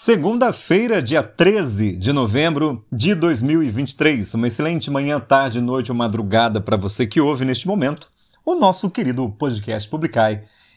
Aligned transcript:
Segunda-feira, 0.00 1.02
dia 1.02 1.24
13 1.24 1.96
de 1.96 2.12
novembro 2.12 2.84
de 2.90 3.16
2023. 3.16 4.32
Uma 4.34 4.46
excelente 4.46 4.92
manhã, 4.92 5.18
tarde, 5.18 5.60
noite 5.60 5.90
ou 5.90 5.98
madrugada 5.98 6.60
para 6.60 6.76
você 6.76 7.04
que 7.04 7.20
ouve 7.20 7.44
neste 7.44 7.66
momento 7.66 8.08
o 8.46 8.54
nosso 8.54 8.88
querido 8.90 9.28
podcast 9.28 9.88
Publicai 9.90 10.44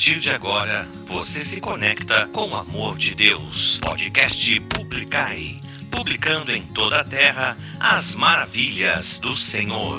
partir 0.00 0.18
de 0.18 0.30
agora, 0.30 0.88
você 1.04 1.42
se 1.42 1.60
conecta 1.60 2.26
com 2.32 2.48
o 2.48 2.56
amor 2.56 2.96
de 2.96 3.14
Deus. 3.14 3.78
Podcast 3.82 4.58
Publicai. 4.60 5.60
Publicando 5.90 6.50
em 6.52 6.62
toda 6.62 7.00
a 7.00 7.04
terra 7.04 7.54
as 7.78 8.16
maravilhas 8.16 9.20
do 9.20 9.34
Senhor. 9.34 9.98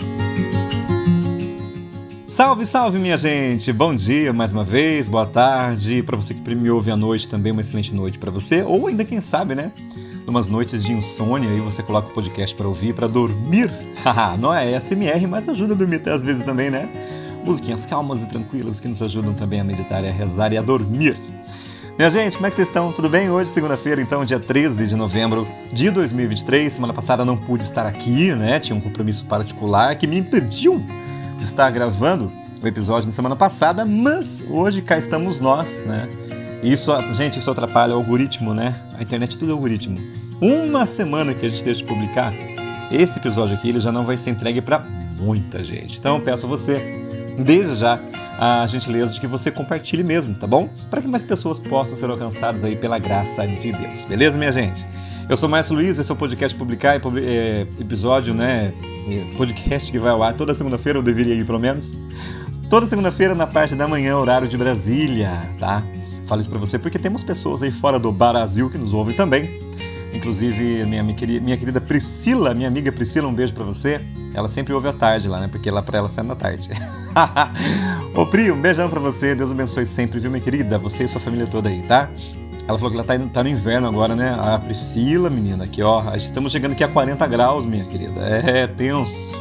Salve, 2.25 2.65
salve, 2.65 2.97
minha 2.97 3.15
gente! 3.15 3.71
Bom 3.71 3.93
dia 3.93 4.33
mais 4.33 4.51
uma 4.51 4.63
vez, 4.63 5.07
boa 5.07 5.27
tarde. 5.27 6.01
Para 6.01 6.17
você 6.17 6.33
que 6.33 6.55
me 6.55 6.71
ouve 6.71 6.89
à 6.89 6.97
noite 6.97 7.27
também, 7.27 7.51
uma 7.51 7.61
excelente 7.61 7.93
noite 7.93 8.17
para 8.17 8.31
você. 8.31 8.63
Ou 8.63 8.87
ainda, 8.87 9.05
quem 9.05 9.21
sabe, 9.21 9.53
né? 9.53 9.71
Umas 10.25 10.47
noites 10.47 10.83
de 10.83 10.93
insônia 10.93 11.47
aí 11.47 11.59
você 11.59 11.83
coloca 11.83 12.07
o 12.07 12.11
podcast 12.11 12.55
para 12.55 12.67
ouvir, 12.67 12.95
para 12.95 13.05
dormir. 13.05 13.69
Não 14.39 14.51
é 14.51 14.79
SMR, 14.79 15.27
mas 15.27 15.47
ajuda 15.47 15.75
a 15.75 15.77
dormir 15.77 15.97
até 15.97 16.11
às 16.11 16.23
vezes 16.23 16.41
também, 16.43 16.71
né? 16.71 16.89
Musiquinhas 17.45 17.85
calmas 17.85 18.21
e 18.21 18.27
tranquilas 18.27 18.79
que 18.79 18.87
nos 18.87 19.01
ajudam 19.01 19.33
também 19.33 19.59
a 19.59 19.63
meditar 19.63 20.03
e 20.03 20.09
a 20.09 20.11
rezar 20.11 20.53
e 20.53 20.57
a 20.57 20.61
dormir. 20.61 21.17
Minha 21.97 22.09
gente, 22.09 22.37
como 22.37 22.47
é 22.47 22.49
que 22.49 22.55
vocês 22.55 22.67
estão? 22.67 22.91
Tudo 22.91 23.09
bem? 23.09 23.29
Hoje, 23.29 23.49
segunda-feira, 23.49 24.01
então, 24.01 24.23
dia 24.23 24.39
13 24.39 24.87
de 24.87 24.95
novembro 24.95 25.47
de 25.71 25.89
2023. 25.89 26.71
Semana 26.71 26.93
passada 26.93 27.25
não 27.25 27.35
pude 27.35 27.63
estar 27.63 27.85
aqui, 27.85 28.33
né? 28.33 28.59
Tinha 28.59 28.75
um 28.75 28.81
compromisso 28.81 29.25
particular 29.25 29.95
que 29.95 30.07
me 30.07 30.17
impediu 30.17 30.83
de 31.35 31.43
estar 31.43 31.69
gravando 31.71 32.31
o 32.61 32.67
episódio 32.67 33.07
na 33.07 33.13
semana 33.13 33.35
passada, 33.35 33.85
mas 33.85 34.45
hoje 34.49 34.81
cá 34.81 34.97
estamos 34.97 35.39
nós, 35.39 35.83
né? 35.85 36.07
Isso, 36.63 36.91
gente, 37.13 37.39
isso 37.39 37.49
atrapalha 37.49 37.93
o 37.93 37.97
algoritmo, 37.97 38.53
né? 38.53 38.75
A 38.97 39.01
internet 39.01 39.37
tudo 39.37 39.51
é 39.51 39.53
algoritmo. 39.53 39.97
Uma 40.39 40.85
semana 40.85 41.33
que 41.33 41.45
a 41.45 41.49
gente 41.49 41.63
deixa 41.63 41.79
de 41.81 41.87
publicar, 41.87 42.33
esse 42.91 43.17
episódio 43.17 43.55
aqui 43.55 43.69
ele 43.69 43.79
já 43.79 43.91
não 43.91 44.03
vai 44.03 44.17
ser 44.17 44.29
entregue 44.29 44.61
para 44.61 44.79
muita 45.19 45.63
gente. 45.63 45.97
Então 45.97 46.19
peço 46.19 46.45
a 46.45 46.49
você, 46.49 46.79
desde 47.41 47.75
já, 47.75 47.99
a 48.37 48.65
gentileza 48.67 49.13
de 49.13 49.19
que 49.19 49.27
você 49.27 49.51
compartilhe 49.51 50.03
mesmo, 50.03 50.35
tá 50.35 50.47
bom? 50.47 50.69
Para 50.89 51.01
que 51.01 51.07
mais 51.07 51.23
pessoas 51.23 51.59
possam 51.59 51.97
ser 51.97 52.09
alcançadas 52.09 52.63
aí 52.63 52.75
pela 52.75 52.97
graça 52.97 53.45
de 53.45 53.71
Deus. 53.71 54.03
Beleza, 54.05 54.37
minha 54.37 54.51
gente? 54.51 54.85
Eu 55.29 55.37
sou 55.37 55.47
Márcio 55.47 55.75
Luiz, 55.75 55.99
esse 55.99 56.11
é 56.11 56.13
o 56.13 56.17
podcast 56.17 56.57
Publicar, 56.57 56.95
é, 56.95 57.67
episódio, 57.79 58.33
né? 58.33 58.73
é, 59.07 59.35
Podcast 59.35 59.91
que 59.91 59.99
vai 59.99 60.11
ao 60.11 60.21
ar 60.21 60.33
toda 60.33 60.53
segunda-feira, 60.53 60.99
eu 60.99 61.03
deveria 61.03 61.33
ir 61.33 61.45
pelo 61.45 61.59
menos. 61.59 61.93
Toda 62.69 62.85
segunda-feira 62.85 63.35
na 63.35 63.47
parte 63.47 63.75
da 63.75 63.87
manhã, 63.87 64.17
horário 64.17 64.47
de 64.47 64.57
Brasília, 64.57 65.29
tá? 65.59 65.83
Falo 66.25 66.41
isso 66.41 66.49
pra 66.49 66.59
você 66.59 66.79
porque 66.79 66.97
temos 66.97 67.23
pessoas 67.23 67.61
aí 67.61 67.71
fora 67.71 67.99
do 67.99 68.11
Brasil 68.11 68.69
que 68.69 68.77
nos 68.77 68.93
ouvem 68.93 69.15
também. 69.15 69.59
Inclusive, 70.13 70.85
minha, 70.85 71.03
minha, 71.03 71.57
querida, 71.57 71.79
Priscila, 71.79 72.53
minha 72.53 72.67
amiga 72.67 72.91
Priscila, 72.91 73.27
um 73.27 73.33
beijo 73.33 73.53
pra 73.53 73.63
você. 73.63 74.01
Ela 74.33 74.47
sempre 74.47 74.73
ouve 74.73 74.87
à 74.87 74.93
tarde 74.93 75.27
lá, 75.27 75.39
né? 75.39 75.47
Porque 75.47 75.71
lá 75.71 75.81
pra 75.81 75.97
ela 75.97 76.09
sai 76.09 76.23
na 76.23 76.35
tarde. 76.35 76.69
Ô 78.13 78.25
Pri, 78.25 78.51
um 78.51 78.59
beijão 78.59 78.89
pra 78.89 78.99
você. 78.99 79.33
Deus 79.33 79.51
abençoe 79.51 79.85
sempre, 79.85 80.19
viu, 80.19 80.29
minha 80.29 80.43
querida? 80.43 80.77
Você 80.77 81.05
e 81.05 81.07
sua 81.07 81.21
família 81.21 81.47
toda 81.47 81.69
aí, 81.69 81.81
tá? 81.83 82.09
Ela 82.67 82.77
falou 82.77 82.91
que 82.91 82.97
ela 82.97 83.05
tá, 83.05 83.17
tá 83.31 83.43
no 83.43 83.49
inverno 83.49 83.87
agora, 83.87 84.15
né? 84.15 84.37
A 84.37 84.59
Priscila, 84.59 85.29
menina, 85.29 85.63
aqui, 85.63 85.81
ó. 85.81 86.13
Estamos 86.15 86.51
chegando 86.51 86.73
aqui 86.73 86.83
a 86.83 86.87
40 86.87 87.25
graus, 87.27 87.65
minha 87.65 87.85
querida. 87.85 88.19
É 88.21 88.67
tenso. 88.67 89.39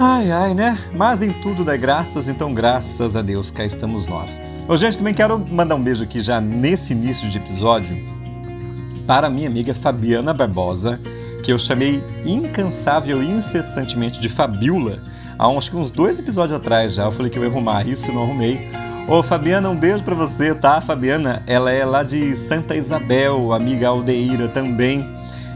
Ai, 0.00 0.30
ai, 0.30 0.54
né? 0.54 0.78
Mas 0.94 1.22
em 1.22 1.32
tudo 1.32 1.64
dá 1.64 1.76
graças, 1.76 2.28
então 2.28 2.54
graças 2.54 3.16
a 3.16 3.22
Deus, 3.22 3.50
cá 3.50 3.64
estamos 3.64 4.06
nós. 4.06 4.40
Ô, 4.68 4.76
gente, 4.76 4.96
também 4.96 5.12
quero 5.12 5.44
mandar 5.50 5.74
um 5.74 5.82
beijo 5.82 6.04
aqui 6.04 6.20
já 6.20 6.40
nesse 6.40 6.92
início 6.92 7.28
de 7.28 7.38
episódio 7.38 8.17
para 9.08 9.28
a 9.28 9.30
minha 9.30 9.48
amiga 9.48 9.74
Fabiana 9.74 10.34
Barbosa, 10.34 11.00
que 11.42 11.50
eu 11.50 11.58
chamei 11.58 12.04
incansável 12.26 13.22
e 13.22 13.26
incessantemente 13.26 14.20
de 14.20 14.28
Fabiola, 14.28 15.02
há 15.38 15.48
uns, 15.48 15.72
uns 15.72 15.90
dois 15.90 16.20
episódios 16.20 16.54
atrás 16.54 16.92
já. 16.92 17.06
Eu 17.06 17.12
falei 17.12 17.32
que 17.32 17.38
eu 17.38 17.42
ia 17.42 17.48
arrumar 17.48 17.88
isso 17.88 18.10
e 18.10 18.14
não 18.14 18.24
arrumei. 18.24 18.68
Ô, 19.08 19.22
Fabiana, 19.22 19.70
um 19.70 19.74
beijo 19.74 20.04
pra 20.04 20.14
você, 20.14 20.54
tá? 20.54 20.78
Fabiana, 20.82 21.42
ela 21.46 21.72
é 21.72 21.86
lá 21.86 22.02
de 22.02 22.36
Santa 22.36 22.76
Isabel, 22.76 23.50
amiga 23.54 23.88
Aldeira 23.88 24.46
também. 24.46 25.08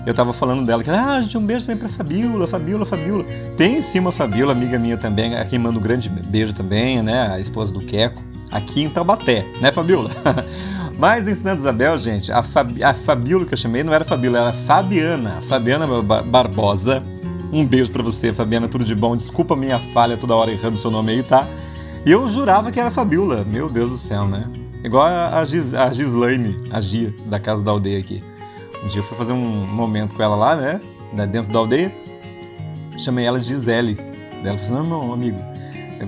Eu 0.07 0.15
tava 0.15 0.33
falando 0.33 0.65
dela, 0.65 0.83
que, 0.83 0.89
ah, 0.89 1.21
gente, 1.21 1.37
um 1.37 1.45
beijo 1.45 1.67
também 1.67 1.77
pra 1.77 1.91
Fabiola, 1.91 2.49
Fabiola, 2.49 2.87
Fabiola. 2.87 3.25
Tem 3.59 3.83
sim 3.83 3.99
uma 3.99 4.13
Fabiola, 4.13 4.53
amiga 4.53 4.79
minha 4.79 4.97
também, 4.97 5.37
a 5.37 5.45
quem 5.45 5.59
manda 5.59 5.79
um 5.79 5.83
grande 5.83 6.09
beijo 6.09 6.55
também, 6.55 7.03
né? 7.03 7.31
A 7.31 7.39
esposa 7.39 7.71
do 7.71 7.81
Queco, 7.81 8.23
aqui 8.51 8.83
em 8.83 8.89
Taubaté, 8.89 9.45
né, 9.61 9.71
Fabiola? 9.71 10.11
Mas 11.03 11.25
Santa 11.37 11.57
Isabel, 11.61 11.99
gente, 11.99 12.31
a, 12.31 12.45
Fabi, 12.45 12.81
a 12.85 12.95
Fabiola 12.95 13.45
que 13.45 13.53
eu 13.55 13.59
chamei 13.59 13.83
não 13.83 13.93
era 13.93 14.05
Fabiola, 14.05 14.39
era 14.39 14.53
Fabiana, 14.53 15.41
Fabiana 15.43 16.01
Bar- 16.01 16.23
Barbosa. 16.23 17.03
Um 17.53 17.67
beijo 17.67 17.91
pra 17.91 18.05
você, 18.05 18.33
Fabiana, 18.33 18.69
tudo 18.69 18.85
de 18.85 18.95
bom. 18.95 19.17
Desculpa 19.17 19.55
a 19.55 19.57
minha 19.57 19.81
falha 19.81 20.17
toda 20.17 20.37
hora 20.37 20.53
errando 20.53 20.79
seu 20.79 20.93
nome 20.93 21.11
aí, 21.11 21.25
tá? 21.25 21.49
E 22.07 22.11
eu 22.13 22.29
jurava 22.29 22.71
que 22.71 22.79
era 22.79 22.89
Fabiola, 22.89 23.43
meu 23.45 23.69
Deus 23.69 23.91
do 23.91 23.97
céu, 23.99 24.29
né? 24.29 24.49
Igual 24.85 25.03
a, 25.05 25.45
Gis, 25.45 25.75
a 25.75 25.91
Gislaine, 25.91 26.63
a 26.71 26.81
Gia, 26.81 27.13
da 27.27 27.41
casa 27.41 27.65
da 27.65 27.73
aldeia 27.73 27.99
aqui. 27.99 28.23
Um 28.85 28.87
dia 28.87 29.01
eu 29.01 29.05
fui 29.05 29.19
fazer 29.19 29.33
um 29.33 29.67
momento 29.67 30.15
com 30.15 30.23
ela 30.23 30.37
lá, 30.37 30.55
né? 30.55 30.81
né, 31.13 31.27
Dentro 31.27 31.53
da 31.53 31.59
aldeia. 31.59 31.93
Chamei 32.97 33.25
ela 33.27 33.41
de 33.41 33.49
Gisele. 33.49 33.99
Ela 34.45 34.57
falou 34.57 34.57
assim: 34.57 34.73
não, 34.73 34.85
meu 34.87 35.13
amigo, 35.13 35.39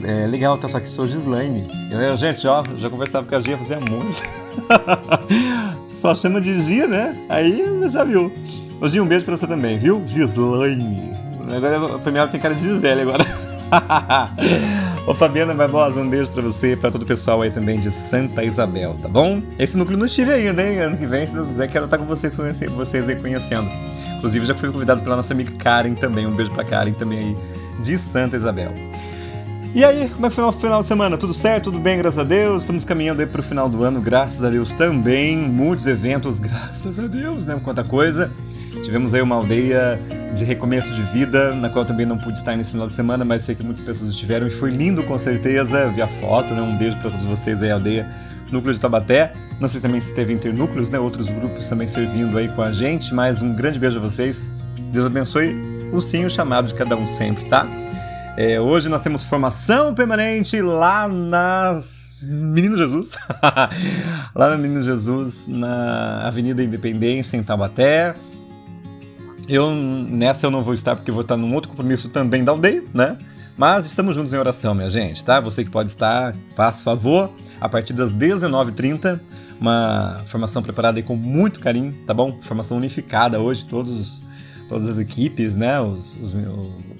é, 0.04 0.22
é 0.22 0.26
legal, 0.28 0.56
tá? 0.56 0.68
Só 0.68 0.78
que 0.78 0.88
sou 0.88 1.04
Gislaine. 1.04 1.66
Eu, 1.90 2.16
gente, 2.16 2.46
ó, 2.46 2.62
já 2.76 2.88
conversava 2.88 3.26
com 3.26 3.34
a 3.34 3.40
Gia 3.40 3.58
fazia 3.58 3.80
muito. 3.80 4.22
Só 5.88 6.14
chama 6.14 6.40
de 6.40 6.58
Gia, 6.60 6.86
né? 6.86 7.16
Aí 7.28 7.62
já 7.88 8.04
viu. 8.04 8.32
Ô 8.80 8.88
Gia, 8.88 9.02
um 9.02 9.06
beijo 9.06 9.24
pra 9.24 9.36
você 9.36 9.46
também, 9.46 9.78
viu? 9.78 10.02
Gislaine. 10.06 11.14
Agora, 11.54 11.98
mim 12.12 12.18
ela 12.18 12.28
tem 12.28 12.40
cara 12.40 12.54
de 12.54 12.62
Gisele 12.62 13.02
agora. 13.02 13.24
Ô 15.06 15.14
Fabiana 15.14 15.52
Barbosa, 15.52 16.00
um 16.00 16.08
beijo 16.08 16.30
pra 16.30 16.40
você 16.42 16.72
e 16.72 16.76
pra 16.76 16.90
todo 16.90 17.02
o 17.02 17.06
pessoal 17.06 17.42
aí 17.42 17.50
também 17.50 17.78
de 17.78 17.90
Santa 17.90 18.42
Isabel, 18.42 18.96
tá 19.02 19.08
bom? 19.08 19.42
Esse 19.58 19.76
núcleo 19.76 19.98
não 19.98 20.06
estive 20.06 20.32
ainda, 20.32 20.62
hein? 20.62 20.78
Ano 20.78 20.96
que 20.96 21.06
vem, 21.06 21.26
se 21.26 21.34
Deus 21.34 21.48
quiser, 21.48 21.68
quero 21.68 21.84
estar 21.84 21.98
com 21.98 22.06
conhece- 22.06 22.66
vocês 22.68 23.08
aí 23.08 23.16
conhecendo. 23.16 23.68
Inclusive, 24.16 24.46
já 24.46 24.56
fui 24.56 24.70
convidado 24.72 25.02
pela 25.02 25.16
nossa 25.16 25.34
amiga 25.34 25.52
Karen 25.58 25.94
também. 25.94 26.26
Um 26.26 26.30
beijo 26.34 26.50
pra 26.52 26.64
Karen 26.64 26.92
também 26.92 27.18
aí 27.18 27.36
de 27.82 27.98
Santa 27.98 28.36
Isabel. 28.36 28.72
E 29.74 29.84
aí, 29.84 30.08
como 30.08 30.24
é 30.24 30.28
que 30.28 30.36
foi 30.36 30.44
o 30.44 30.52
final 30.52 30.82
de 30.82 30.86
semana? 30.86 31.18
Tudo 31.18 31.34
certo? 31.34 31.64
Tudo 31.64 31.80
bem, 31.80 31.98
graças 31.98 32.20
a 32.20 32.22
Deus? 32.22 32.62
Estamos 32.62 32.84
caminhando 32.84 33.20
aí 33.20 33.26
pro 33.26 33.42
final 33.42 33.68
do 33.68 33.82
ano, 33.82 34.00
graças 34.00 34.44
a 34.44 34.48
Deus 34.48 34.72
também. 34.72 35.36
Muitos 35.36 35.88
eventos, 35.88 36.38
graças 36.40 36.96
a 37.00 37.08
Deus, 37.08 37.44
né? 37.44 37.60
Quanta 37.60 37.82
coisa. 37.82 38.30
Tivemos 38.84 39.14
aí 39.14 39.20
uma 39.20 39.34
aldeia 39.34 40.00
de 40.32 40.44
recomeço 40.44 40.92
de 40.92 41.02
vida, 41.02 41.52
na 41.56 41.68
qual 41.68 41.84
também 41.84 42.06
não 42.06 42.16
pude 42.16 42.38
estar 42.38 42.56
nesse 42.56 42.70
final 42.70 42.86
de 42.86 42.92
semana, 42.92 43.24
mas 43.24 43.42
sei 43.42 43.56
que 43.56 43.64
muitas 43.64 43.82
pessoas 43.82 44.12
estiveram 44.12 44.46
e 44.46 44.50
foi 44.50 44.70
lindo 44.70 45.02
com 45.02 45.18
certeza. 45.18 45.90
Vi 45.90 46.00
a 46.00 46.06
foto, 46.06 46.54
né? 46.54 46.62
Um 46.62 46.78
beijo 46.78 46.96
para 46.98 47.10
todos 47.10 47.26
vocês 47.26 47.60
aí, 47.60 47.72
aldeia 47.72 48.08
Núcleo 48.52 48.72
de 48.72 48.78
Tabaté. 48.78 49.32
Não 49.58 49.68
sei 49.68 49.80
também 49.80 50.00
se 50.00 50.14
teve 50.14 50.32
internúcleos, 50.32 50.88
né? 50.88 51.00
Outros 51.00 51.26
grupos 51.26 51.68
também 51.68 51.88
servindo 51.88 52.38
aí 52.38 52.46
com 52.46 52.62
a 52.62 52.70
gente, 52.70 53.12
mas 53.12 53.42
um 53.42 53.52
grande 53.52 53.80
beijo 53.80 53.98
a 53.98 54.02
vocês. 54.02 54.46
Deus 54.92 55.04
abençoe 55.04 55.60
o 55.92 56.00
sim 56.00 56.24
o 56.24 56.30
chamado 56.30 56.68
de 56.68 56.74
cada 56.74 56.96
um 56.96 57.08
sempre, 57.08 57.46
tá? 57.46 57.68
É, 58.36 58.60
hoje 58.60 58.88
nós 58.88 59.00
temos 59.02 59.24
formação 59.24 59.94
permanente 59.94 60.60
lá 60.60 61.06
nas 61.06 62.18
Menino 62.32 62.76
Jesus, 62.76 63.16
lá 64.34 64.50
no 64.50 64.58
Menino 64.58 64.82
Jesus, 64.82 65.46
na 65.46 66.22
Avenida 66.26 66.62
Independência, 66.62 67.36
em 67.36 67.44
Taubaté. 67.44 68.14
Eu 69.48 69.70
nessa 69.72 70.46
eu 70.46 70.50
não 70.50 70.62
vou 70.62 70.74
estar 70.74 70.96
porque 70.96 71.12
vou 71.12 71.20
estar 71.20 71.36
num 71.36 71.54
outro 71.54 71.70
compromisso 71.70 72.08
também 72.08 72.42
da 72.42 72.50
aldeia, 72.50 72.82
né? 72.92 73.16
Mas 73.56 73.84
estamos 73.86 74.16
juntos 74.16 74.34
em 74.34 74.38
oração, 74.38 74.74
minha 74.74 74.90
gente, 74.90 75.24
tá? 75.24 75.38
Você 75.38 75.62
que 75.62 75.70
pode 75.70 75.90
estar, 75.90 76.34
faça 76.56 76.82
favor, 76.82 77.30
a 77.60 77.68
partir 77.68 77.92
das 77.92 78.12
19h30, 78.12 79.20
uma 79.60 80.20
formação 80.26 80.60
preparada 80.60 80.98
aí 80.98 81.04
com 81.04 81.14
muito 81.14 81.60
carinho, 81.60 81.94
tá 82.04 82.12
bom? 82.12 82.36
Formação 82.40 82.78
unificada 82.78 83.38
hoje, 83.40 83.64
todos 83.64 83.92
os- 84.00 84.23
todas 84.68 84.88
as 84.88 84.98
equipes, 84.98 85.54
né? 85.54 85.80
Os, 85.80 86.16
os, 86.16 86.36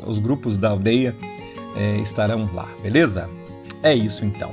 os 0.07 0.19
grupos 0.19 0.59
da 0.59 0.71
aldeia 0.71 1.15
eh, 1.77 1.99
estarão 1.99 2.49
lá, 2.53 2.69
beleza? 2.83 3.29
É 3.83 3.95
isso 3.95 4.25
então. 4.25 4.51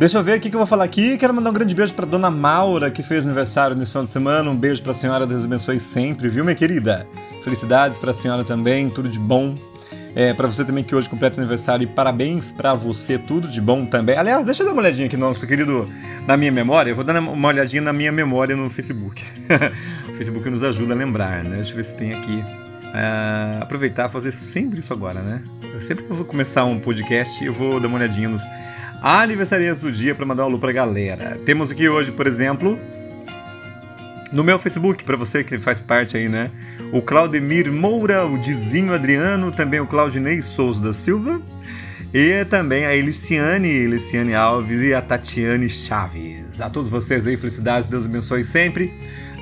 Deixa 0.00 0.16
eu 0.16 0.22
ver 0.22 0.38
o 0.38 0.40
que 0.40 0.48
eu 0.48 0.58
vou 0.58 0.66
falar 0.66 0.84
aqui. 0.84 1.18
Quero 1.18 1.34
mandar 1.34 1.50
um 1.50 1.52
grande 1.52 1.74
beijo 1.74 1.92
para 1.92 2.06
dona 2.06 2.30
Maura, 2.30 2.90
que 2.90 3.02
fez 3.02 3.24
aniversário 3.24 3.76
nesse 3.76 3.92
final 3.92 4.06
de 4.06 4.10
semana. 4.10 4.50
Um 4.50 4.56
beijo 4.56 4.82
para 4.82 4.92
a 4.92 4.94
senhora, 4.94 5.26
Deus 5.26 5.44
abençoe 5.44 5.78
sempre, 5.78 6.26
viu, 6.28 6.42
minha 6.42 6.56
querida? 6.56 7.06
Felicidades 7.42 7.98
para 7.98 8.10
a 8.10 8.14
senhora 8.14 8.42
também, 8.42 8.88
tudo 8.88 9.10
de 9.10 9.18
bom. 9.18 9.54
É, 10.14 10.34
para 10.34 10.46
você 10.48 10.64
também 10.64 10.82
que 10.82 10.94
hoje 10.94 11.08
completa 11.08 11.40
aniversário 11.40 11.84
e 11.84 11.86
parabéns 11.86 12.50
para 12.50 12.74
você, 12.74 13.16
tudo 13.16 13.46
de 13.46 13.60
bom 13.60 13.86
também. 13.86 14.16
Aliás, 14.16 14.44
deixa 14.44 14.62
eu 14.62 14.66
dar 14.66 14.72
uma 14.72 14.82
olhadinha 14.82 15.06
aqui 15.06 15.16
no 15.16 15.26
nosso 15.26 15.46
querido, 15.46 15.88
na 16.26 16.36
minha 16.36 16.50
memória. 16.50 16.90
Eu 16.90 16.96
vou 16.96 17.04
dar 17.04 17.18
uma 17.20 17.48
olhadinha 17.48 17.80
na 17.80 17.92
minha 17.92 18.10
memória 18.10 18.56
no 18.56 18.68
Facebook. 18.68 19.22
o 20.10 20.14
Facebook 20.14 20.50
nos 20.50 20.62
ajuda 20.62 20.94
a 20.94 20.96
lembrar, 20.96 21.44
né? 21.44 21.56
Deixa 21.56 21.70
eu 21.70 21.76
ver 21.76 21.84
se 21.84 21.96
tem 21.96 22.12
aqui. 22.12 22.44
É, 22.92 23.62
aproveitar 23.62 24.08
fazer 24.08 24.32
sempre 24.32 24.80
isso 24.80 24.92
agora, 24.92 25.22
né? 25.22 25.42
Eu 25.72 25.80
sempre 25.80 26.04
que 26.04 26.10
eu 26.10 26.16
vou 26.16 26.26
começar 26.26 26.64
um 26.64 26.80
podcast, 26.80 27.44
eu 27.44 27.52
vou 27.52 27.78
dar 27.78 27.86
uma 27.86 27.98
olhadinha 27.98 28.28
nos 28.28 28.42
aniversariantes 29.00 29.80
do 29.80 29.92
dia 29.92 30.12
para 30.14 30.26
mandar 30.26 30.42
um 30.42 30.46
alô 30.46 30.58
pra 30.58 30.72
galera. 30.72 31.38
Temos 31.46 31.70
aqui 31.70 31.88
hoje, 31.88 32.10
por 32.10 32.26
exemplo, 32.26 32.76
no 34.32 34.44
meu 34.44 34.58
Facebook, 34.58 35.04
para 35.04 35.16
você 35.16 35.42
que 35.42 35.58
faz 35.58 35.82
parte 35.82 36.16
aí, 36.16 36.28
né? 36.28 36.50
O 36.92 37.02
Claudemir 37.02 37.72
Moura, 37.72 38.24
o 38.26 38.38
Dizinho 38.38 38.92
Adriano, 38.92 39.50
também 39.50 39.80
o 39.80 39.86
Claudinei 39.86 40.40
Souza 40.42 40.82
da 40.82 40.92
Silva. 40.92 41.40
E 42.12 42.44
também 42.46 42.84
a 42.86 42.94
Eliciane, 42.94 43.68
Eliciane 43.68 44.34
Alves 44.34 44.82
e 44.82 44.92
a 44.92 45.00
Tatiane 45.00 45.68
Chaves. 45.68 46.60
A 46.60 46.68
todos 46.68 46.90
vocês 46.90 47.24
aí, 47.24 47.36
felicidades, 47.36 47.88
Deus 47.88 48.06
abençoe 48.06 48.42
sempre. 48.42 48.92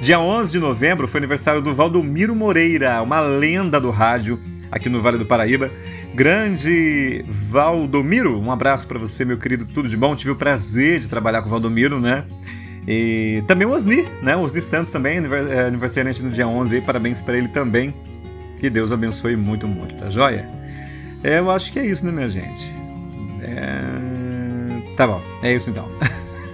Dia 0.03 0.21
11 0.21 0.53
de 0.53 0.59
novembro 0.59 1.09
foi 1.09 1.19
aniversário 1.19 1.63
do 1.63 1.75
Valdomiro 1.75 2.37
Moreira, 2.37 3.01
uma 3.03 3.21
lenda 3.21 3.81
do 3.81 3.91
rádio 3.91 4.39
aqui 4.71 4.89
no 4.89 5.01
Vale 5.01 5.19
do 5.19 5.27
Paraíba. 5.27 5.71
Grande 6.15 7.25
Valdomiro, 7.27 8.39
um 8.41 8.53
abraço 8.53 8.87
para 8.87 8.99
você, 8.99 9.25
meu 9.25 9.39
querido, 9.39 9.65
tudo 9.65 9.89
de 9.89 9.97
bom. 9.97 10.15
Tive 10.15 10.33
o 10.33 10.37
prazer 10.37 11.01
de 11.01 11.09
trabalhar 11.09 11.41
com 11.41 11.49
o 11.49 11.51
Valdomiro, 11.51 11.99
né? 11.99 12.25
E 12.91 13.45
também 13.47 13.69
o 13.69 13.71
Osni, 13.71 14.09
né? 14.23 14.35
O 14.35 14.41
Osni 14.41 14.63
Santos 14.63 14.91
também, 14.91 15.19
é, 15.19 15.67
aniversariante 15.67 16.23
no 16.23 16.31
dia 16.31 16.49
11 16.49 16.77
aí, 16.77 16.81
parabéns 16.81 17.21
para 17.21 17.37
ele 17.37 17.49
também. 17.49 17.95
Que 18.59 18.71
Deus 18.71 18.91
abençoe 18.91 19.37
muito, 19.37 19.69
muito, 19.69 19.95
tá 19.95 20.09
joia? 20.09 20.49
É, 21.23 21.39
eu 21.39 21.51
acho 21.51 21.71
que 21.71 21.79
é 21.79 21.85
isso, 21.85 22.07
né, 22.07 22.11
minha 22.11 22.27
gente? 22.27 22.65
É... 23.43 24.95
Tá 24.97 25.07
bom, 25.07 25.21
é 25.43 25.55
isso 25.55 25.69
então. 25.69 25.87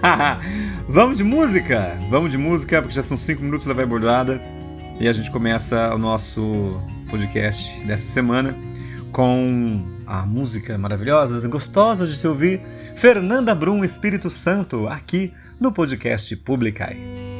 Vamos 0.89 1.17
de 1.17 1.23
música? 1.23 1.97
Vamos 2.09 2.33
de 2.33 2.37
música, 2.37 2.81
porque 2.81 2.93
já 2.93 3.01
são 3.01 3.15
5 3.15 3.41
minutos 3.41 3.65
da 3.65 3.73
vai 3.73 3.85
bordada. 3.85 4.41
E 4.99 5.07
a 5.07 5.13
gente 5.13 5.31
começa 5.31 5.95
o 5.95 5.97
nosso 5.97 6.81
podcast 7.09 7.79
dessa 7.85 8.09
semana 8.09 8.53
com 9.09 9.85
a 10.05 10.25
música 10.25 10.77
maravilhosa, 10.77 11.47
gostosa 11.47 12.05
de 12.05 12.17
se 12.17 12.27
ouvir, 12.27 12.61
Fernanda 12.93 13.55
Brum 13.55 13.85
Espírito 13.85 14.29
Santo, 14.29 14.87
aqui 14.89 15.33
no 15.59 15.71
podcast 15.71 16.35
Publicai. 16.37 17.34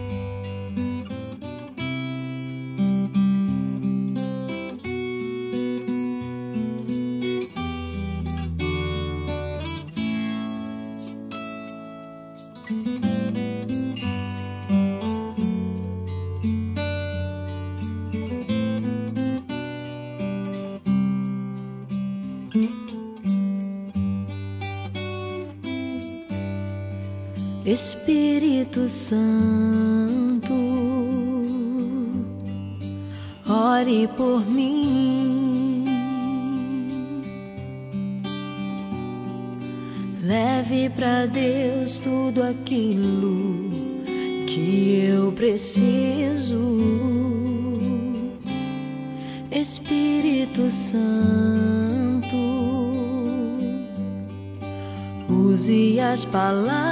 Palavras 56.35 56.91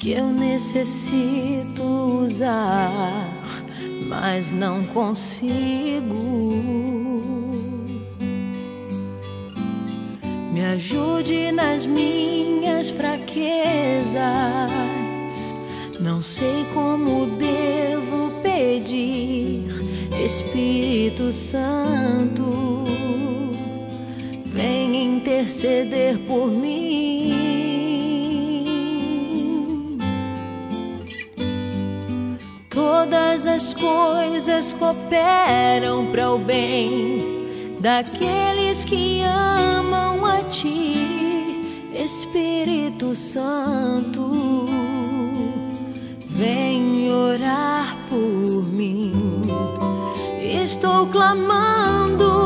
que 0.00 0.10
eu 0.10 0.26
necessito 0.26 1.84
usar, 2.24 3.30
mas 4.08 4.50
não 4.50 4.82
consigo. 4.86 6.16
Me 10.52 10.64
ajude 10.74 11.52
nas 11.52 11.86
minhas 11.86 12.90
fraquezas. 12.90 14.18
Não 16.00 16.20
sei 16.20 16.66
como 16.74 17.26
devo 17.36 18.32
pedir, 18.42 19.68
Espírito 20.20 21.30
Santo, 21.30 22.86
interceder 25.26 26.16
por 26.18 26.46
mim. 26.46 27.66
todas 32.70 33.46
as 33.46 33.74
coisas 33.74 34.72
cooperam 34.74 36.06
para 36.06 36.32
o 36.32 36.38
bem 36.38 37.48
daqueles 37.80 38.84
que 38.84 39.22
amam 39.22 40.24
a 40.24 40.42
Ti, 40.44 41.60
Espírito 41.92 43.14
Santo. 43.14 44.68
Vem 46.28 47.10
orar 47.10 47.96
por 48.08 48.64
mim. 48.72 49.42
Estou 50.40 51.06
clamando, 51.08 52.45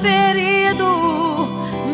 ferido, 0.00 1.48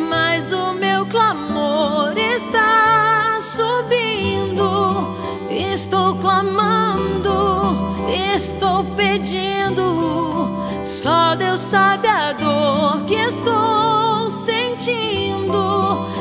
mas 0.09 0.53
o 0.53 0.73
meu 0.75 1.07
clamor 1.07 2.17
está 2.17 3.39
subindo. 3.41 5.15
Estou 5.51 6.15
clamando, 6.17 7.95
estou 8.37 8.85
pedindo. 8.97 10.49
Só 10.83 11.35
Deus 11.35 11.61
sabe 11.61 12.09
a 12.09 12.33
dor 12.33 13.05
que 13.07 13.15
estou 13.15 14.29
sentindo. 14.31 16.14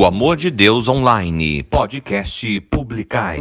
O 0.00 0.06
Amor 0.06 0.34
de 0.34 0.50
Deus 0.50 0.88
Online, 0.88 1.62
podcast 1.62 2.58
Publicai. 2.70 3.38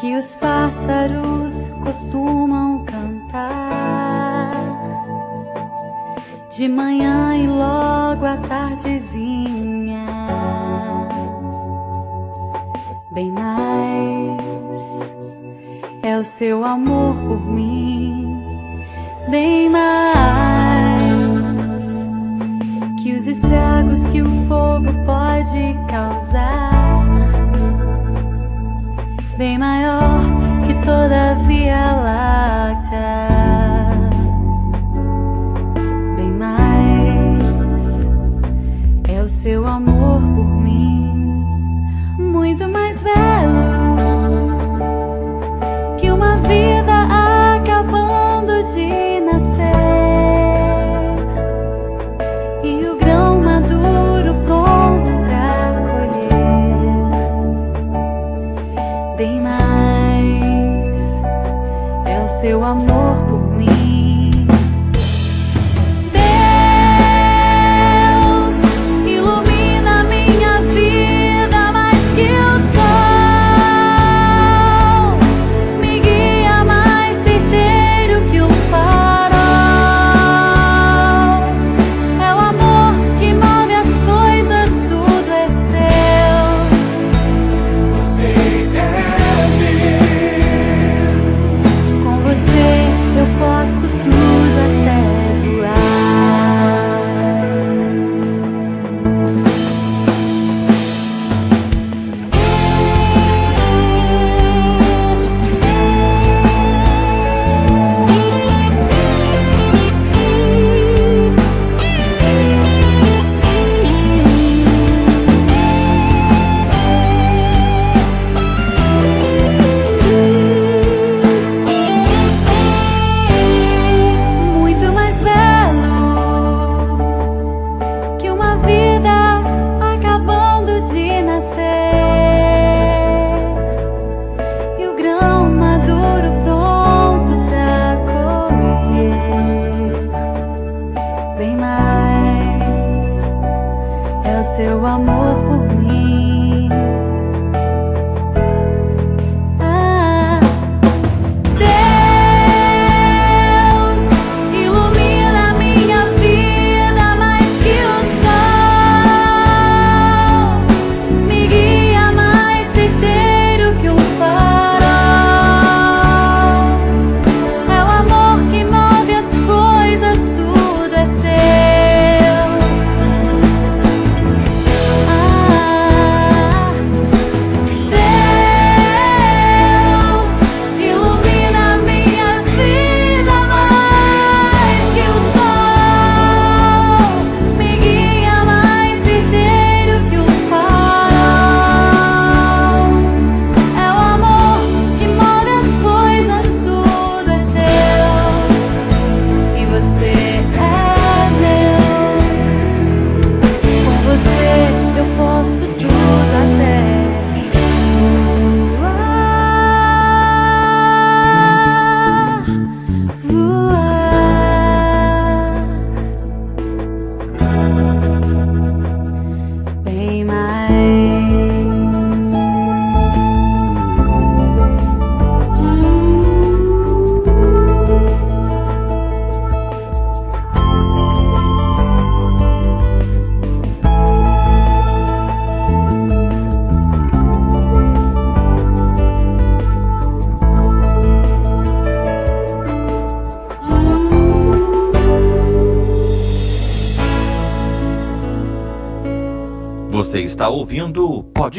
que 0.03 0.17
os 0.17 0.35
pássaros 0.35 1.55
costumam 1.83 2.85
cantar 2.85 4.53
de 6.51 6.69
manhã 6.69 7.39
e 7.39 7.47
logo 7.47 8.27
à 8.27 8.37
tardezinha 8.37 9.30
o 16.21 16.25
seu 16.25 16.63
amor 16.67 17.15
por 17.15 17.47
mim, 17.51 18.47
bem 19.31 19.71
mais 19.71 19.81
que 23.03 23.15
os 23.15 23.27
estragos 23.27 24.07
que 24.09 24.21
o 24.21 24.29
fogo 24.47 24.93
pode 25.07 25.75
causar, 25.89 27.07
bem 29.39 29.57
maior 29.57 30.21
que 30.67 30.75
toda 30.85 31.37
via 31.47 31.91
lá. 31.93 32.60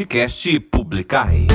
Podcast 0.02 0.58
Publicai. 0.58 1.51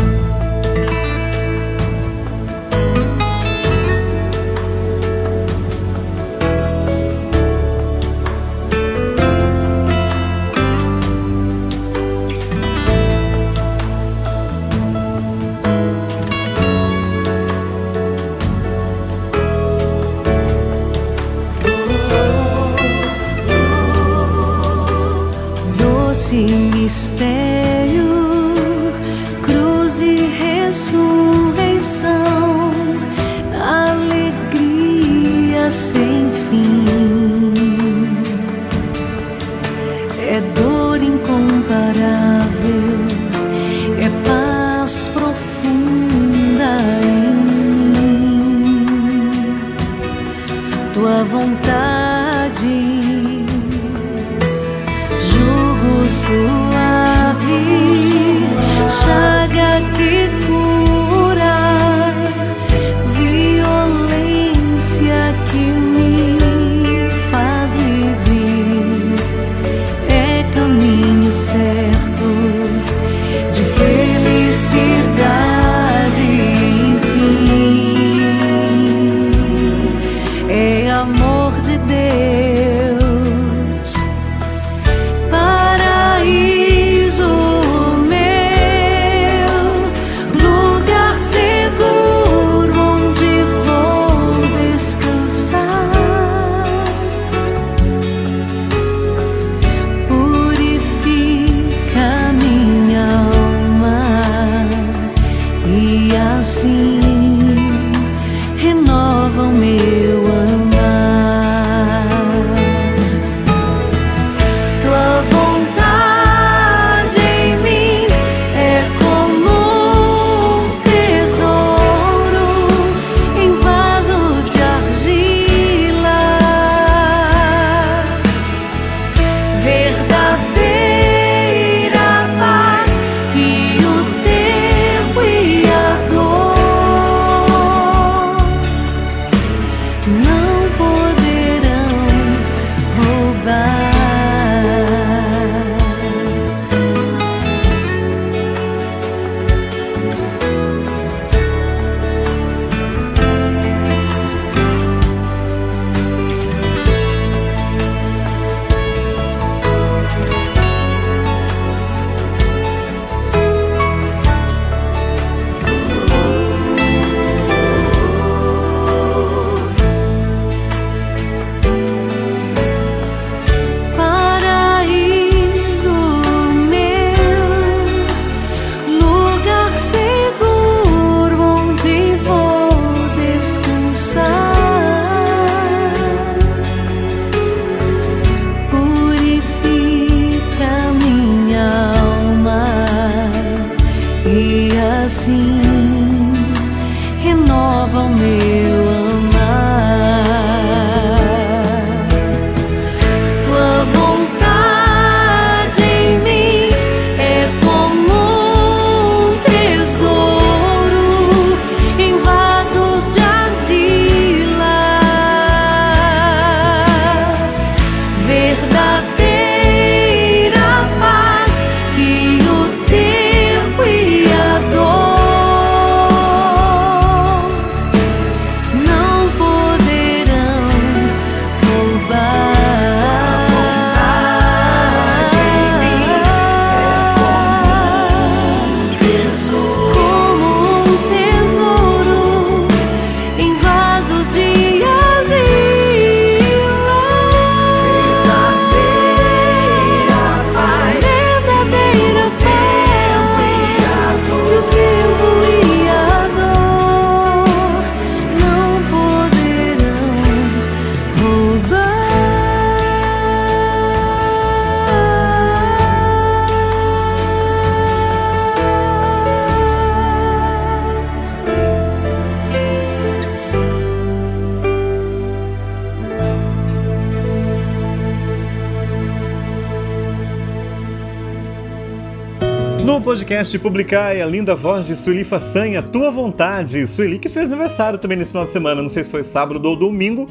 Podcast 283.27 283.59
Publicai, 283.59 284.21
a 284.21 284.25
linda 284.25 284.55
voz 284.55 284.87
de 284.87 284.95
Sueli 284.95 285.25
Façanha, 285.25 285.81
Tua 285.81 286.09
Vontade. 286.09 286.87
Sueli 286.87 287.19
que 287.19 287.27
fez 287.27 287.47
aniversário 287.47 287.99
também 287.99 288.17
nesse 288.17 288.31
final 288.31 288.45
de 288.45 288.51
semana, 288.51 288.81
não 288.81 288.89
sei 288.89 289.03
se 289.03 289.09
foi 289.09 289.21
sábado 289.21 289.61
ou 289.65 289.75
domingo, 289.75 290.29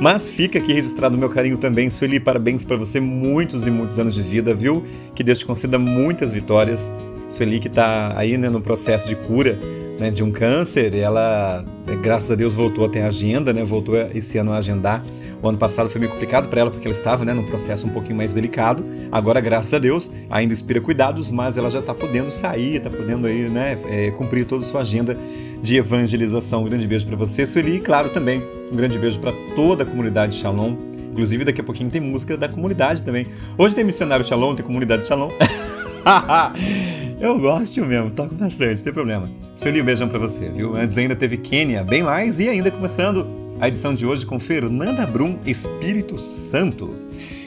Mas 0.00 0.30
fica 0.30 0.58
aqui 0.58 0.72
registrado 0.72 1.14
o 1.14 1.18
meu 1.18 1.28
carinho 1.28 1.58
também. 1.58 1.90
Sueli, 1.90 2.18
parabéns 2.18 2.64
para 2.64 2.78
você, 2.78 3.00
muitos 3.00 3.66
e 3.66 3.70
muitos 3.70 3.98
anos 3.98 4.14
de 4.14 4.22
vida, 4.22 4.54
viu? 4.54 4.82
Que 5.14 5.22
Deus 5.22 5.40
te 5.40 5.44
conceda 5.44 5.78
muitas 5.78 6.32
vitórias. 6.32 6.90
Sueli 7.28 7.60
que 7.60 7.68
está 7.68 8.14
aí 8.16 8.38
né, 8.38 8.48
no 8.48 8.62
processo 8.62 9.06
de 9.06 9.14
cura 9.14 9.58
né, 9.98 10.10
de 10.10 10.22
um 10.22 10.30
câncer, 10.30 10.94
ela, 10.94 11.64
é, 11.86 11.96
graças 11.96 12.30
a 12.30 12.34
Deus, 12.34 12.54
voltou 12.54 12.84
a 12.84 12.88
ter 12.88 13.02
agenda, 13.02 13.52
né? 13.52 13.64
Voltou 13.64 13.96
esse 14.14 14.38
ano 14.38 14.52
a 14.52 14.58
agendar. 14.58 15.04
O 15.42 15.48
ano 15.48 15.58
passado 15.58 15.88
foi 15.88 16.00
meio 16.00 16.12
complicado 16.12 16.48
para 16.48 16.60
ela 16.60 16.70
porque 16.70 16.86
ela 16.86 16.96
estava 16.96 17.24
né, 17.24 17.32
num 17.32 17.44
processo 17.44 17.86
um 17.86 17.90
pouquinho 17.90 18.16
mais 18.16 18.32
delicado. 18.32 18.84
Agora, 19.10 19.40
graças 19.40 19.74
a 19.74 19.78
Deus, 19.78 20.10
ainda 20.30 20.52
inspira 20.52 20.80
cuidados, 20.80 21.30
mas 21.30 21.56
ela 21.58 21.70
já 21.70 21.80
está 21.80 21.92
podendo 21.92 22.30
sair, 22.30 22.76
está 22.76 22.90
podendo 22.90 23.26
aí, 23.26 23.48
né, 23.48 23.78
é, 23.88 24.10
cumprir 24.12 24.46
toda 24.46 24.62
a 24.62 24.66
sua 24.66 24.80
agenda 24.82 25.18
de 25.60 25.76
evangelização. 25.76 26.62
Um 26.62 26.64
grande 26.64 26.86
beijo 26.86 27.06
para 27.06 27.16
você, 27.16 27.44
Sueli, 27.44 27.76
e 27.76 27.80
claro 27.80 28.10
também 28.10 28.42
um 28.70 28.76
grande 28.76 28.98
beijo 28.98 29.18
para 29.18 29.32
toda 29.56 29.82
a 29.82 29.86
comunidade 29.86 30.36
Shalom. 30.36 30.76
Inclusive, 31.10 31.44
daqui 31.44 31.60
a 31.60 31.64
pouquinho 31.64 31.90
tem 31.90 32.00
música 32.00 32.36
da 32.36 32.48
comunidade 32.48 33.02
também. 33.02 33.26
Hoje 33.56 33.74
tem 33.74 33.82
Missionário 33.82 34.24
Shalom, 34.24 34.54
tem 34.54 34.64
Comunidade 34.64 35.06
Shalom. 35.06 35.30
Eu 37.20 37.36
gosto 37.36 37.84
mesmo, 37.84 38.10
toco 38.10 38.32
bastante, 38.36 38.76
não 38.76 38.84
tem 38.84 38.92
problema. 38.92 39.28
Sueli, 39.56 39.82
um 39.82 39.84
beijão 39.84 40.08
pra 40.08 40.20
você, 40.20 40.48
viu? 40.48 40.76
Antes 40.76 40.96
ainda 40.96 41.16
teve 41.16 41.36
Quênia, 41.36 41.82
bem 41.82 42.00
mais, 42.00 42.38
e 42.38 42.48
ainda 42.48 42.70
começando 42.70 43.26
a 43.60 43.66
edição 43.66 43.92
de 43.92 44.06
hoje 44.06 44.24
com 44.24 44.38
Fernanda 44.38 45.04
Brum, 45.04 45.36
Espírito 45.44 46.16
Santo. 46.16 46.94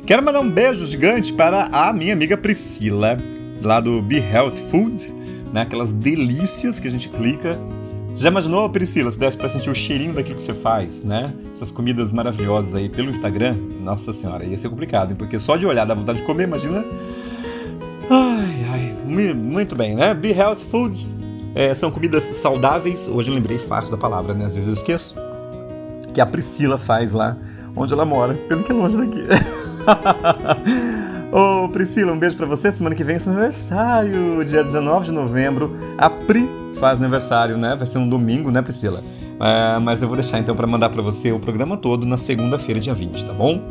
Quero 0.05 0.21
mandar 0.21 0.41
um 0.41 0.49
beijo 0.49 0.86
gigante 0.86 1.31
para 1.31 1.69
a 1.71 1.93
minha 1.93 2.12
amiga 2.12 2.36
Priscila, 2.36 3.17
lá 3.62 3.79
do 3.79 4.01
Be 4.01 4.17
Health 4.17 4.57
Foods, 4.69 5.15
né? 5.53 5.62
Aquelas 5.62 5.93
delícias 5.93 6.77
que 6.77 6.89
a 6.89 6.91
gente 6.91 7.07
clica 7.07 7.57
já 8.13 8.27
imaginou, 8.27 8.69
Priscila, 8.69 9.10
se 9.10 9.17
desse 9.17 9.38
pra 9.38 9.47
sentir 9.47 9.69
o 9.69 9.75
cheirinho 9.75 10.12
daquilo 10.12 10.36
que 10.36 10.43
você 10.43 10.53
faz, 10.53 11.01
né? 11.01 11.34
Essas 11.49 11.71
comidas 11.71 12.12
maravilhosas 12.12 12.75
aí 12.75 12.89
pelo 12.89 13.10
Instagram? 13.10 13.55
Nossa 13.81 14.12
senhora, 14.12 14.43
ia 14.43 14.57
ser 14.57 14.67
complicado, 14.67 15.12
hein? 15.12 15.15
Porque 15.17 15.39
só 15.39 15.55
de 15.55 15.65
olhar 15.65 15.86
dá 15.86 15.93
vontade 15.93 16.19
de 16.19 16.25
comer, 16.25 16.43
imagina. 16.43 16.84
Muito 19.12 19.76
bem, 19.76 19.93
né? 19.93 20.13
Be 20.13 20.32
Health 20.32 20.58
Foods 20.58 21.10
é, 21.54 21.76
são 21.76 21.91
comidas 21.91 22.24
saudáveis. 22.24 23.10
Hoje 23.10 23.30
eu 23.30 23.36
lembrei 23.36 23.60
fácil 23.60 23.91
da 23.91 23.97
palavra, 23.97 24.34
né? 24.34 24.45
Às 24.45 24.56
vezes 24.56 24.67
eu 24.67 24.74
esqueço. 24.74 25.15
Que 26.13 26.21
a 26.21 26.26
Priscila 26.26 26.78
faz 26.78 27.12
lá 27.12 27.38
onde 27.76 27.93
ela 27.93 28.06
mora. 28.06 28.34
Pelo 28.34 28.63
que 28.63 28.71
é 28.71 28.76
longe 28.76 28.95
daqui. 28.95 29.24
Ô 31.32 31.67
Priscila, 31.69 32.13
um 32.13 32.19
beijo 32.19 32.38
para 32.38 32.45
você. 32.45 32.71
Semana 32.71 32.95
que 32.95 33.04
vem 33.04 33.17
é 33.17 33.19
seu 33.19 33.34
aniversário, 33.34 34.45
dia 34.45 34.63
19 34.63 35.06
de 35.06 35.12
novembro. 35.12 35.76
A 35.97 36.10
Pri 36.10 36.50
faz 36.76 37.00
aniversário, 37.00 37.58
né? 37.58 37.76
Vai 37.76 37.88
ser 37.88 37.97
um 37.97 38.08
domingo, 38.08 38.50
né, 38.50 38.62
Priscila? 38.62 39.04
É, 39.39 39.80
mas 39.80 40.02
eu 40.02 40.08
vou 40.08 40.15
deixar 40.15 40.39
então 40.39 40.56
para 40.56 40.67
mandar 40.67 40.89
para 40.89 41.02
você 41.02 41.32
o 41.32 41.39
programa 41.39 41.76
todo 41.76 42.06
na 42.06 42.17
segunda-feira, 42.17 42.80
dia 42.80 42.93
20, 42.93 43.26
tá 43.26 43.34
bom? 43.34 43.62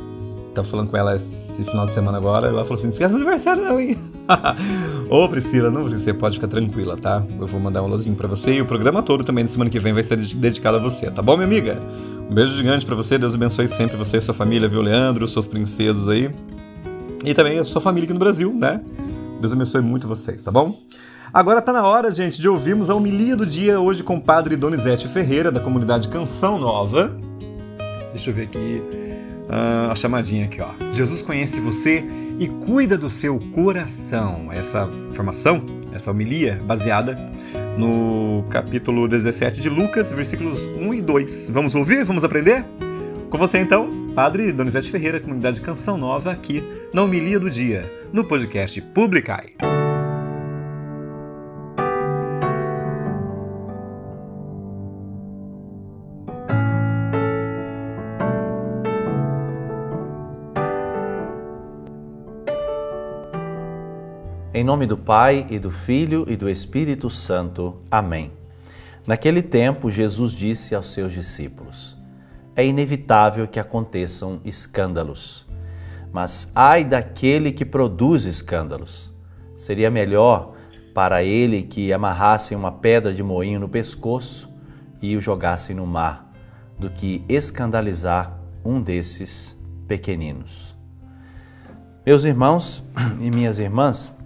Tava 0.54 0.66
falando 0.66 0.90
com 0.90 0.96
ela 0.96 1.14
esse 1.14 1.64
final 1.64 1.86
de 1.86 1.92
semana 1.92 2.18
agora, 2.18 2.48
ela 2.48 2.64
falou 2.64 2.74
assim: 2.74 2.84
não 2.84 2.90
esquece 2.90 3.12
meu 3.12 3.22
aniversário, 3.22 3.62
não, 3.62 3.78
hein? 3.78 3.96
Ô, 5.08 5.28
Priscila, 5.28 5.70
não, 5.70 5.82
você 5.82 6.12
pode 6.12 6.36
ficar 6.36 6.48
tranquila, 6.48 6.96
tá? 6.96 7.22
Eu 7.38 7.46
vou 7.46 7.60
mandar 7.60 7.82
um 7.82 7.84
alôzinho 7.84 8.16
pra 8.16 8.26
você 8.26 8.54
e 8.54 8.60
o 8.60 8.66
programa 8.66 9.02
todo 9.02 9.22
também 9.22 9.44
na 9.44 9.50
semana 9.50 9.70
que 9.70 9.78
vem 9.78 9.92
vai 9.92 10.02
ser 10.02 10.16
dedicado 10.16 10.76
a 10.78 10.80
você, 10.80 11.08
tá 11.10 11.22
bom, 11.22 11.36
minha 11.36 11.46
amiga? 11.46 11.78
Um 12.28 12.34
beijo 12.34 12.52
gigante 12.52 12.84
para 12.84 12.96
você, 12.96 13.16
Deus 13.16 13.34
abençoe 13.34 13.68
sempre 13.68 13.96
você 13.96 14.16
e 14.16 14.20
sua 14.20 14.34
família, 14.34 14.68
viu, 14.68 14.82
Leandro, 14.82 15.26
suas 15.28 15.46
princesas 15.46 16.08
aí. 16.08 16.30
E 17.24 17.32
também 17.32 17.58
a 17.58 17.64
sua 17.64 17.80
família 17.80 18.06
aqui 18.06 18.12
no 18.12 18.18
Brasil, 18.18 18.52
né? 18.52 18.80
Deus 19.40 19.52
abençoe 19.52 19.80
muito 19.80 20.08
vocês, 20.08 20.42
tá 20.42 20.50
bom? 20.50 20.76
Agora 21.32 21.62
tá 21.62 21.72
na 21.72 21.86
hora, 21.86 22.12
gente, 22.12 22.40
de 22.40 22.48
ouvirmos 22.48 22.90
a 22.90 22.94
homilia 22.94 23.36
do 23.36 23.46
dia 23.46 23.78
hoje 23.78 24.02
com 24.02 24.16
o 24.16 24.20
padre 24.20 24.56
Donizete 24.56 25.06
Ferreira, 25.06 25.52
da 25.52 25.60
comunidade 25.60 26.08
Canção 26.08 26.58
Nova. 26.58 27.16
Deixa 28.12 28.30
eu 28.30 28.34
ver 28.34 28.42
aqui 28.42 28.99
a 29.50 29.94
chamadinha 29.94 30.44
aqui, 30.44 30.60
ó. 30.60 30.68
Jesus 30.92 31.22
conhece 31.22 31.60
você 31.60 32.04
e 32.38 32.48
cuida 32.48 32.96
do 32.96 33.08
seu 33.08 33.38
coração. 33.52 34.48
Essa 34.52 34.88
informação, 35.08 35.62
essa 35.92 36.10
homilia, 36.10 36.60
baseada 36.64 37.16
no 37.76 38.44
capítulo 38.50 39.08
17 39.08 39.60
de 39.60 39.68
Lucas, 39.68 40.12
versículos 40.12 40.60
1 40.60 40.94
e 40.94 41.02
2. 41.02 41.50
Vamos 41.52 41.74
ouvir? 41.74 42.04
Vamos 42.04 42.24
aprender? 42.24 42.64
Com 43.28 43.38
você 43.38 43.58
então, 43.58 43.88
Padre 44.14 44.52
Donizete 44.52 44.90
Ferreira, 44.90 45.20
comunidade 45.20 45.60
Canção 45.60 45.96
Nova, 45.96 46.32
aqui 46.32 46.64
na 46.92 47.02
homilia 47.02 47.38
do 47.38 47.48
dia, 47.48 47.90
no 48.12 48.24
podcast 48.24 48.80
Publicai. 48.80 49.79
Em 64.60 64.62
nome 64.62 64.84
do 64.84 64.98
Pai 64.98 65.46
e 65.48 65.58
do 65.58 65.70
Filho 65.70 66.26
e 66.28 66.36
do 66.36 66.46
Espírito 66.46 67.08
Santo. 67.08 67.78
Amém. 67.90 68.30
Naquele 69.06 69.40
tempo, 69.40 69.90
Jesus 69.90 70.34
disse 70.34 70.74
aos 70.74 70.92
seus 70.92 71.14
discípulos: 71.14 71.96
É 72.54 72.66
inevitável 72.66 73.48
que 73.48 73.58
aconteçam 73.58 74.38
escândalos, 74.44 75.46
mas 76.12 76.52
ai 76.54 76.84
daquele 76.84 77.52
que 77.52 77.64
produz 77.64 78.26
escândalos. 78.26 79.10
Seria 79.56 79.90
melhor 79.90 80.52
para 80.92 81.22
ele 81.22 81.62
que 81.62 81.90
amarrassem 81.90 82.54
uma 82.54 82.70
pedra 82.70 83.14
de 83.14 83.22
moinho 83.22 83.60
no 83.60 83.68
pescoço 83.68 84.46
e 85.00 85.16
o 85.16 85.22
jogassem 85.22 85.74
no 85.74 85.86
mar, 85.86 86.30
do 86.78 86.90
que 86.90 87.24
escandalizar 87.30 88.38
um 88.62 88.78
desses 88.78 89.58
pequeninos. 89.88 90.76
Meus 92.04 92.24
irmãos 92.24 92.84
e 93.20 93.30
minhas 93.30 93.58
irmãs, 93.58 94.19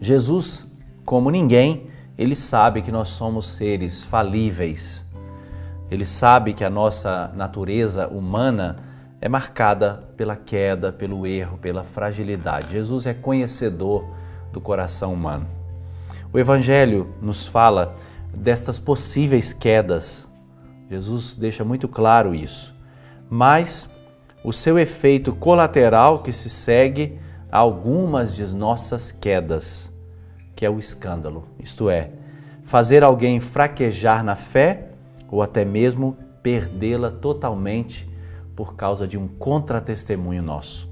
Jesus, 0.00 0.66
como 1.04 1.30
ninguém, 1.30 1.88
ele 2.16 2.36
sabe 2.36 2.82
que 2.82 2.92
nós 2.92 3.08
somos 3.08 3.46
seres 3.46 4.04
falíveis. 4.04 5.04
Ele 5.90 6.04
sabe 6.04 6.52
que 6.52 6.64
a 6.64 6.70
nossa 6.70 7.32
natureza 7.34 8.08
humana 8.08 8.76
é 9.20 9.28
marcada 9.28 10.04
pela 10.16 10.36
queda, 10.36 10.92
pelo 10.92 11.26
erro, 11.26 11.58
pela 11.58 11.82
fragilidade. 11.82 12.72
Jesus 12.72 13.06
é 13.06 13.14
conhecedor 13.14 14.04
do 14.52 14.60
coração 14.60 15.12
humano. 15.12 15.46
O 16.32 16.38
Evangelho 16.38 17.14
nos 17.20 17.46
fala 17.46 17.96
destas 18.34 18.78
possíveis 18.78 19.52
quedas. 19.52 20.28
Jesus 20.90 21.34
deixa 21.34 21.64
muito 21.64 21.88
claro 21.88 22.34
isso. 22.34 22.74
Mas 23.30 23.90
o 24.44 24.52
seu 24.52 24.78
efeito 24.78 25.34
colateral 25.34 26.22
que 26.22 26.32
se 26.32 26.48
segue 26.48 27.18
algumas 27.50 28.34
de 28.34 28.46
nossas 28.54 29.10
quedas, 29.10 29.92
que 30.54 30.66
é 30.66 30.70
o 30.70 30.78
escândalo, 30.78 31.48
isto 31.58 31.88
é, 31.88 32.10
fazer 32.62 33.02
alguém 33.02 33.40
fraquejar 33.40 34.22
na 34.22 34.36
fé 34.36 34.88
ou 35.30 35.42
até 35.42 35.64
mesmo 35.64 36.16
perdê-la 36.42 37.10
totalmente 37.10 38.08
por 38.54 38.74
causa 38.74 39.06
de 39.06 39.16
um 39.16 39.28
contratestemunho 39.28 40.42
nosso. 40.42 40.90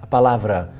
A 0.00 0.06
palavra 0.06 0.72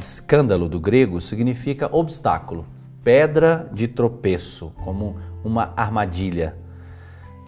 escândalo 0.00 0.68
do 0.68 0.80
grego 0.80 1.20
significa 1.20 1.88
obstáculo, 1.94 2.66
pedra 3.04 3.70
de 3.72 3.86
tropeço, 3.86 4.72
como 4.84 5.16
uma 5.44 5.72
armadilha. 5.76 6.56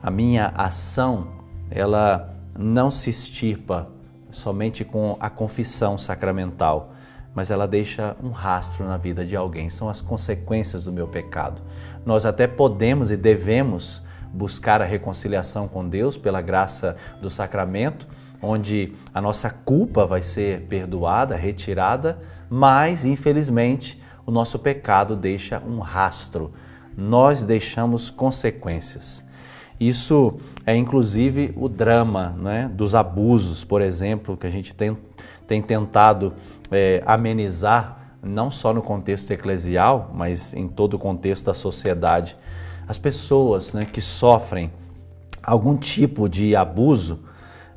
A 0.03 0.11
minha 0.11 0.53
ação, 0.55 1.29
ela 1.71 2.31
não 2.57 2.91
se 2.91 3.11
estirpa 3.11 3.91
somente 4.35 4.85
com 4.85 5.16
a 5.20 5.31
confissão 5.31 5.97
sacramental, 5.97 6.92
mas 7.35 7.51
ela 7.51 7.66
deixa 7.66 8.16
um 8.23 8.31
rastro 8.31 8.87
na 8.87 8.97
vida 8.97 9.25
de 9.25 9.35
alguém. 9.35 9.70
São 9.70 9.88
as 9.88 10.01
consequências 10.01 10.85
do 10.85 10.92
meu 10.92 11.09
pecado. 11.09 11.62
Nós 12.05 12.25
até 12.25 12.47
podemos 12.47 13.11
e 13.11 13.16
devemos 13.16 14.03
buscar 14.33 14.83
a 14.83 14.85
reconciliação 14.85 15.68
com 15.68 15.88
Deus 15.88 16.16
pela 16.16 16.40
graça 16.40 16.97
do 17.20 17.31
sacramento, 17.31 18.07
onde 18.42 18.92
a 19.12 19.20
nossa 19.20 19.49
culpa 19.49 20.07
vai 20.07 20.23
ser 20.23 20.62
perdoada, 20.62 21.37
retirada, 21.37 22.18
mas 22.51 23.05
infelizmente 23.05 24.03
o 24.27 24.31
nosso 24.31 24.59
pecado 24.59 25.16
deixa 25.16 25.61
um 25.61 25.79
rastro. 25.79 26.53
Nós 26.97 27.42
deixamos 27.44 28.11
consequências. 28.11 29.23
Isso 29.79 30.37
é 30.65 30.77
inclusive 30.77 31.53
o 31.57 31.69
drama 31.69 32.31
né, 32.39 32.71
dos 32.73 32.95
abusos, 32.95 33.65
por 33.65 33.83
exemplo, 33.83 34.37
que 34.37 34.47
a 34.47 34.51
gente 34.51 34.75
tem, 34.75 34.97
tem 35.47 35.61
tentado 35.61 36.33
é, 36.71 37.03
amenizar, 37.05 38.17
não 38.23 38.51
só 38.51 38.73
no 38.73 38.81
contexto 38.81 39.31
eclesial, 39.33 40.11
mas 40.15 40.55
em 40.55 40.69
todo 40.69 40.95
o 40.95 40.99
contexto 40.99 41.47
da 41.47 41.55
sociedade. 41.55 42.37
As 42.87 42.99
pessoas 42.99 43.73
né, 43.73 43.85
que 43.85 44.01
sofrem 44.01 44.71
algum 45.43 45.77
tipo 45.77 46.29
de 46.29 46.55
abuso 46.55 47.21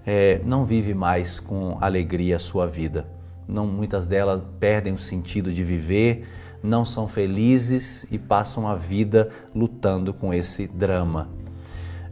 é, 0.05 0.39
não 0.45 0.63
vivem 0.63 0.93
mais 0.93 1.39
com 1.39 1.77
alegria 1.81 2.37
a 2.37 2.39
sua 2.39 2.67
vida. 2.67 3.07
Não, 3.47 3.65
muitas 3.65 4.07
delas 4.07 4.41
perdem 4.59 4.93
o 4.93 4.97
sentido 4.97 5.51
de 5.51 5.63
viver, 5.63 6.27
não 6.61 6.85
são 6.85 7.07
felizes 7.07 8.05
e 8.11 8.19
passam 8.19 8.67
a 8.67 8.75
vida 8.75 9.29
lutando 9.53 10.13
com 10.13 10.33
esse 10.33 10.67
drama 10.67 11.29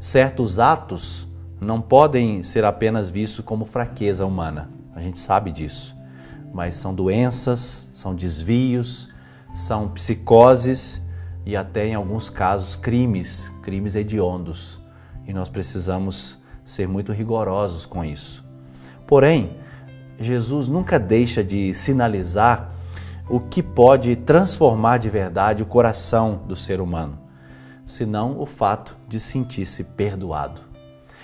certos 0.05 0.59
atos 0.59 1.27
não 1.59 1.81
podem 1.81 2.43
ser 2.43 2.63
apenas 2.63 3.09
vistos 3.09 3.43
como 3.43 3.65
fraqueza 3.65 4.23
humana. 4.23 4.69
A 4.93 5.01
gente 5.01 5.17
sabe 5.17 5.51
disso. 5.51 5.97
Mas 6.53 6.75
são 6.75 6.93
doenças, 6.93 7.89
são 7.91 8.13
desvios, 8.13 9.09
são 9.55 9.89
psicoses 9.89 11.01
e 11.43 11.57
até 11.57 11.87
em 11.87 11.95
alguns 11.95 12.29
casos 12.29 12.75
crimes, 12.75 13.51
crimes 13.63 13.95
hediondos. 13.95 14.79
E 15.25 15.33
nós 15.33 15.49
precisamos 15.49 16.37
ser 16.63 16.87
muito 16.87 17.11
rigorosos 17.11 17.87
com 17.87 18.05
isso. 18.05 18.45
Porém, 19.07 19.57
Jesus 20.19 20.69
nunca 20.69 20.99
deixa 20.99 21.43
de 21.43 21.73
sinalizar 21.73 22.69
o 23.27 23.39
que 23.39 23.63
pode 23.63 24.15
transformar 24.17 24.99
de 24.99 25.09
verdade 25.09 25.63
o 25.63 25.65
coração 25.65 26.43
do 26.47 26.55
ser 26.55 26.79
humano, 26.79 27.17
senão 27.85 28.39
o 28.39 28.45
fato 28.45 28.97
de 29.07 29.19
sentir-se 29.19 29.83
perdoado. 29.83 30.61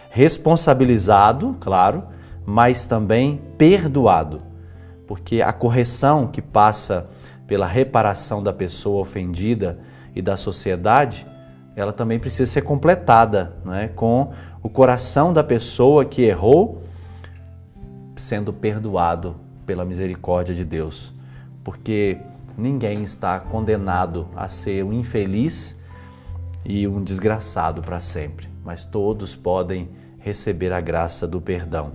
Responsabilizado, 0.09 1.55
claro, 1.59 2.03
mas 2.45 2.85
também 2.85 3.41
perdoado, 3.57 4.41
porque 5.07 5.41
a 5.41 5.53
correção 5.53 6.27
que 6.27 6.41
passa 6.41 7.07
pela 7.47 7.65
reparação 7.65 8.41
da 8.41 8.53
pessoa 8.53 9.01
ofendida 9.01 9.79
e 10.15 10.21
da 10.21 10.37
sociedade, 10.37 11.25
ela 11.75 11.93
também 11.93 12.19
precisa 12.19 12.51
ser 12.51 12.61
completada 12.61 13.55
né, 13.65 13.87
com 13.89 14.31
o 14.61 14.69
coração 14.69 15.33
da 15.33 15.43
pessoa 15.43 16.05
que 16.05 16.21
errou 16.23 16.83
sendo 18.15 18.53
perdoado 18.53 19.35
pela 19.65 19.83
misericórdia 19.83 20.53
de 20.53 20.63
Deus, 20.63 21.13
porque 21.63 22.17
ninguém 22.57 23.03
está 23.03 23.39
condenado 23.39 24.27
a 24.35 24.47
ser 24.47 24.83
um 24.83 24.93
infeliz 24.93 25.77
e 26.63 26.87
um 26.87 27.03
desgraçado 27.03 27.81
para 27.81 27.99
sempre, 27.99 28.49
mas 28.63 28.85
todos 28.85 29.35
podem 29.35 29.89
receber 30.19 30.71
a 30.71 30.79
graça 30.79 31.27
do 31.27 31.41
perdão. 31.41 31.91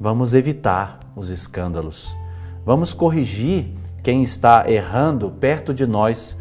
Vamos 0.00 0.34
evitar 0.34 0.98
os 1.14 1.28
escândalos. 1.28 2.16
Vamos 2.64 2.92
corrigir 2.92 3.72
quem 4.02 4.22
está 4.22 4.68
errando 4.68 5.30
perto 5.30 5.72
de 5.72 5.86
nós 5.86 6.36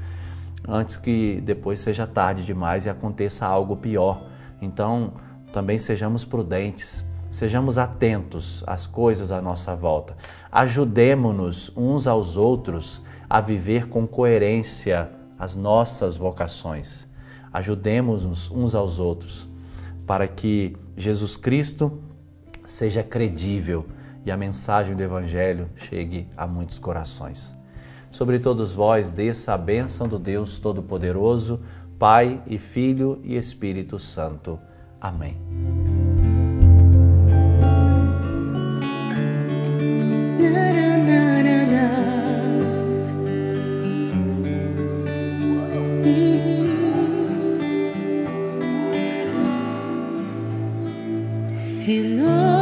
antes 0.67 0.95
que 0.95 1.41
depois 1.41 1.79
seja 1.79 2.07
tarde 2.07 2.43
demais 2.43 2.85
e 2.85 2.89
aconteça 2.89 3.45
algo 3.45 3.75
pior. 3.75 4.23
Então, 4.61 5.13
também 5.51 5.77
sejamos 5.77 6.23
prudentes, 6.23 7.03
sejamos 7.29 7.77
atentos 7.77 8.63
às 8.65 8.87
coisas 8.87 9.31
à 9.31 9.41
nossa 9.41 9.75
volta. 9.75 10.15
Ajudemo-nos 10.51 11.71
uns 11.75 12.07
aos 12.07 12.37
outros 12.37 13.01
a 13.29 13.41
viver 13.41 13.87
com 13.87 14.07
coerência 14.07 15.09
as 15.37 15.55
nossas 15.55 16.17
vocações. 16.17 17.10
Ajudemos-nos 17.53 18.49
uns 18.49 18.73
aos 18.75 18.99
outros 18.99 19.49
para 20.05 20.27
que 20.27 20.75
Jesus 20.95 21.37
Cristo 21.37 21.99
seja 22.65 23.03
credível 23.03 23.85
e 24.25 24.31
a 24.31 24.37
mensagem 24.37 24.95
do 24.95 25.01
Evangelho 25.01 25.69
chegue 25.75 26.27
a 26.37 26.45
muitos 26.45 26.79
corações. 26.79 27.55
Sobre 28.11 28.39
todos 28.39 28.73
vós, 28.73 29.09
desça 29.09 29.53
a 29.53 29.57
bênção 29.57 30.07
do 30.07 30.19
Deus 30.19 30.59
Todo-Poderoso, 30.59 31.61
Pai 31.97 32.41
e 32.45 32.57
Filho 32.57 33.19
e 33.23 33.35
Espírito 33.35 33.97
Santo. 33.97 34.59
Amém. 34.99 36.00
Renova-me, 51.91 52.60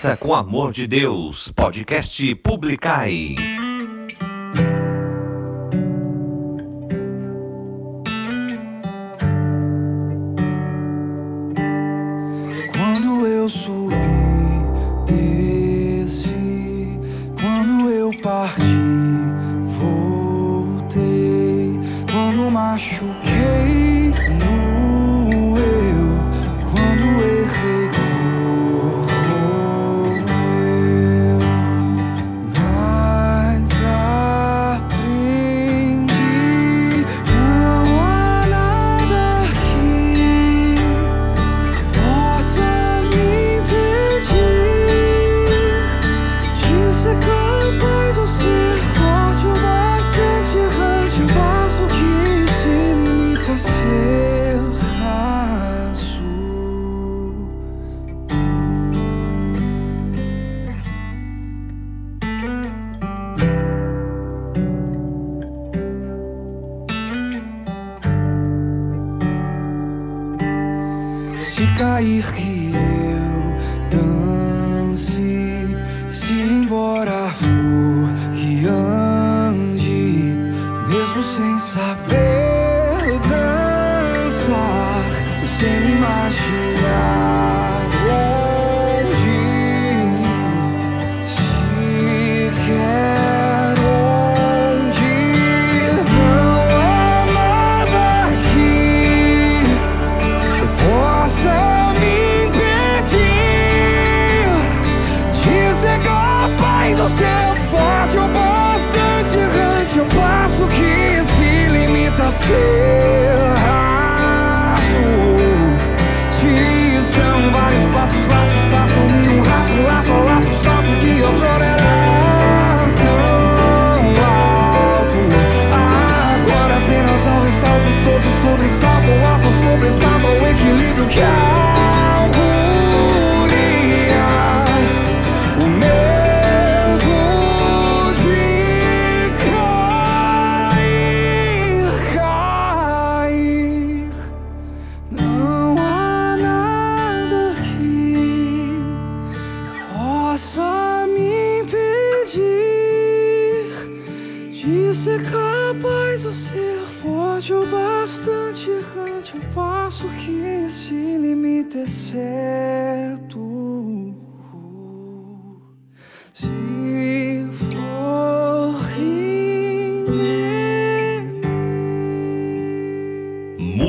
Carta 0.00 0.16
com 0.16 0.32
Amor 0.32 0.70
de 0.70 0.86
Deus, 0.86 1.50
podcast 1.50 2.34
Publicai. 2.36 3.34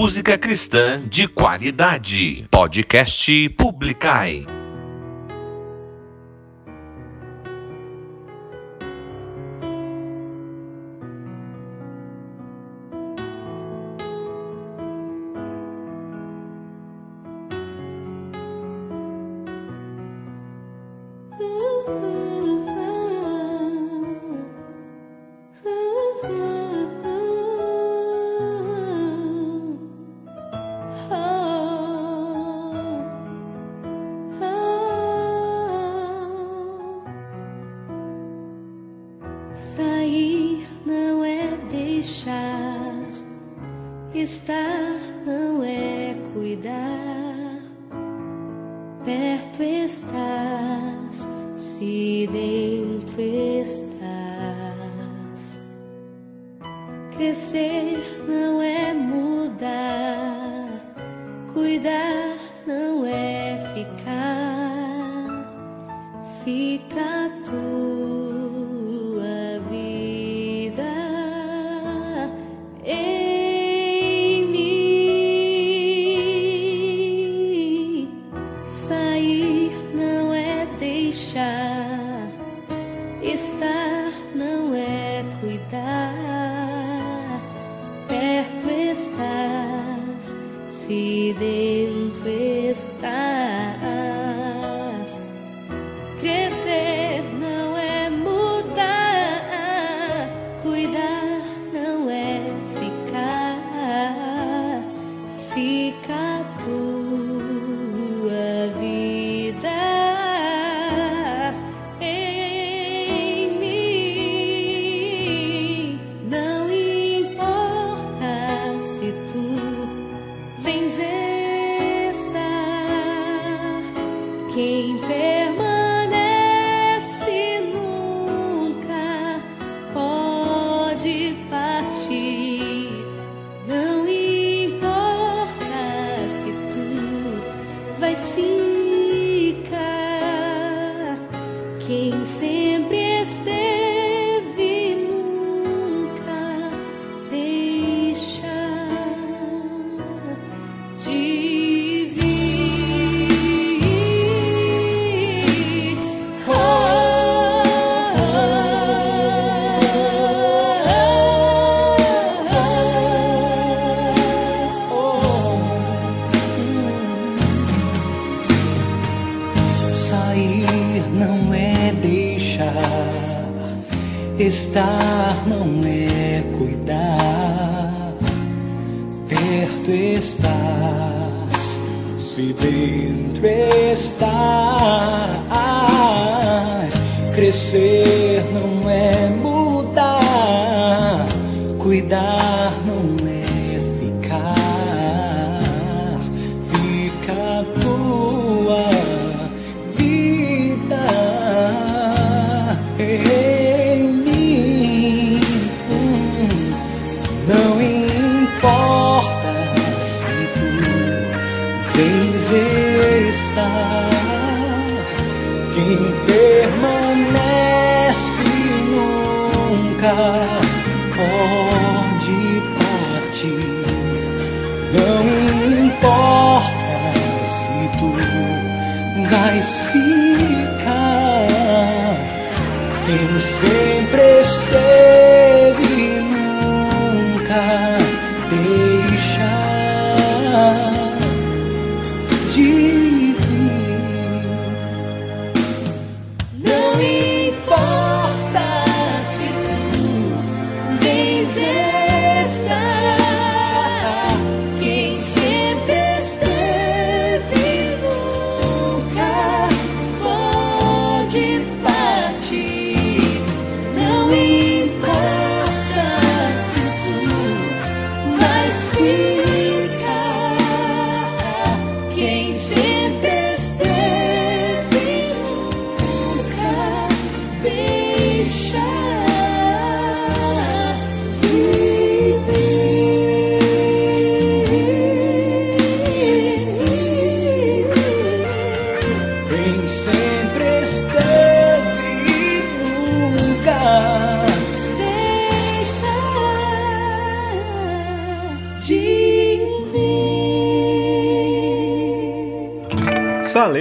Música 0.09 0.39
cristã 0.39 0.99
de 1.07 1.27
qualidade. 1.27 2.47
Podcast 2.49 3.47
Publicai. 3.49 4.58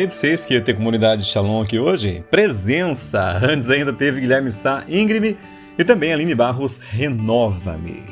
Falei 0.09 0.11
pra 0.11 0.11
vocês 0.11 0.47
que 0.47 0.55
ia 0.55 0.61
ter 0.61 0.75
comunidade 0.75 1.25
Shalom 1.25 1.63
aqui 1.63 1.79
hoje. 1.79 2.25
Presença! 2.31 3.39
Antes 3.43 3.69
ainda 3.69 3.93
teve 3.93 4.21
Guilherme 4.21 4.51
Sá, 4.51 4.85
Íngreme 4.89 5.37
e 5.79 5.85
também 5.85 6.13
Aline 6.13 6.35
Barros, 6.35 6.79
Renova-me. 6.79 8.03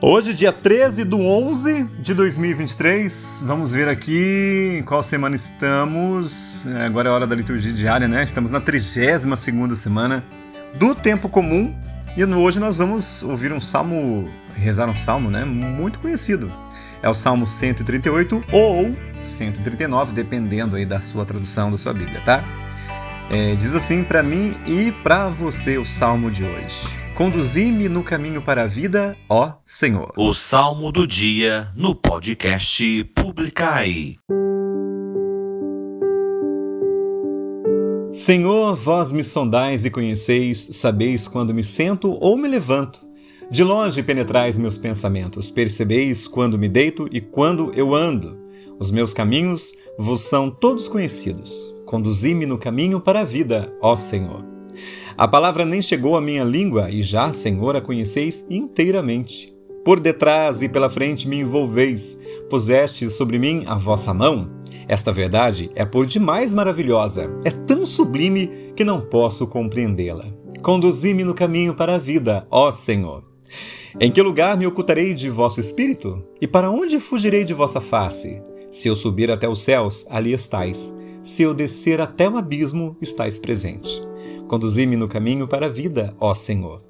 Hoje, 0.00 0.34
dia 0.34 0.52
13 0.52 1.04
do 1.04 1.18
11 1.20 1.88
de 2.00 2.12
2023, 2.12 3.44
vamos 3.46 3.72
ver 3.72 3.88
aqui 3.88 4.78
em 4.78 4.82
qual 4.82 5.02
semana 5.02 5.34
estamos. 5.34 6.66
É, 6.66 6.84
Agora 6.84 7.08
é 7.08 7.12
hora 7.12 7.26
da 7.26 7.34
liturgia 7.34 7.72
diária, 7.72 8.06
né? 8.06 8.22
Estamos 8.22 8.50
na 8.50 8.60
32ª 8.60 9.74
semana 9.76 10.22
do 10.74 10.94
Tempo 10.94 11.28
Comum 11.28 11.74
e 12.16 12.24
hoje 12.24 12.60
nós 12.60 12.78
vamos 12.78 13.22
ouvir 13.22 13.52
um 13.52 13.60
salmo, 13.60 14.28
rezar 14.54 14.88
um 14.88 14.96
salmo, 14.96 15.30
né? 15.30 15.44
Muito 15.44 15.98
conhecido. 15.98 16.52
É 17.04 17.10
o 17.10 17.12
Salmo 17.12 17.46
138 17.46 18.42
ou 18.50 18.90
139, 19.22 20.14
dependendo 20.14 20.74
aí 20.74 20.86
da 20.86 21.02
sua 21.02 21.26
tradução 21.26 21.70
da 21.70 21.76
sua 21.76 21.92
Bíblia, 21.92 22.18
tá? 22.22 22.42
É, 23.30 23.54
diz 23.56 23.74
assim 23.74 24.02
para 24.02 24.22
mim 24.22 24.56
e 24.66 24.90
para 24.90 25.28
você 25.28 25.76
o 25.76 25.84
salmo 25.84 26.30
de 26.30 26.46
hoje. 26.46 26.86
Conduzi-me 27.14 27.90
no 27.90 28.02
caminho 28.02 28.40
para 28.40 28.62
a 28.62 28.66
vida, 28.66 29.14
ó 29.28 29.52
Senhor. 29.62 30.14
O 30.16 30.32
Salmo 30.32 30.90
do 30.90 31.06
Dia 31.06 31.68
no 31.76 31.94
podcast 31.94 33.04
Publicai. 33.14 34.16
Senhor, 38.10 38.74
vós 38.76 39.12
me 39.12 39.22
sondais 39.22 39.84
e 39.84 39.90
conheceis, 39.90 40.70
sabeis 40.72 41.28
quando 41.28 41.52
me 41.52 41.62
sento 41.62 42.16
ou 42.18 42.34
me 42.38 42.48
levanto. 42.48 43.13
De 43.50 43.62
longe 43.62 44.02
penetrais 44.02 44.56
meus 44.56 44.78
pensamentos, 44.78 45.50
percebeis 45.50 46.26
quando 46.26 46.58
me 46.58 46.68
deito 46.68 47.08
e 47.12 47.20
quando 47.20 47.72
eu 47.74 47.94
ando. 47.94 48.38
Os 48.78 48.90
meus 48.90 49.12
caminhos 49.12 49.72
vos 49.98 50.22
são 50.22 50.50
todos 50.50 50.88
conhecidos. 50.88 51.72
Conduzi-me 51.84 52.46
no 52.46 52.58
caminho 52.58 53.00
para 53.00 53.20
a 53.20 53.24
vida, 53.24 53.72
ó 53.80 53.96
Senhor. 53.96 54.44
A 55.16 55.28
palavra 55.28 55.64
nem 55.64 55.80
chegou 55.80 56.16
à 56.16 56.20
minha 56.20 56.42
língua 56.42 56.90
e 56.90 57.02
já, 57.02 57.32
Senhor, 57.32 57.76
a 57.76 57.80
conheceis 57.80 58.44
inteiramente. 58.50 59.54
Por 59.84 60.00
detrás 60.00 60.62
e 60.62 60.68
pela 60.68 60.88
frente 60.88 61.28
me 61.28 61.38
envolveis, 61.38 62.18
pusestes 62.48 63.12
sobre 63.12 63.38
mim 63.38 63.62
a 63.66 63.76
vossa 63.76 64.14
mão. 64.14 64.50
Esta 64.88 65.12
verdade 65.12 65.70
é 65.74 65.84
por 65.84 66.06
demais 66.06 66.52
maravilhosa, 66.52 67.30
é 67.44 67.50
tão 67.50 67.86
sublime 67.86 68.72
que 68.74 68.82
não 68.82 69.00
posso 69.00 69.46
compreendê-la. 69.46 70.24
Conduzi-me 70.62 71.22
no 71.22 71.34
caminho 71.34 71.74
para 71.74 71.94
a 71.94 71.98
vida, 71.98 72.46
ó 72.50 72.72
Senhor. 72.72 73.33
Em 74.00 74.10
que 74.10 74.20
lugar 74.20 74.56
me 74.56 74.66
ocultarei 74.66 75.14
de 75.14 75.30
vosso 75.30 75.60
espírito? 75.60 76.22
E 76.40 76.46
para 76.46 76.70
onde 76.70 76.98
fugirei 76.98 77.44
de 77.44 77.54
vossa 77.54 77.80
face? 77.80 78.42
Se 78.70 78.88
eu 78.88 78.96
subir 78.96 79.30
até 79.30 79.48
os 79.48 79.62
céus, 79.62 80.04
ali 80.10 80.32
estais. 80.32 80.92
Se 81.22 81.42
eu 81.42 81.54
descer 81.54 82.00
até 82.00 82.28
o 82.28 82.36
abismo, 82.36 82.96
estais 83.00 83.38
presente. 83.38 84.02
Conduzi-me 84.48 84.96
no 84.96 85.08
caminho 85.08 85.46
para 85.46 85.66
a 85.66 85.68
vida, 85.68 86.14
ó 86.18 86.34
Senhor. 86.34 86.82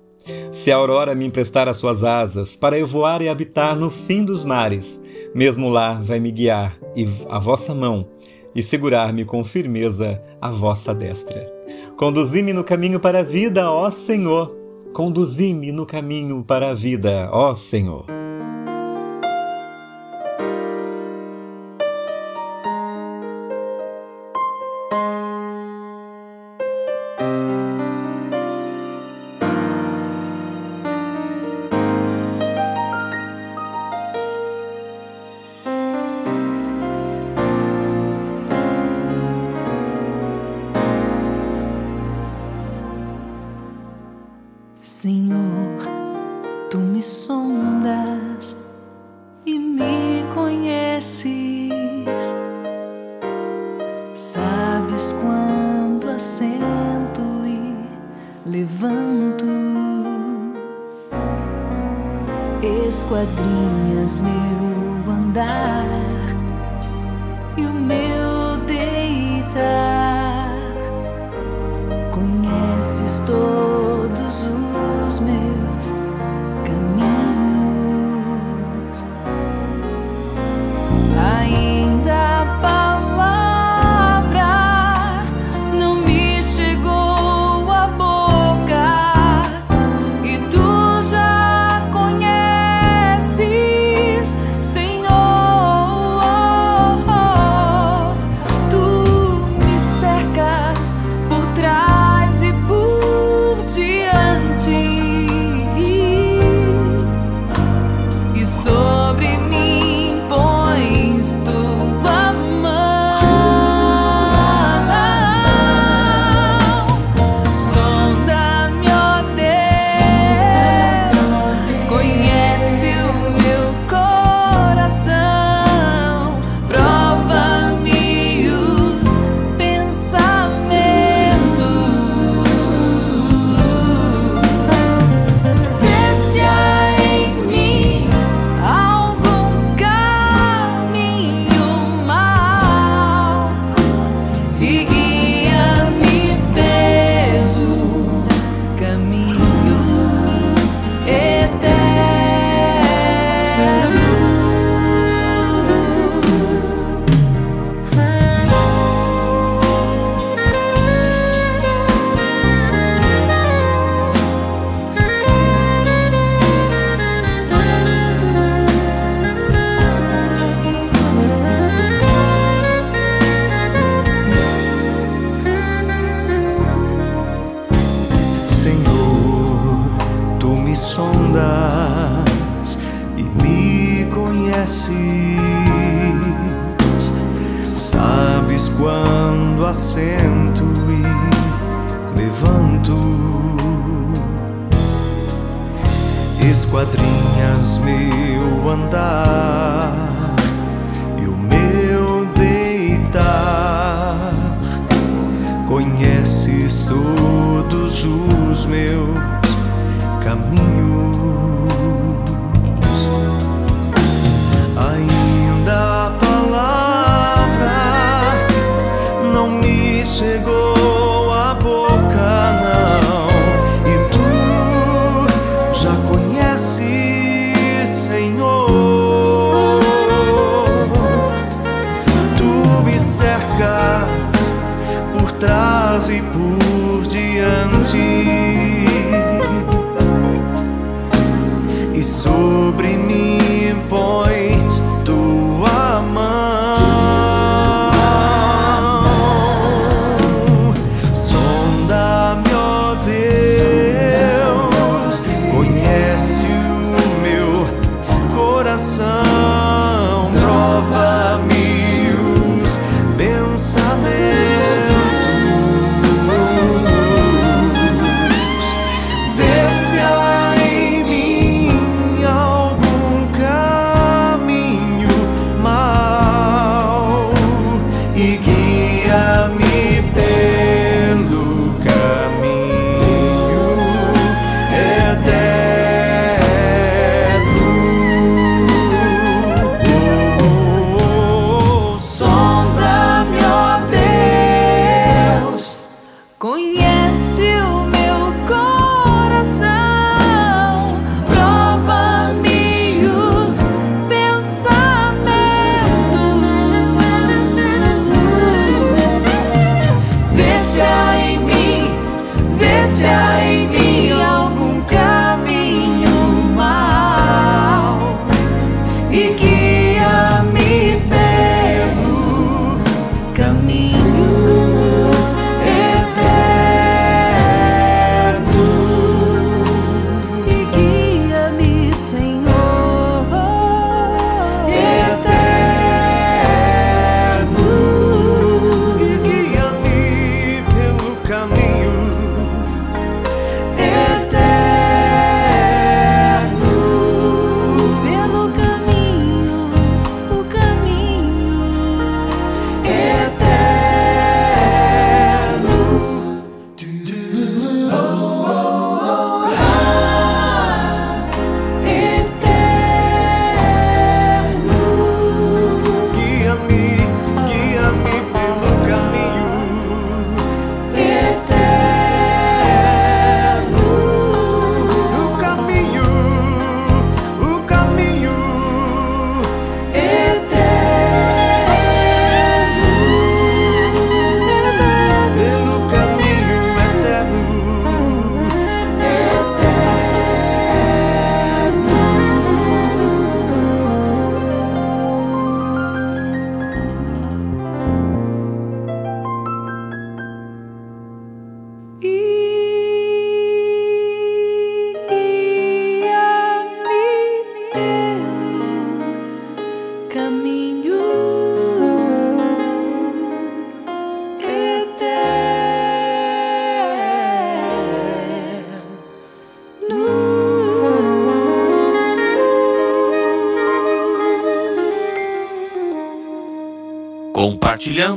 Se 0.51 0.73
a 0.73 0.77
aurora 0.77 1.15
me 1.15 1.27
emprestar 1.27 1.69
as 1.69 1.77
suas 1.77 2.03
asas, 2.03 2.57
para 2.57 2.79
eu 2.79 2.87
voar 2.87 3.21
e 3.21 3.29
habitar 3.29 3.77
no 3.77 3.91
fim 3.91 4.25
dos 4.25 4.45
mares, 4.45 5.01
mesmo 5.35 5.69
lá 5.69 6.01
vai 6.01 6.19
me 6.19 6.33
guiar 6.33 6.79
e 6.97 7.07
a 7.29 7.39
vossa 7.39 7.75
mão, 7.75 8.09
e 8.55 8.63
segurar-me 8.63 9.25
com 9.25 9.45
firmeza 9.45 10.23
a 10.41 10.51
vossa 10.51 10.95
destra. 10.95 11.53
Conduzi-me 11.97 12.53
no 12.53 12.65
caminho 12.65 12.99
para 12.99 13.21
a 13.21 13.23
vida, 13.23 13.71
ó 13.71 13.91
Senhor. 13.91 14.64
Conduzi-me 14.95 15.73
no 15.73 15.85
caminho 15.85 16.45
para 16.45 16.71
a 16.71 16.75
vida, 16.75 17.29
ó 17.33 17.53
Senhor. 17.53 18.24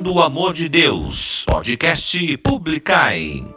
Do 0.02 0.16
o 0.16 0.22
Amor 0.22 0.54
de 0.54 0.70
Deus. 0.70 1.44
Podcast 1.46 2.38
Publicai. 2.38 3.57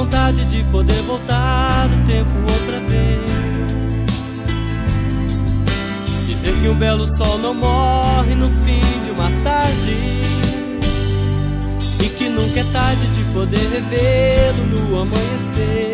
vontade 0.00 0.42
de 0.46 0.64
poder 0.64 1.02
voltar 1.02 1.86
o 1.88 2.06
tempo 2.06 2.30
outra 2.50 2.80
vez. 2.88 3.20
Dizer 6.26 6.54
que 6.62 6.68
um 6.68 6.74
belo 6.74 7.06
sol 7.06 7.36
não 7.36 7.52
morre 7.52 8.34
no 8.34 8.46
fim 8.46 9.04
de 9.04 9.10
uma 9.10 9.30
tarde. 9.44 9.96
E 12.02 12.08
que 12.16 12.30
nunca 12.30 12.60
é 12.60 12.64
tarde 12.72 13.06
de 13.08 13.24
poder 13.34 13.58
revê-lo 13.58 14.66
no 14.68 15.02
amanhecer. 15.02 15.92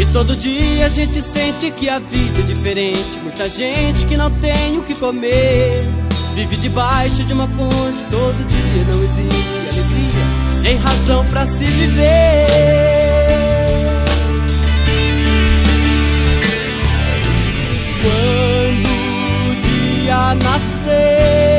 E 0.00 0.04
todo 0.06 0.34
dia 0.34 0.86
a 0.86 0.88
gente 0.88 1.22
sente 1.22 1.70
que 1.70 1.88
a 1.88 2.00
vida 2.00 2.40
é 2.40 2.42
diferente. 2.42 3.20
Muita 3.22 3.48
gente 3.48 4.04
que 4.04 4.16
não 4.16 4.32
tem 4.32 4.78
o 4.78 4.82
que 4.82 4.96
comer. 4.96 5.86
Vive 6.34 6.56
debaixo 6.56 7.22
de 7.22 7.32
uma 7.32 7.46
ponte, 7.46 8.04
todo 8.10 8.46
dia 8.48 8.84
não 8.92 9.02
existe 9.04 9.68
alegria 9.70 10.35
nem 10.66 10.76
razão 10.78 11.24
pra 11.26 11.46
se 11.46 11.64
viver. 11.64 12.46
Quando 18.02 18.90
o 19.48 19.54
dia 19.62 20.34
nascer, 20.34 21.55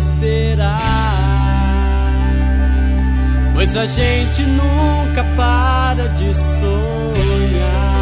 esperar, 0.00 0.72
pois 3.54 3.76
a 3.76 3.86
gente 3.86 4.42
nunca 4.42 5.24
para 5.36 6.08
de 6.08 6.34
sonhar. 6.34 8.00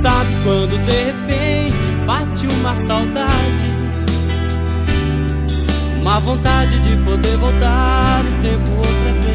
Sabe 0.00 0.30
quando 0.44 0.78
de 0.84 1.04
repente 1.04 1.92
bate 2.06 2.46
uma 2.46 2.74
saudade? 2.74 3.72
Uma 6.00 6.18
vontade 6.20 6.78
de 6.80 6.96
poder 7.04 7.36
voltar 7.36 8.24
o 8.24 8.42
tempo 8.42 8.70
outra 8.78 9.12
vez. 9.22 9.32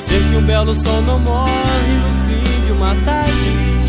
Dizer 0.00 0.22
que 0.28 0.36
um 0.36 0.42
belo 0.42 0.74
sol 0.74 1.00
não 1.02 1.20
morre 1.20 1.92
no 2.02 2.08
fim 2.26 2.66
de 2.66 2.72
uma 2.72 2.94
tarde. 3.04 3.79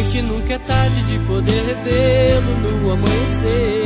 E 0.00 0.02
que 0.04 0.22
nunca 0.22 0.54
é 0.54 0.58
tarde 0.58 1.02
de 1.02 1.18
poder 1.26 1.62
revê-lo 1.66 2.56
no 2.62 2.92
amanhecer. 2.92 3.84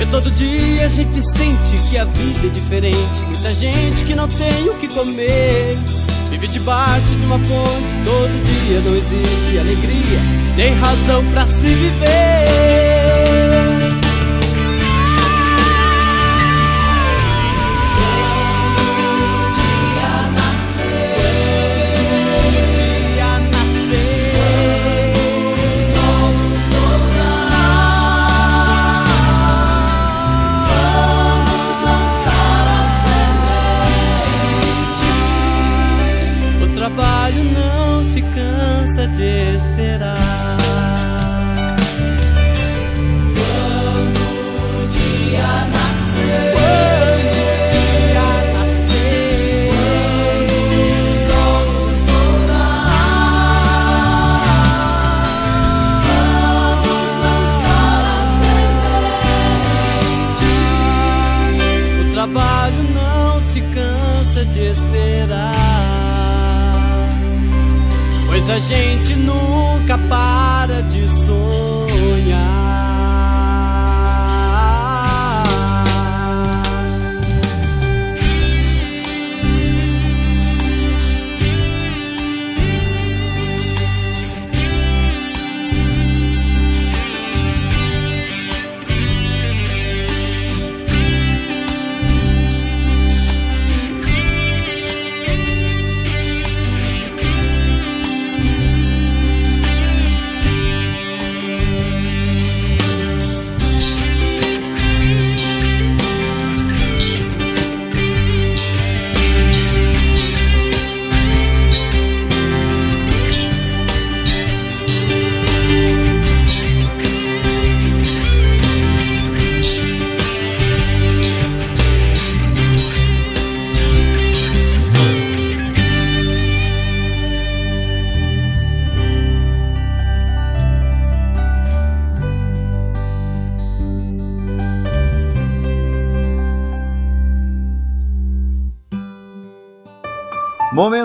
E 0.00 0.06
todo 0.10 0.30
dia 0.30 0.86
a 0.86 0.88
gente 0.88 1.22
sente 1.22 1.76
que 1.90 1.98
a 1.98 2.06
vida 2.06 2.46
é 2.46 2.48
diferente. 2.48 2.96
Muita 3.26 3.54
gente 3.54 4.04
que 4.04 4.14
não 4.14 4.26
tem 4.26 4.70
o 4.70 4.74
que 4.78 4.88
comer. 4.88 5.76
Vive 6.30 6.48
debaixo 6.48 7.14
de 7.14 7.26
uma 7.26 7.38
ponte 7.40 7.94
todo 8.06 8.30
dia. 8.42 8.80
Não 8.80 8.96
existe 8.96 9.58
alegria, 9.58 10.18
nem 10.56 10.72
razão 10.72 11.22
pra 11.26 11.44
se 11.44 11.74
viver. 11.74 13.01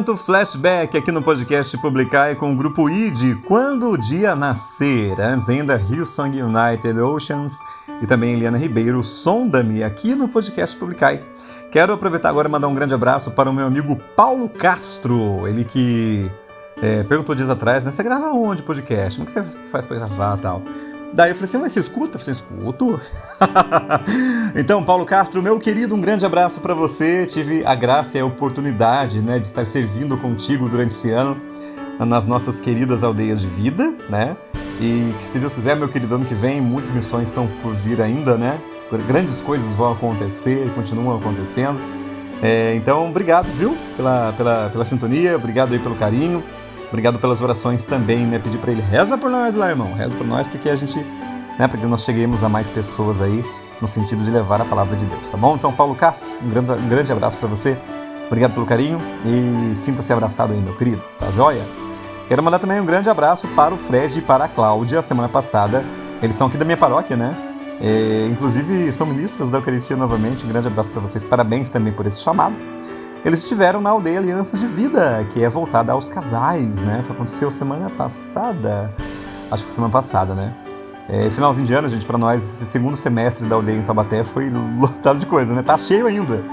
Momento 0.07 0.15
flashback 0.15 0.97
aqui 0.97 1.11
no 1.11 1.21
podcast 1.21 1.77
Publicar 1.79 2.33
com 2.37 2.53
o 2.53 2.55
grupo 2.55 2.89
ID, 2.89 3.43
Quando 3.45 3.91
o 3.91 3.97
Dia 3.97 4.37
Nascer. 4.37 5.19
Antes 5.19 5.49
ainda, 5.49 5.75
Hillsong 5.75 6.41
United 6.41 6.97
Oceans 7.01 7.59
e 8.01 8.07
também 8.07 8.33
Eliana 8.33 8.57
Ribeiro, 8.57 9.03
Sonda-me, 9.03 9.83
aqui 9.83 10.15
no 10.15 10.29
podcast 10.29 10.77
Publicai. 10.77 11.21
Quero 11.69 11.91
aproveitar 11.91 12.29
agora 12.29 12.47
e 12.47 12.51
mandar 12.51 12.69
um 12.69 12.73
grande 12.73 12.93
abraço 12.93 13.31
para 13.31 13.49
o 13.49 13.53
meu 13.53 13.65
amigo 13.65 13.97
Paulo 14.15 14.47
Castro, 14.47 15.45
ele 15.45 15.65
que 15.65 16.31
é, 16.81 17.03
perguntou 17.03 17.35
dias 17.35 17.49
atrás, 17.49 17.83
né? 17.83 17.91
Você 17.91 18.01
grava 18.01 18.27
onde 18.27 18.63
podcast? 18.63 19.19
Como 19.19 19.25
que 19.25 19.31
você 19.33 19.57
faz 19.65 19.83
para 19.83 19.97
gravar 19.97 20.37
tal? 20.37 20.61
Daí 21.13 21.31
eu 21.31 21.35
falei 21.35 21.45
assim, 21.45 21.57
mas 21.57 21.71
você 21.71 21.79
escuta? 21.79 22.17
Eu 22.17 22.19
falei, 22.19 22.33
escuto. 22.33 23.01
então, 24.55 24.83
Paulo 24.83 25.05
Castro, 25.05 25.41
meu 25.41 25.57
querido, 25.57 25.95
um 25.95 26.01
grande 26.01 26.25
abraço 26.25 26.61
para 26.61 26.73
você. 26.73 27.25
Tive 27.25 27.65
a 27.65 27.73
graça 27.75 28.17
e 28.17 28.21
a 28.21 28.25
oportunidade 28.25 29.21
né, 29.21 29.39
de 29.39 29.45
estar 29.45 29.65
servindo 29.65 30.17
contigo 30.17 30.67
durante 30.69 30.91
esse 30.91 31.09
ano 31.11 31.39
nas 32.05 32.27
nossas 32.27 32.61
queridas 32.61 33.03
aldeias 33.03 33.41
de 33.41 33.47
vida, 33.47 33.95
né? 34.09 34.37
E 34.79 35.13
que, 35.17 35.23
se 35.23 35.39
Deus 35.39 35.55
quiser, 35.55 35.75
meu 35.75 35.87
querido, 35.87 36.13
ano 36.13 36.25
que 36.25 36.35
vem, 36.35 36.61
muitas 36.61 36.91
missões 36.91 37.29
estão 37.29 37.47
por 37.61 37.73
vir 37.73 38.01
ainda, 38.01 38.37
né? 38.37 38.61
Grandes 39.07 39.41
coisas 39.41 39.73
vão 39.73 39.93
acontecer, 39.93 40.71
continuam 40.73 41.17
acontecendo. 41.17 41.79
É, 42.41 42.75
então, 42.75 43.09
obrigado, 43.09 43.47
viu, 43.47 43.75
pela, 43.95 44.31
pela, 44.33 44.69
pela 44.69 44.85
sintonia, 44.85 45.35
obrigado 45.35 45.73
aí 45.73 45.79
pelo 45.79 45.95
carinho, 45.95 46.43
obrigado 46.89 47.19
pelas 47.19 47.41
orações 47.41 47.85
também, 47.85 48.25
né? 48.25 48.39
Pedir 48.39 48.57
para 48.57 48.71
ele, 48.71 48.81
reza 48.81 49.17
por 49.17 49.29
nós 49.29 49.55
lá, 49.55 49.69
irmão, 49.69 49.93
reza 49.93 50.15
por 50.15 50.25
nós, 50.25 50.47
porque 50.47 50.69
a 50.69 50.75
gente, 50.75 50.97
né, 51.57 51.67
porque 51.67 51.85
nós 51.85 52.03
cheguemos 52.03 52.43
a 52.43 52.49
mais 52.49 52.69
pessoas 52.69 53.21
aí, 53.21 53.43
no 53.81 53.87
sentido 53.87 54.23
de 54.23 54.31
levar 54.31 54.61
a 54.61 54.65
palavra 54.65 54.95
de 54.95 55.05
Deus, 55.05 55.29
tá 55.29 55.37
bom? 55.37 55.55
Então, 55.55 55.71
Paulo 55.71 55.95
Castro, 55.95 56.29
um 56.41 56.49
grande, 56.49 56.71
um 56.71 56.87
grande 56.89 57.11
abraço 57.11 57.37
para 57.37 57.47
você, 57.47 57.77
obrigado 58.25 58.53
pelo 58.53 58.65
carinho 58.65 58.99
e 59.23 59.75
sinta-se 59.75 60.11
abraçado 60.11 60.53
aí, 60.53 60.59
meu 60.59 60.75
querido, 60.75 61.03
tá 61.19 61.29
joia? 61.31 61.65
Quero 62.27 62.41
mandar 62.43 62.59
também 62.59 62.79
um 62.79 62.85
grande 62.85 63.09
abraço 63.09 63.47
para 63.49 63.73
o 63.73 63.77
Fred 63.77 64.19
e 64.19 64.21
para 64.21 64.45
a 64.45 64.47
Cláudia, 64.47 65.01
semana 65.01 65.29
passada, 65.29 65.85
eles 66.21 66.35
são 66.35 66.47
aqui 66.47 66.57
da 66.57 66.65
minha 66.65 66.77
paróquia, 66.77 67.15
né? 67.15 67.47
É, 67.79 68.27
inclusive 68.31 68.91
são 68.91 69.05
ministros 69.05 69.49
da 69.49 69.59
Eucaristia 69.59 69.95
novamente. 69.95 70.43
Um 70.43 70.47
grande 70.47 70.67
abraço 70.67 70.91
para 70.91 71.01
vocês. 71.01 71.25
Parabéns 71.25 71.69
também 71.69 71.93
por 71.93 72.05
esse 72.05 72.19
chamado. 72.19 72.55
Eles 73.25 73.41
estiveram 73.41 73.81
na 73.81 73.89
aldeia 73.89 74.19
Aliança 74.19 74.57
de 74.57 74.65
Vida, 74.65 75.25
que 75.31 75.43
é 75.43 75.49
voltada 75.49 75.91
aos 75.91 76.07
casais, 76.07 76.81
né? 76.81 77.03
Aconteceu 77.09 77.51
semana 77.51 77.89
passada. 77.89 78.93
Acho 79.51 79.63
que 79.63 79.69
foi 79.69 79.75
semana 79.75 79.91
passada, 79.91 80.33
né? 80.33 80.53
É, 81.09 81.29
finalzinho 81.29 81.65
de 81.65 81.73
ano, 81.73 81.89
gente, 81.89 82.05
para 82.05 82.17
nós, 82.17 82.43
esse 82.43 82.65
segundo 82.65 82.95
semestre 82.95 83.47
da 83.47 83.55
aldeia 83.55 83.77
em 83.77 83.81
Taubaté 83.81 84.23
foi 84.23 84.49
lotado 84.79 85.19
de 85.19 85.25
coisa, 85.25 85.53
né? 85.53 85.63
Tá 85.63 85.77
cheio 85.77 86.05
ainda. 86.05 86.43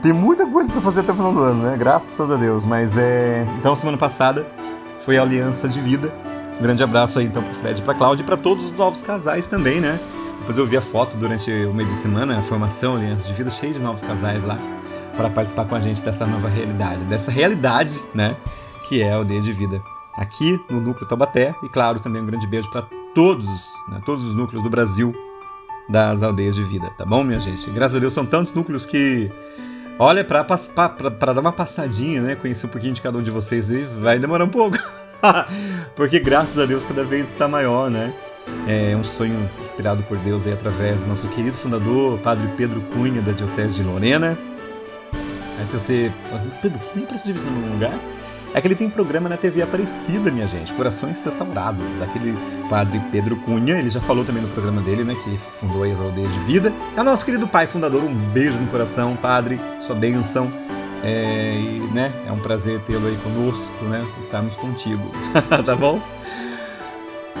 Tem 0.00 0.12
muita 0.12 0.46
coisa 0.46 0.70
para 0.70 0.80
fazer 0.80 1.00
até 1.00 1.12
o 1.12 1.14
final 1.14 1.32
do 1.32 1.42
ano, 1.42 1.62
né? 1.62 1.76
Graças 1.76 2.30
a 2.30 2.36
Deus. 2.36 2.64
Mas 2.64 2.96
é. 2.96 3.46
Então, 3.58 3.74
semana 3.74 3.98
passada 3.98 4.46
foi 4.98 5.18
a 5.18 5.22
Aliança 5.22 5.68
de 5.68 5.80
Vida. 5.80 6.12
Um 6.58 6.62
grande 6.62 6.82
abraço 6.82 7.18
aí 7.18 7.26
então 7.26 7.42
pro 7.42 7.54
Fred 7.54 7.82
pra 7.82 7.94
Cláudia 7.94 8.22
e 8.22 8.26
pra 8.26 8.36
todos 8.36 8.66
os 8.66 8.72
novos 8.72 9.00
casais 9.00 9.46
também, 9.46 9.80
né? 9.80 9.98
Depois 10.40 10.58
eu 10.58 10.66
vi 10.66 10.76
a 10.76 10.82
foto 10.82 11.16
durante 11.16 11.50
o 11.50 11.74
meio 11.74 11.88
de 11.88 11.96
semana, 11.96 12.38
a 12.38 12.42
formação 12.42 12.96
Aliança 12.96 13.26
de 13.26 13.32
Vida, 13.32 13.50
cheio 13.50 13.72
de 13.72 13.80
novos 13.80 14.02
casais 14.02 14.42
lá, 14.44 14.58
para 15.18 15.28
participar 15.28 15.64
com 15.64 15.74
a 15.74 15.80
gente 15.80 16.00
dessa 16.00 16.24
nova 16.24 16.48
realidade, 16.48 17.02
dessa 17.06 17.28
realidade, 17.28 18.00
né? 18.14 18.36
Que 18.88 19.02
é 19.02 19.10
a 19.10 19.16
aldeia 19.16 19.42
de 19.42 19.52
vida. 19.52 19.82
Aqui 20.16 20.56
no 20.70 20.80
Núcleo 20.80 21.08
Taubaté, 21.08 21.56
e 21.60 21.68
claro, 21.68 21.98
também 21.98 22.22
um 22.22 22.26
grande 22.26 22.46
beijo 22.46 22.70
para 22.70 22.82
todos, 23.14 23.68
né, 23.88 24.00
todos 24.06 24.24
os 24.24 24.34
núcleos 24.36 24.62
do 24.62 24.70
Brasil 24.70 25.12
das 25.88 26.22
aldeias 26.22 26.54
de 26.54 26.62
vida, 26.62 26.88
tá 26.96 27.04
bom, 27.04 27.24
minha 27.24 27.40
gente? 27.40 27.68
Graças 27.70 27.96
a 27.96 28.00
Deus 28.00 28.12
são 28.12 28.24
tantos 28.24 28.52
núcleos 28.52 28.86
que, 28.86 29.30
olha, 29.98 30.24
para 30.24 31.32
dar 31.32 31.40
uma 31.40 31.52
passadinha, 31.52 32.22
né, 32.22 32.34
conhecer 32.36 32.66
um 32.66 32.70
pouquinho 32.70 32.94
de 32.94 33.02
cada 33.02 33.18
um 33.18 33.22
de 33.22 33.30
vocês 33.30 33.70
aí, 33.70 33.84
vai 34.00 34.18
demorar 34.18 34.44
um 34.44 34.48
pouco. 34.48 34.78
Porque 35.96 36.20
graças 36.20 36.58
a 36.58 36.66
Deus 36.66 36.84
cada 36.84 37.02
vez 37.04 37.28
está 37.28 37.48
maior, 37.48 37.90
né? 37.90 38.14
É 38.66 38.96
um 38.96 39.04
sonho 39.04 39.50
inspirado 39.60 40.02
por 40.04 40.16
Deus 40.18 40.46
aí 40.46 40.52
através 40.52 41.02
do 41.02 41.08
nosso 41.08 41.28
querido 41.28 41.56
fundador, 41.56 42.18
Padre 42.20 42.48
Pedro 42.56 42.80
Cunha, 42.92 43.20
da 43.20 43.32
Diocese 43.32 43.74
de 43.74 43.82
Lorena. 43.82 44.38
Aí 45.58 45.66
se 45.66 45.72
você 45.72 46.12
fala 46.24 46.36
assim, 46.36 46.50
Pedro 46.62 46.78
Cunha 46.78 47.06
precisa 47.06 47.32
de 47.32 47.44
em 47.44 47.48
algum 47.48 47.72
lugar? 47.72 47.98
É 48.54 48.60
que 48.60 48.66
ele 48.66 48.74
tem 48.74 48.88
programa 48.88 49.28
na 49.28 49.36
TV 49.36 49.60
Aparecida, 49.60 50.30
minha 50.30 50.46
gente, 50.46 50.72
Corações 50.72 51.22
Restaurados. 51.22 52.00
Aquele 52.00 52.34
padre 52.70 52.98
Pedro 53.12 53.36
Cunha, 53.36 53.78
ele 53.78 53.90
já 53.90 54.00
falou 54.00 54.24
também 54.24 54.42
no 54.42 54.48
programa 54.48 54.80
dele, 54.80 55.04
né, 55.04 55.14
que 55.22 55.38
fundou 55.38 55.82
aí 55.82 55.92
as 55.92 56.00
aldeias 56.00 56.32
de 56.32 56.38
vida. 56.40 56.72
É 56.96 57.00
o 57.00 57.04
nosso 57.04 57.24
querido 57.24 57.46
pai 57.46 57.66
fundador, 57.66 58.02
um 58.02 58.14
beijo 58.14 58.58
no 58.58 58.66
coração, 58.68 59.16
padre, 59.16 59.60
sua 59.80 59.94
bênção. 59.94 60.50
É, 61.04 61.54
e, 61.56 61.90
né, 61.92 62.10
é 62.26 62.32
um 62.32 62.40
prazer 62.40 62.80
tê-lo 62.80 63.06
aí 63.06 63.16
conosco, 63.18 63.84
né, 63.84 64.04
estarmos 64.18 64.56
contigo, 64.56 65.12
tá 65.64 65.76
bom? 65.76 66.00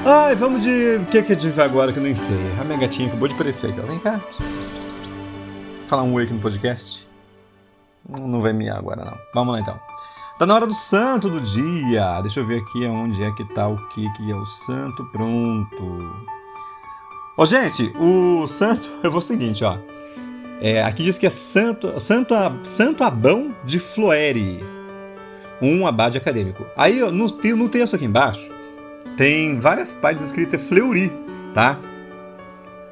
Ai, 0.04 0.36
vamos 0.36 0.62
de. 0.62 1.00
O 1.02 1.06
que, 1.06 1.22
que 1.22 1.32
a 1.32 1.34
gente 1.34 1.52
vai 1.52 1.64
agora 1.64 1.92
que 1.92 1.98
eu 1.98 2.02
nem 2.02 2.14
sei? 2.14 2.36
A 2.60 2.64
minha 2.64 2.78
gatinha 2.78 3.08
acabou 3.08 3.26
de 3.26 3.34
aparecer 3.34 3.70
aqui, 3.70 3.80
ó. 3.80 3.86
Vem 3.86 3.98
cá. 3.98 4.20
Falar 5.86 6.02
um 6.02 6.12
oi 6.14 6.22
aqui 6.22 6.32
no 6.32 6.38
podcast. 6.38 7.07
Não 8.08 8.40
vai 8.40 8.52
miar 8.52 8.78
agora, 8.78 9.04
não. 9.04 9.18
Vamos 9.34 9.54
lá 9.54 9.60
então. 9.60 9.78
Tá 10.38 10.46
na 10.46 10.54
hora 10.54 10.66
do 10.66 10.74
santo 10.74 11.28
do 11.28 11.40
dia. 11.40 12.20
Deixa 12.22 12.40
eu 12.40 12.46
ver 12.46 12.60
aqui 12.60 12.86
onde 12.86 13.22
é 13.22 13.30
que 13.32 13.44
tá 13.44 13.68
o 13.68 13.76
que 13.88 14.10
que 14.12 14.30
é 14.30 14.34
o 14.34 14.46
santo. 14.46 15.04
Pronto. 15.06 16.26
Ó, 17.36 17.44
gente, 17.44 17.92
o 17.98 18.46
santo. 18.46 18.88
Eu 19.02 19.10
vou 19.10 19.18
o 19.18 19.22
seguinte, 19.22 19.64
ó. 19.64 19.78
É, 20.60 20.82
aqui 20.82 21.04
diz 21.04 21.18
que 21.18 21.26
é 21.26 21.30
Santo, 21.30 22.00
Santo, 22.00 22.34
Santo 22.64 23.04
Abão 23.04 23.54
de 23.64 23.78
Floere, 23.78 24.58
um 25.62 25.86
abade 25.86 26.18
acadêmico. 26.18 26.66
Aí, 26.76 26.98
no, 26.98 27.26
no 27.56 27.68
texto 27.68 27.94
aqui 27.94 28.04
embaixo, 28.04 28.50
tem 29.16 29.56
várias 29.56 29.92
partes 29.92 30.24
escritas 30.24 30.66
Fleury, 30.66 31.12
tá? 31.54 31.78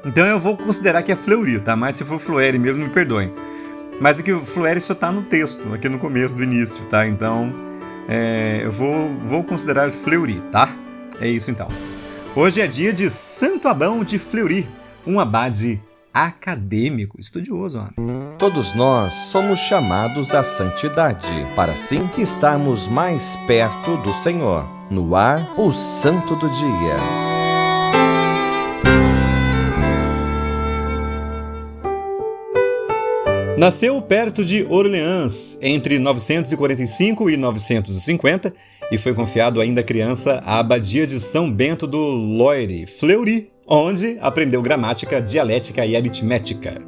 Então 0.05 0.25
eu 0.25 0.39
vou 0.39 0.55
considerar 0.55 1.03
que 1.03 1.11
é 1.11 1.15
Fleury, 1.15 1.59
tá? 1.59 1.75
Mas 1.75 1.95
se 1.95 2.05
for 2.05 2.19
Floere 2.19 2.57
mesmo, 2.57 2.85
me 2.85 2.89
perdoem. 2.89 3.33
Mas 3.99 4.19
aqui 4.19 4.31
o 4.31 4.39
Floere 4.39 4.79
só 4.79 4.93
tá 4.93 5.11
no 5.11 5.23
texto, 5.23 5.73
aqui 5.73 5.89
no 5.89 5.97
começo, 5.97 6.35
do 6.35 6.43
início, 6.43 6.83
tá? 6.85 7.07
Então 7.07 7.51
é, 8.07 8.61
eu 8.63 8.71
vou, 8.71 9.09
vou 9.15 9.43
considerar 9.43 9.91
Fleury, 9.91 10.41
tá? 10.51 10.69
É 11.19 11.27
isso 11.27 11.49
então. 11.49 11.67
Hoje 12.35 12.61
é 12.61 12.67
dia 12.67 12.93
de 12.93 13.09
Santo 13.09 13.67
Abão 13.67 14.03
de 14.03 14.19
Fleury, 14.19 14.67
um 15.05 15.19
abade 15.19 15.81
acadêmico, 16.13 17.19
estudioso. 17.19 17.79
Ó. 17.79 18.37
Todos 18.37 18.73
nós 18.75 19.13
somos 19.13 19.59
chamados 19.59 20.33
à 20.33 20.43
santidade, 20.43 21.27
para 21.55 21.73
assim 21.73 22.09
estarmos 22.17 22.87
mais 22.87 23.35
perto 23.47 23.97
do 23.97 24.13
Senhor. 24.13 24.67
No 24.89 25.15
ar, 25.15 25.53
o 25.57 25.73
Santo 25.73 26.35
do 26.35 26.49
Dia. 26.49 27.36
Nasceu 33.57 33.99
perto 33.99 34.45
de 34.45 34.63
Orleans 34.69 35.57
entre 35.59 35.97
945 35.97 37.27
e 37.27 37.35
950 37.35 38.53
e 38.91 38.99
foi 38.99 39.15
confiado 39.15 39.59
ainda 39.59 39.81
criança 39.81 40.39
à 40.45 40.59
abadia 40.59 41.07
de 41.07 41.19
São 41.19 41.51
Bento 41.51 41.87
do 41.87 41.97
Loire, 41.97 42.85
Fleury, 42.85 43.49
onde 43.67 44.15
aprendeu 44.21 44.61
gramática, 44.61 45.19
dialética 45.19 45.83
e 45.83 45.95
aritmética. 45.95 46.79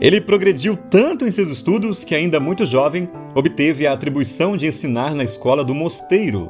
Ele 0.00 0.18
progrediu 0.18 0.78
tanto 0.78 1.26
em 1.26 1.30
seus 1.30 1.50
estudos 1.50 2.04
que, 2.04 2.14
ainda 2.14 2.40
muito 2.40 2.64
jovem, 2.64 3.06
obteve 3.34 3.86
a 3.86 3.92
atribuição 3.92 4.56
de 4.56 4.66
ensinar 4.66 5.14
na 5.14 5.24
escola 5.24 5.62
do 5.62 5.74
mosteiro. 5.74 6.48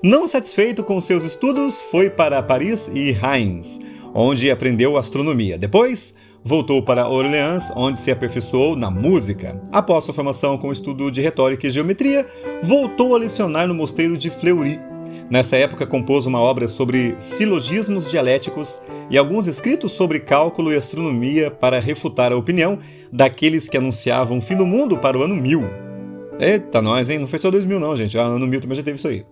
Não 0.00 0.28
satisfeito 0.28 0.84
com 0.84 1.00
seus 1.00 1.24
estudos, 1.24 1.80
foi 1.90 2.08
para 2.08 2.40
Paris 2.40 2.88
e 2.94 3.10
Reims, 3.10 3.80
onde 4.14 4.48
aprendeu 4.48 4.96
astronomia. 4.96 5.58
Depois, 5.58 6.14
voltou 6.44 6.82
para 6.82 7.08
Orleans, 7.08 7.72
onde 7.76 7.98
se 7.98 8.10
aperfeiçoou 8.10 8.76
na 8.76 8.90
música. 8.90 9.60
Após 9.70 10.04
sua 10.04 10.14
formação 10.14 10.58
com 10.58 10.72
estudo 10.72 11.10
de 11.10 11.20
retórica 11.20 11.66
e 11.66 11.70
geometria, 11.70 12.26
voltou 12.62 13.14
a 13.14 13.18
lecionar 13.18 13.68
no 13.68 13.74
mosteiro 13.74 14.16
de 14.16 14.30
Fleury. 14.30 14.80
Nessa 15.30 15.56
época, 15.56 15.86
compôs 15.86 16.26
uma 16.26 16.40
obra 16.40 16.68
sobre 16.68 17.14
silogismos 17.18 18.06
dialéticos 18.06 18.80
e 19.08 19.16
alguns 19.16 19.46
escritos 19.46 19.92
sobre 19.92 20.20
cálculo 20.20 20.72
e 20.72 20.76
astronomia 20.76 21.50
para 21.50 21.80
refutar 21.80 22.32
a 22.32 22.36
opinião 22.36 22.78
daqueles 23.10 23.68
que 23.68 23.76
anunciavam 23.76 24.40
fim 24.40 24.56
do 24.56 24.66
mundo 24.66 24.98
para 24.98 25.18
o 25.18 25.22
ano 25.22 25.34
1000. 25.34 25.62
Eita, 26.38 26.82
nós, 26.82 27.08
hein? 27.08 27.18
Não 27.18 27.26
foi 27.26 27.38
só 27.38 27.50
2000 27.50 27.78
não, 27.78 27.96
gente. 27.96 28.18
Ah, 28.18 28.24
ano 28.24 28.46
1000 28.46 28.60
também 28.62 28.76
já 28.76 28.82
teve 28.82 28.96
isso 28.96 29.08
aí. 29.08 29.24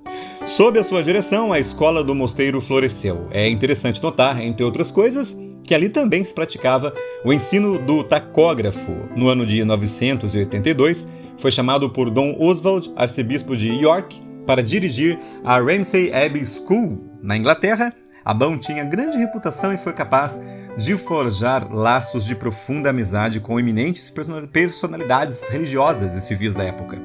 Sob 0.46 0.78
a 0.78 0.82
sua 0.82 1.02
direção, 1.02 1.52
a 1.52 1.58
escola 1.58 2.04
do 2.04 2.14
mosteiro 2.14 2.60
floresceu. 2.60 3.26
É 3.30 3.48
interessante 3.48 4.02
notar, 4.02 4.40
entre 4.40 4.64
outras 4.64 4.90
coisas, 4.90 5.36
que 5.70 5.74
ali 5.76 5.88
também 5.88 6.24
se 6.24 6.34
praticava 6.34 6.92
o 7.24 7.32
ensino 7.32 7.78
do 7.78 8.02
tacógrafo. 8.02 8.90
No 9.14 9.28
ano 9.28 9.46
de 9.46 9.64
982, 9.64 11.06
foi 11.38 11.52
chamado 11.52 11.88
por 11.88 12.10
Dom 12.10 12.36
Oswald, 12.40 12.92
arcebispo 12.96 13.56
de 13.56 13.68
York, 13.68 14.20
para 14.44 14.64
dirigir 14.64 15.16
a 15.44 15.60
Ramsay 15.60 16.12
Abbey 16.12 16.44
School, 16.44 16.98
na 17.22 17.36
Inglaterra. 17.36 17.94
Abão 18.24 18.58
tinha 18.58 18.82
grande 18.82 19.16
reputação 19.16 19.72
e 19.72 19.76
foi 19.76 19.92
capaz 19.92 20.40
de 20.76 20.96
forjar 20.96 21.72
laços 21.72 22.24
de 22.24 22.34
profunda 22.34 22.90
amizade 22.90 23.38
com 23.38 23.60
eminentes 23.60 24.12
personalidades 24.50 25.48
religiosas 25.50 26.16
e 26.16 26.20
civis 26.20 26.52
da 26.52 26.64
época. 26.64 27.00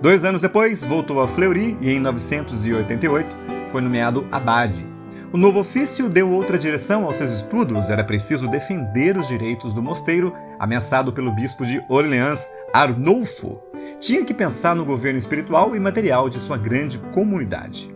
Dois 0.00 0.24
anos 0.24 0.40
depois, 0.40 0.82
voltou 0.82 1.20
a 1.20 1.28
Fleury 1.28 1.76
e, 1.82 1.90
em 1.90 2.00
988, 2.00 3.36
foi 3.66 3.82
nomeado 3.82 4.26
abade. 4.32 4.97
O 5.30 5.36
novo 5.36 5.60
ofício 5.60 6.08
deu 6.08 6.30
outra 6.30 6.56
direção 6.56 7.04
aos 7.04 7.16
seus 7.16 7.32
estudos, 7.32 7.90
era 7.90 8.02
preciso 8.02 8.48
defender 8.48 9.14
os 9.18 9.28
direitos 9.28 9.74
do 9.74 9.82
mosteiro, 9.82 10.32
ameaçado 10.58 11.12
pelo 11.12 11.30
bispo 11.30 11.66
de 11.66 11.84
Orleans, 11.86 12.50
Arnulfo. 12.72 13.60
Tinha 14.00 14.24
que 14.24 14.32
pensar 14.32 14.74
no 14.74 14.86
governo 14.86 15.18
espiritual 15.18 15.76
e 15.76 15.80
material 15.80 16.30
de 16.30 16.40
sua 16.40 16.56
grande 16.56 16.98
comunidade. 17.12 17.94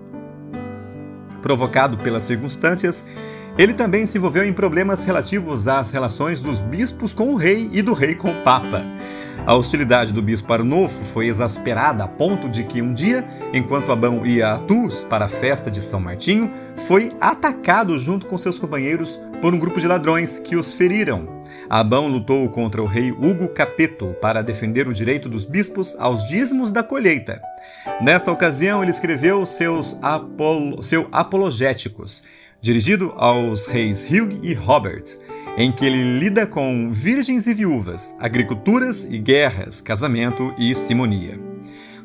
Provocado 1.41 1.97
pelas 1.99 2.25
circunstâncias, 2.25 3.07
ele 3.57 3.73
também 3.73 4.05
se 4.05 4.19
envolveu 4.19 4.45
em 4.45 4.53
problemas 4.53 5.03
relativos 5.07 5.67
às 5.69 5.91
relações 5.91 6.39
dos 6.39 6.61
bispos 6.61 7.15
com 7.15 7.33
o 7.33 7.37
rei 7.37 7.71
e 7.73 7.81
do 7.81 7.95
rei 7.95 8.15
com 8.15 8.31
o 8.31 8.43
papa. 8.43 8.85
A 9.45 9.57
hostilidade 9.57 10.13
do 10.13 10.23
bispo 10.23 10.53
Arnulfo 10.53 11.05
foi 11.05 11.27
exasperada 11.27 12.05
a 12.05 12.09
ponto 12.09 12.49
de 12.49 12.63
que 12.63 12.81
um 12.81 12.95
dia, 12.95 13.25
enquanto 13.53 13.91
Abão 13.91 14.25
ia 14.25 14.53
a 14.53 14.59
Tours 14.61 15.03
para 15.03 15.25
a 15.25 15.29
festa 15.29 15.69
de 15.69 15.81
São 15.81 15.99
Martinho, 15.99 16.49
foi 16.77 17.11
atacado 17.21 17.99
junto 17.99 18.27
com 18.27 18.39
seus 18.39 18.61
companheiros 18.61 19.21
por 19.41 19.53
um 19.53 19.59
grupo 19.59 19.81
de 19.81 19.89
ladrões 19.89 20.39
que 20.39 20.55
os 20.55 20.73
feriram. 20.73 21.43
Abão 21.69 22.07
lutou 22.07 22.49
contra 22.51 22.81
o 22.81 22.87
rei 22.87 23.11
Hugo 23.11 23.49
Capeto 23.49 24.15
para 24.21 24.43
defender 24.43 24.87
o 24.87 24.95
direito 24.95 25.29
dos 25.29 25.45
bispos 25.45 25.97
aos 25.99 26.29
dízimos 26.29 26.71
da 26.71 26.85
colheita. 26.85 27.43
Nesta 28.01 28.31
ocasião, 28.31 28.81
ele 28.81 28.93
escreveu 28.93 29.45
seus 29.45 29.99
apolo, 30.01 30.85
seu 30.85 31.09
Apologéticos, 31.11 32.23
dirigido 32.61 33.13
aos 33.17 33.67
reis 33.67 34.09
Hugh 34.09 34.39
e 34.41 34.55
Robert, 34.55 35.03
em 35.57 35.71
que 35.71 35.85
ele 35.85 36.19
lida 36.19 36.47
com 36.47 36.91
virgens 36.91 37.47
e 37.47 37.55
viúvas, 37.55 38.15
agriculturas 38.19 39.05
e 39.05 39.19
guerras, 39.19 39.81
casamento 39.81 40.55
e 40.59 40.75
simonia. 40.75 41.39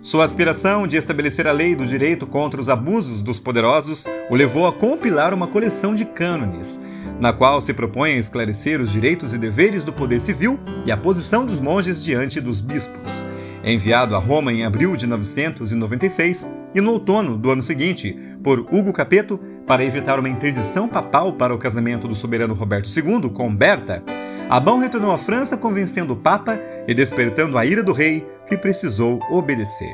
Sua 0.02 0.24
aspiração 0.24 0.86
de 0.86 0.95
estabelecer 0.95 1.48
a 1.48 1.52
lei 1.52 1.76
do 1.76 1.86
direito 1.86 2.28
contra 2.28 2.62
os 2.62 2.70
abusos 2.70 3.22
dos 3.22 3.39
poderosos 3.39 4.06
o 4.30 4.36
levou 4.36 4.68
a 4.68 4.72
compilar 4.72 5.34
uma 5.34 5.48
coleção 5.48 5.95
de 5.95 6.06
cânones, 6.06 6.80
na 7.20 7.34
qual 7.34 7.60
se 7.60 7.74
propõe 7.74 8.12
a 8.12 8.18
esclarecer 8.18 8.80
os 8.80 8.91
direitos 8.91 9.34
e 9.34 9.38
deveres 9.38 9.84
do 9.84 9.91
poder 9.91 10.20
civil 10.20 10.60
e 10.86 10.91
a 10.91 10.98
posição 10.98 11.45
dos 11.45 11.60
monges 11.60 12.04
diante 12.04 12.39
dos 12.39 12.62
bispos. 12.62 13.26
Enviado 13.64 14.16
a 14.16 14.20
Roma 14.20 14.54
em 14.54 14.64
abril 14.64 14.95
de 14.95 15.08
996 15.08 16.50
e 16.76 16.80
no 16.80 16.91
outono 16.91 17.36
do 17.38 17.50
ano 17.52 17.64
seguinte 17.64 18.18
por 18.43 18.60
Hugo 18.72 18.93
Capeto 18.93 19.39
para 19.68 19.84
evitar 19.84 20.18
uma 20.18 20.30
interdição 20.30 20.88
papal 20.88 21.34
para 21.34 21.53
o 21.53 21.57
casamento 21.57 22.07
do 22.07 22.15
soberano 22.15 22.53
Roberto 22.53 22.88
II 22.88 23.30
com 23.30 23.53
Berta, 23.53 24.01
Abão 24.49 24.80
retornou 24.80 25.11
à 25.11 25.18
França 25.18 25.57
convencendo 25.57 26.13
o 26.13 26.18
Papa 26.18 26.57
e 26.88 26.93
despertando 26.93 27.57
a 27.57 27.65
ira 27.65 27.84
do 27.84 27.91
rei, 27.91 28.26
que 28.47 28.57
precisou 28.57 29.20
obedecer. 29.30 29.93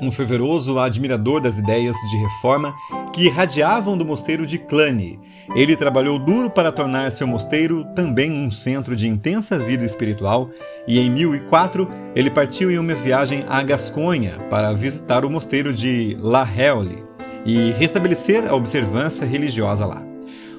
Um 0.00 0.10
fervoroso 0.10 0.78
admirador 0.78 1.40
das 1.40 1.58
ideias 1.58 1.96
de 1.96 2.16
reforma 2.16 2.72
que 3.12 3.26
irradiavam 3.26 3.98
do 3.98 4.06
mosteiro 4.06 4.46
de 4.46 4.56
Cluny, 4.56 5.20
ele 5.54 5.76
trabalhou 5.76 6.18
duro 6.18 6.48
para 6.48 6.70
tornar 6.70 7.10
seu 7.10 7.26
mosteiro 7.26 7.84
também 7.94 8.30
um 8.30 8.50
centro 8.50 8.94
de 8.94 9.08
intensa 9.08 9.58
vida 9.58 9.84
espiritual 9.84 10.50
e 10.86 11.00
em 11.00 11.10
1004 11.10 11.90
ele 12.14 12.30
partiu 12.30 12.70
em 12.70 12.78
uma 12.78 12.94
viagem 12.94 13.44
à 13.48 13.60
Gasconha 13.62 14.38
para 14.48 14.72
visitar 14.72 15.24
o 15.24 15.30
mosteiro 15.30 15.72
de 15.72 16.16
La 16.20 16.44
Réole 16.44 17.07
e 17.44 17.70
restabelecer 17.72 18.46
a 18.48 18.54
observância 18.54 19.26
religiosa 19.26 19.86
lá. 19.86 20.04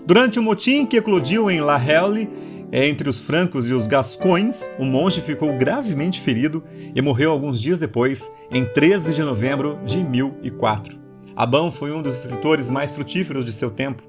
Durante 0.06 0.40
o 0.40 0.44
motim 0.44 0.86
que 0.86 0.98
eclodiu 0.98 1.52
em 1.52 1.62
La 1.62 1.78
Réole, 1.78 2.30
entre 2.72 3.10
os 3.10 3.20
francos 3.20 3.70
e 3.70 3.74
os 3.74 3.88
gascões, 3.88 4.70
o 4.78 4.86
monge 4.86 5.22
ficou 5.22 5.58
gravemente 5.58 6.22
ferido 6.22 6.64
e 6.96 7.02
morreu 7.02 7.32
alguns 7.32 7.60
dias 7.60 7.80
depois, 7.80 8.32
em 8.52 8.64
13 8.64 9.14
de 9.14 9.24
novembro 9.24 9.80
de 9.86 9.98
1004. 9.98 11.00
Abão 11.36 11.72
foi 11.72 11.92
um 11.92 12.02
dos 12.02 12.20
escritores 12.20 12.70
mais 12.70 12.92
frutíferos 12.92 13.46
de 13.46 13.52
seu 13.52 13.72
tempo. 13.72 14.04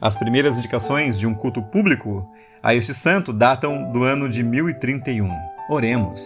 As 0.00 0.16
primeiras 0.16 0.56
indicações 0.56 1.18
de 1.18 1.26
um 1.26 1.34
culto 1.34 1.62
público 1.62 2.26
a 2.62 2.74
este 2.74 2.94
santo 2.94 3.32
datam 3.32 3.92
do 3.92 4.02
ano 4.02 4.28
de 4.28 4.42
1031. 4.42 5.30
Oremos. 5.68 6.24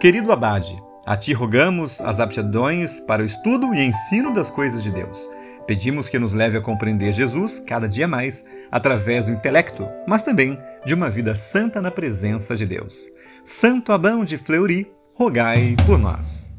Querido 0.00 0.32
abade, 0.32 0.76
a 1.04 1.16
ti 1.16 1.32
rogamos 1.32 2.00
as 2.00 2.20
aptidões 2.20 3.00
para 3.00 3.22
o 3.22 3.26
estudo 3.26 3.74
e 3.74 3.84
ensino 3.84 4.32
das 4.32 4.50
coisas 4.50 4.82
de 4.82 4.90
Deus. 4.90 5.28
Pedimos 5.66 6.08
que 6.08 6.18
nos 6.18 6.32
leve 6.32 6.58
a 6.58 6.60
compreender 6.60 7.12
Jesus 7.12 7.60
cada 7.60 7.88
dia 7.88 8.08
mais 8.08 8.44
através 8.70 9.24
do 9.24 9.32
intelecto, 9.32 9.88
mas 10.06 10.22
também 10.22 10.58
de 10.84 10.94
uma 10.94 11.08
vida 11.08 11.34
santa 11.34 11.80
na 11.80 11.90
presença 11.90 12.56
de 12.56 12.66
Deus. 12.66 13.08
Santo 13.44 13.92
Abão 13.92 14.24
de 14.24 14.36
Fleury, 14.36 14.90
rogai 15.14 15.76
por 15.86 15.98
nós. 15.98 16.51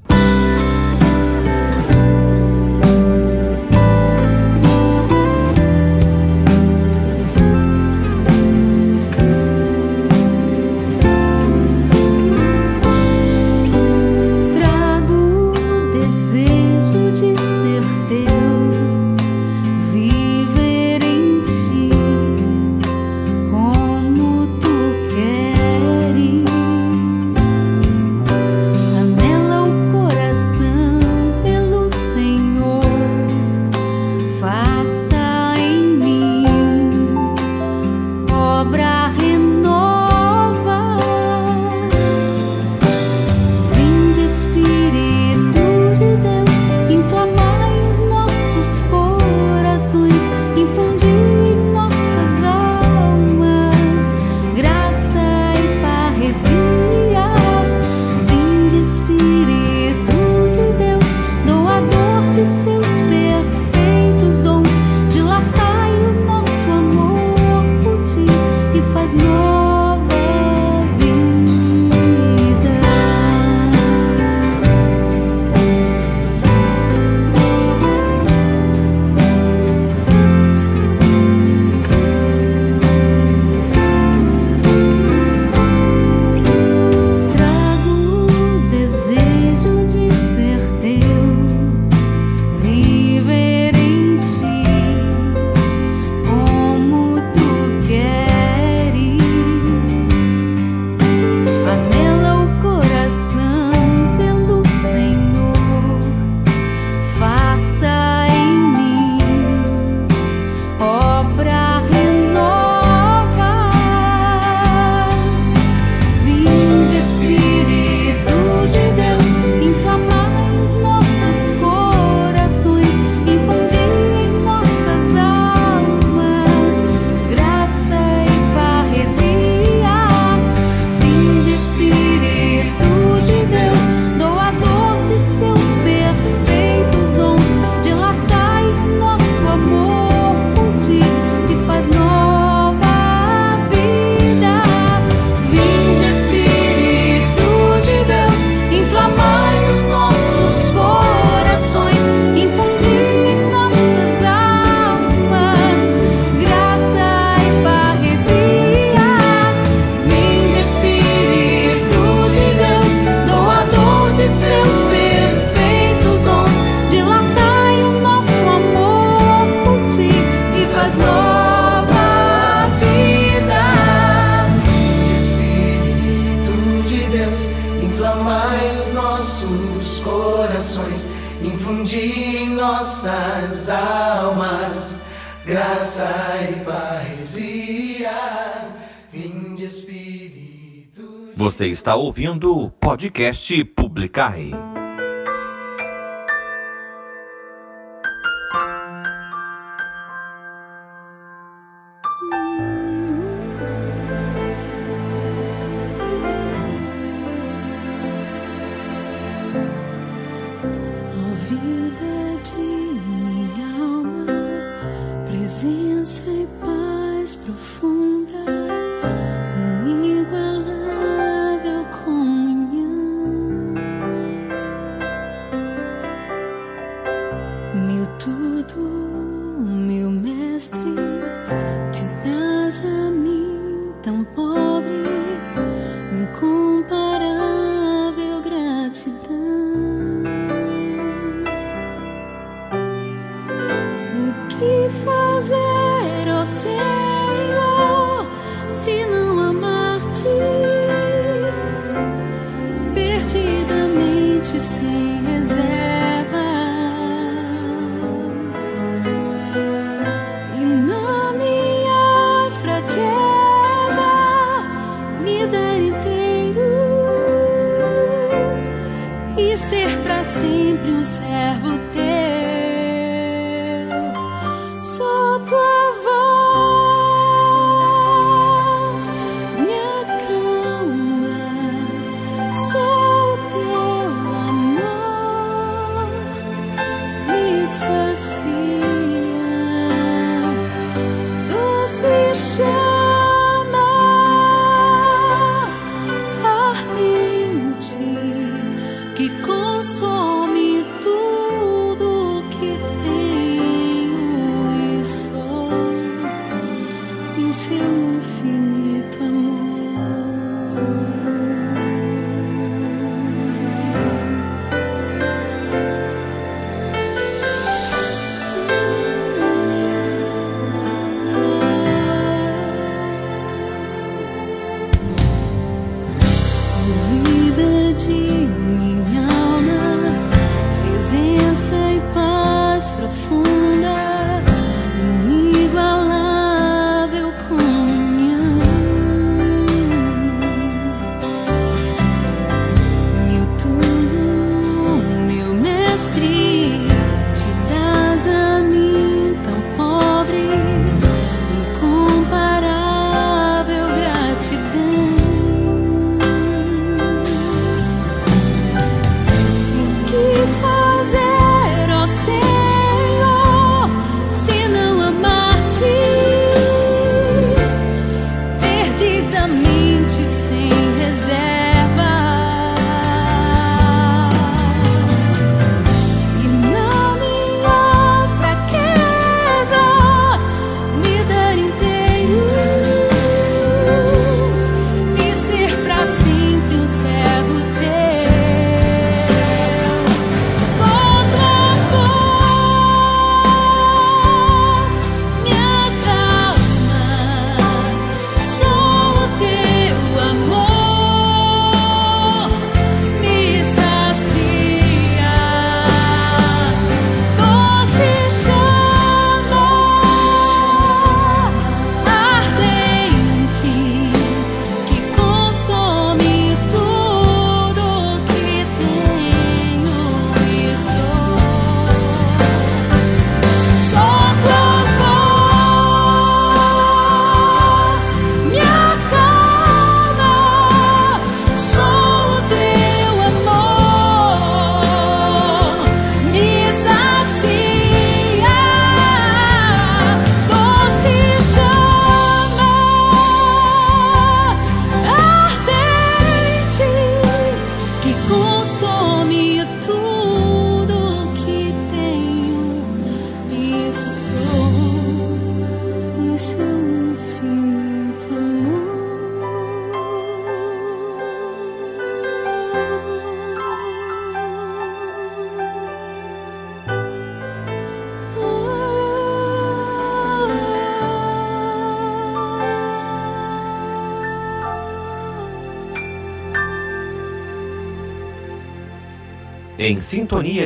Podcast 193.04 193.66
Publicai. 193.66 194.82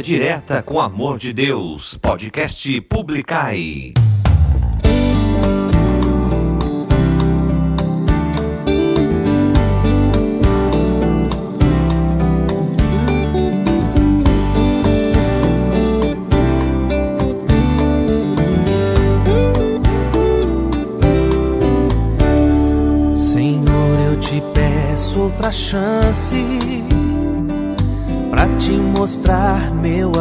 Direta 0.02 0.62
com 0.62 0.80
amor 0.80 1.18
de 1.18 1.34
Deus. 1.34 1.98
Podcast 1.98 2.82
Publicai. 2.82 3.97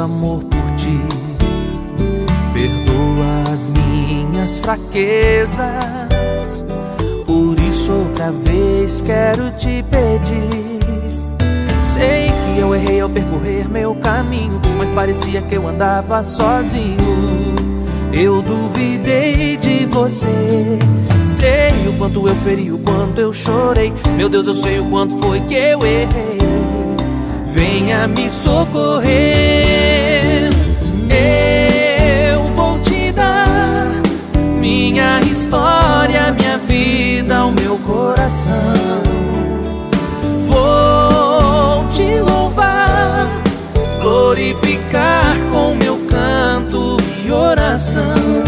Amor 0.06 0.42
por 0.44 0.76
ti. 0.76 1.00
Perdoa 2.54 3.52
as 3.52 3.68
minhas 3.68 4.58
fraquezas, 4.58 6.64
por 7.26 7.58
isso 7.60 7.92
outra 7.92 8.30
vez 8.30 9.02
quero 9.02 9.50
te 9.56 9.84
pedir. 9.90 10.78
Sei 11.80 12.28
que 12.28 12.60
eu 12.60 12.74
errei 12.74 13.00
ao 13.00 13.08
percorrer 13.08 13.68
meu 13.68 13.94
caminho, 13.96 14.60
mas 14.78 14.90
parecia 14.90 15.42
que 15.42 15.56
eu 15.56 15.66
andava 15.66 16.22
sozinho. 16.22 17.56
Eu 18.12 18.40
duvidei 18.40 19.56
de 19.56 19.86
você. 19.86 20.78
Sei 21.24 21.88
o 21.88 21.98
quanto 21.98 22.28
eu 22.28 22.34
feri, 22.36 22.70
o 22.70 22.78
quanto 22.78 23.20
eu 23.20 23.32
chorei. 23.32 23.92
Meu 24.16 24.28
Deus, 24.28 24.46
eu 24.46 24.54
sei 24.54 24.78
o 24.78 24.84
quanto 24.86 25.16
foi 25.18 25.40
que 25.40 25.54
eu 25.54 25.84
errei. 25.84 26.38
Venha 27.46 28.06
me 28.06 28.30
socorrer. 28.30 29.75
Minha 34.66 35.20
história, 35.20 36.32
minha 36.32 36.59
vida, 36.59 37.44
o 37.44 37.52
meu 37.52 37.78
coração. 37.78 38.55
Vou 40.48 41.88
te 41.90 42.18
louvar, 42.20 43.28
glorificar 44.02 45.36
com 45.52 45.76
meu 45.76 45.97
canto 46.10 46.97
e 47.24 47.30
oração. 47.30 48.43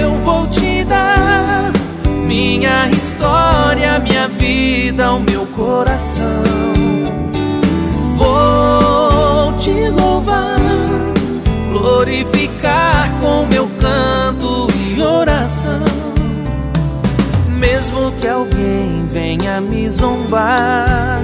Eu 0.00 0.10
vou 0.24 0.48
te 0.48 0.82
dar 0.84 1.70
minha 2.26 2.88
história, 2.88 4.00
minha 4.00 4.26
vida, 4.26 5.12
o 5.12 5.20
meu 5.20 5.46
coração. 5.46 6.73
Glorificar 12.04 13.10
com 13.20 13.46
meu 13.46 13.66
canto 13.80 14.68
e 14.76 15.00
oração. 15.00 15.80
Mesmo 17.58 18.12
que 18.20 18.28
alguém 18.28 19.06
venha 19.06 19.60
me 19.60 19.88
zombar, 19.88 21.18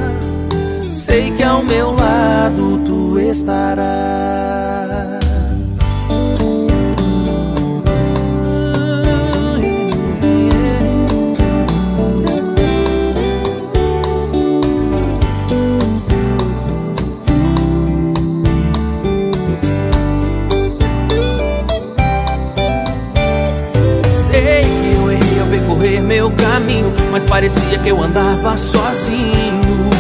sei 0.88 1.30
que 1.32 1.42
ao 1.42 1.62
meu 1.62 1.92
lado 1.92 2.80
tu 2.86 3.18
estarás. 3.18 3.80
Mas 27.10 27.24
parecia 27.24 27.78
que 27.78 27.88
eu 27.88 28.02
andava 28.02 28.56
sozinho. 28.56 29.90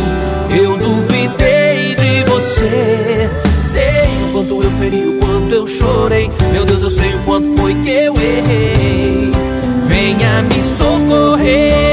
Eu 0.50 0.76
duvidei 0.76 1.94
de 1.94 2.24
você. 2.24 3.30
Sei 3.62 4.28
o 4.28 4.32
quanto 4.32 4.62
eu 4.62 4.70
feri, 4.72 5.06
o 5.06 5.18
quanto 5.18 5.54
eu 5.54 5.66
chorei. 5.66 6.30
Meu 6.52 6.64
Deus, 6.64 6.82
eu 6.82 6.90
sei 6.90 7.14
o 7.14 7.18
quanto 7.20 7.50
foi 7.56 7.74
que 7.74 7.90
eu 7.90 8.14
errei. 8.14 9.30
Venha 9.86 10.42
me 10.42 10.62
socorrer. 10.62 11.89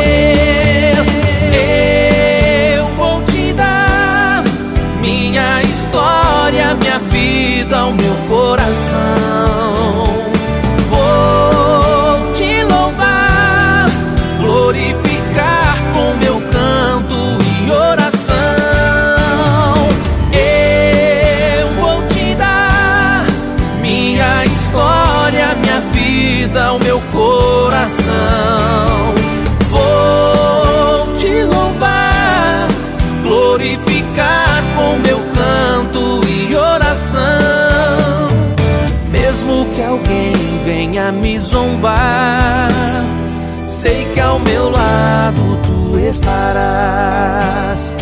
Coração. 28.08 29.14
Vou 29.70 31.16
te 31.18 31.44
louvar, 31.44 32.68
glorificar 33.24 34.64
com 34.76 34.98
meu 34.98 35.20
canto 35.34 36.22
e 36.28 36.56
oração. 36.56 37.22
Mesmo 39.12 39.66
que 39.76 39.82
alguém 39.84 40.34
venha 40.66 41.12
me 41.12 41.40
zombar, 41.40 42.70
sei 43.66 44.06
que 44.14 44.20
ao 44.20 44.40
meu 44.40 44.70
lado 44.70 45.60
tu 45.64 46.00
estarás. 46.00 47.94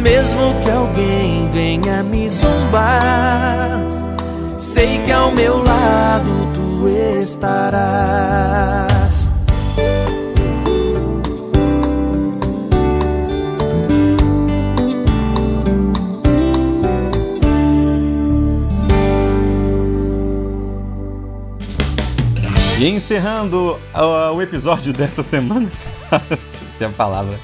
Mesmo 0.00 0.54
que 0.62 0.70
alguém 0.70 1.48
venha 1.52 2.02
me 2.02 2.30
zombar, 2.30 3.80
sei 4.56 5.00
que 5.04 5.12
ao 5.12 5.32
meu 5.32 5.62
lado 5.62 6.48
tu 6.54 6.88
estarás. 7.18 8.95
E 22.78 22.86
encerrando 22.90 23.80
ah, 23.94 24.32
o 24.32 24.42
episódio 24.42 24.92
dessa 24.92 25.22
semana. 25.22 25.66
Esqueci 26.30 26.84
a 26.84 26.90
palavra. 26.90 27.40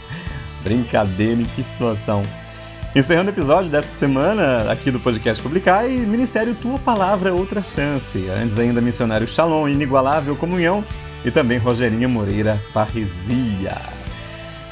Brincadeira, 0.63 1.41
em 1.41 1.47
que 1.47 1.63
situação. 1.63 2.21
Encerrando 2.95 3.31
o 3.31 3.33
episódio 3.33 3.71
dessa 3.71 3.97
semana 3.99 4.71
aqui 4.71 4.91
do 4.91 5.01
podcast 5.01 5.43
Publicar 5.43 5.89
e 5.89 6.01
Ministério 6.01 6.55
Tua 6.55 6.79
Palavra 6.79 7.33
Outra 7.33 7.63
Chance. 7.63 8.29
Antes 8.29 8.59
ainda 8.59 8.83
Missionário 8.83 9.27
Shalom, 9.27 9.67
Inigualável 9.67 10.37
Comunhão 10.37 10.85
e 11.25 11.31
também 11.31 11.57
Rogerinha 11.57 12.07
Moreira 12.07 12.61
Parresia. 12.75 13.81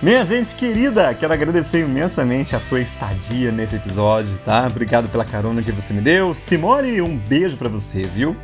Minha 0.02 0.22
gente 0.26 0.54
querida, 0.54 1.14
quero 1.14 1.32
agradecer 1.32 1.80
imensamente 1.80 2.54
a 2.54 2.60
sua 2.60 2.82
estadia 2.82 3.50
nesse 3.50 3.76
episódio, 3.76 4.36
tá? 4.44 4.66
Obrigado 4.66 5.08
pela 5.08 5.24
carona 5.24 5.62
que 5.62 5.72
você 5.72 5.94
me 5.94 6.02
deu. 6.02 6.34
Simone, 6.34 7.00
um 7.00 7.16
beijo 7.16 7.56
pra 7.56 7.70
você, 7.70 8.02
viu? 8.02 8.36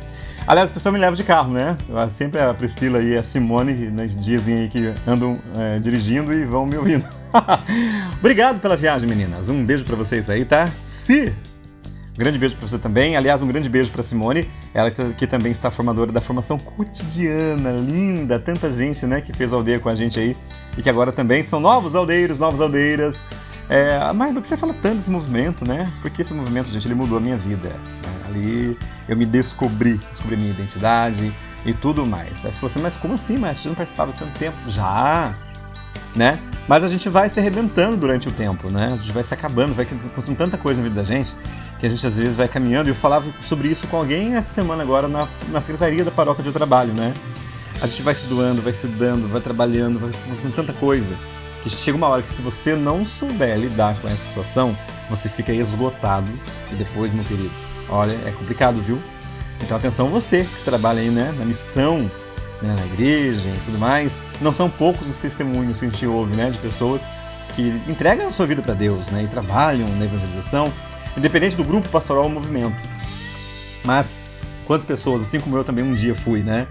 Aliás, 0.47 0.69
o 0.69 0.73
pessoal 0.73 0.93
me 0.93 0.99
leva 0.99 1.13
de 1.13 1.25
carro, 1.25 1.51
né? 1.51 1.77
Sempre 2.09 2.39
a 2.39 2.53
Priscila 2.53 3.01
e 3.01 3.17
a 3.17 3.21
Simone, 3.21 3.73
nos 3.91 4.15
dias 4.15 4.47
aí 4.47 4.69
que 4.69 4.93
andam 5.05 5.37
é, 5.53 5.77
dirigindo 5.77 6.33
e 6.33 6.45
vão 6.45 6.65
me 6.65 6.77
ouvindo. 6.77 7.05
Obrigado 8.17 8.61
pela 8.61 8.77
viagem, 8.77 9.09
meninas. 9.09 9.49
Um 9.49 9.65
beijo 9.65 9.83
pra 9.83 9.97
vocês 9.97 10.29
aí, 10.29 10.45
tá? 10.45 10.71
Se 10.85 11.33
um 12.13 12.17
grande 12.17 12.39
beijo 12.39 12.55
para 12.55 12.65
você 12.65 12.79
também. 12.79 13.17
Aliás, 13.17 13.41
um 13.41 13.47
grande 13.47 13.67
beijo 13.67 13.91
para 13.91 14.01
Simone, 14.01 14.49
ela 14.73 14.89
que, 14.89 15.27
também 15.27 15.51
está 15.51 15.69
formadora 15.69 16.13
da 16.13 16.21
formação 16.21 16.57
cotidiana, 16.57 17.73
linda, 17.73 18.39
tanta 18.39 18.71
gente, 18.71 19.05
né, 19.05 19.19
que 19.19 19.33
fez 19.33 19.51
aldeia 19.51 19.79
com 19.79 19.89
a 19.89 19.95
gente 19.95 20.17
aí 20.17 20.35
e 20.77 20.81
que 20.81 20.89
agora 20.89 21.11
também 21.11 21.43
são 21.43 21.59
novos 21.59 21.93
aldeiros, 21.93 22.39
novas 22.39 22.61
aldeiras. 22.61 23.21
É, 23.69 24.13
mas 24.13 24.31
por 24.31 24.41
que 24.41 24.47
você 24.47 24.55
fala 24.55 24.73
tanto 24.81 24.95
desse 24.95 25.11
movimento, 25.11 25.67
né? 25.67 25.91
Porque 26.01 26.21
esse 26.21 26.33
movimento, 26.33 26.71
gente, 26.71 26.87
ele 26.87 26.95
mudou 26.95 27.17
a 27.17 27.21
minha 27.21 27.37
vida. 27.37 27.69
Ali 28.37 28.77
eu 29.09 29.17
me 29.17 29.25
descobri, 29.25 29.99
descobri 30.11 30.37
minha 30.37 30.51
identidade 30.51 31.33
e 31.65 31.73
tudo 31.73 32.05
mais. 32.05 32.45
Aí 32.45 32.51
você 32.51 32.59
falou 32.59 32.71
assim, 32.71 32.81
mas 32.81 32.95
como 32.95 33.13
assim, 33.15 33.37
mas 33.37 33.57
você 33.57 33.67
não 33.67 33.75
participava 33.75 34.13
tanto 34.13 34.37
tempo? 34.37 34.57
Já, 34.67 35.35
né? 36.15 36.39
Mas 36.67 36.83
a 36.83 36.87
gente 36.87 37.07
vai 37.09 37.29
se 37.29 37.39
arrebentando 37.39 37.97
durante 37.97 38.27
o 38.27 38.31
tempo, 38.31 38.71
né? 38.71 38.91
A 38.93 38.97
gente 38.97 39.11
vai 39.11 39.23
se 39.23 39.33
acabando, 39.33 39.73
vai 39.73 39.85
acontecendo 39.85 40.37
tanta 40.37 40.57
coisa 40.57 40.81
na 40.81 40.87
vida 40.87 41.01
da 41.01 41.07
gente 41.07 41.35
que 41.79 41.85
a 41.85 41.89
gente 41.89 42.05
às 42.05 42.17
vezes 42.17 42.35
vai 42.35 42.47
caminhando. 42.47 42.87
E 42.87 42.91
eu 42.91 42.95
falava 42.95 43.31
sobre 43.39 43.67
isso 43.69 43.87
com 43.87 43.97
alguém 43.97 44.35
essa 44.35 44.53
semana 44.53 44.83
agora 44.83 45.07
na, 45.07 45.27
na 45.49 45.61
secretaria 45.61 46.03
da 46.03 46.11
paróquia 46.11 46.43
de 46.43 46.51
trabalho, 46.51 46.93
né? 46.93 47.13
A 47.81 47.87
gente 47.87 48.01
vai 48.01 48.15
se 48.15 48.23
doando, 48.23 48.61
vai 48.61 48.73
se 48.73 48.87
dando, 48.87 49.27
vai 49.27 49.39
trabalhando, 49.39 49.99
vai 49.99 50.11
fazendo 50.11 50.53
tanta 50.53 50.73
coisa 50.73 51.15
que 51.61 51.69
chega 51.69 51.97
uma 51.97 52.07
hora 52.07 52.21
que 52.21 52.31
se 52.31 52.41
você 52.41 52.75
não 52.75 53.05
souber 53.05 53.57
lidar 53.57 53.95
com 54.01 54.07
essa 54.07 54.25
situação, 54.25 54.77
você 55.09 55.29
fica 55.29 55.51
esgotado 55.51 56.31
e 56.71 56.75
depois, 56.75 57.11
meu 57.11 57.23
querido, 57.23 57.51
olha, 57.89 58.13
é 58.25 58.31
complicado, 58.31 58.79
viu? 58.79 58.99
Então 59.61 59.77
atenção 59.77 60.09
você 60.09 60.43
que 60.43 60.61
trabalha 60.63 61.01
aí, 61.01 61.09
né, 61.09 61.33
na 61.37 61.45
missão, 61.45 61.99
né, 62.61 62.75
na 62.77 62.85
igreja 62.85 63.49
e 63.49 63.59
tudo 63.65 63.77
mais. 63.77 64.25
Não 64.41 64.53
são 64.53 64.69
poucos 64.69 65.07
os 65.07 65.17
testemunhos 65.17 65.79
que 65.79 65.85
a 65.85 65.89
gente 65.89 66.05
ouve, 66.05 66.35
né, 66.35 66.49
de 66.49 66.57
pessoas 66.57 67.09
que 67.55 67.81
entregam 67.87 68.27
a 68.27 68.31
sua 68.31 68.45
vida 68.45 68.61
para 68.61 68.73
Deus, 68.73 69.09
né, 69.09 69.23
e 69.23 69.27
trabalham 69.27 69.87
na 69.87 70.05
evangelização, 70.05 70.71
independente 71.15 71.55
do 71.55 71.63
grupo 71.63 71.89
pastoral 71.89 72.23
ou 72.23 72.29
movimento. 72.29 72.77
Mas 73.83 74.29
quantas 74.65 74.85
pessoas, 74.85 75.21
assim 75.21 75.39
como 75.39 75.57
eu 75.57 75.63
também 75.63 75.83
um 75.83 75.95
dia 75.95 76.13
fui, 76.13 76.43
né, 76.43 76.67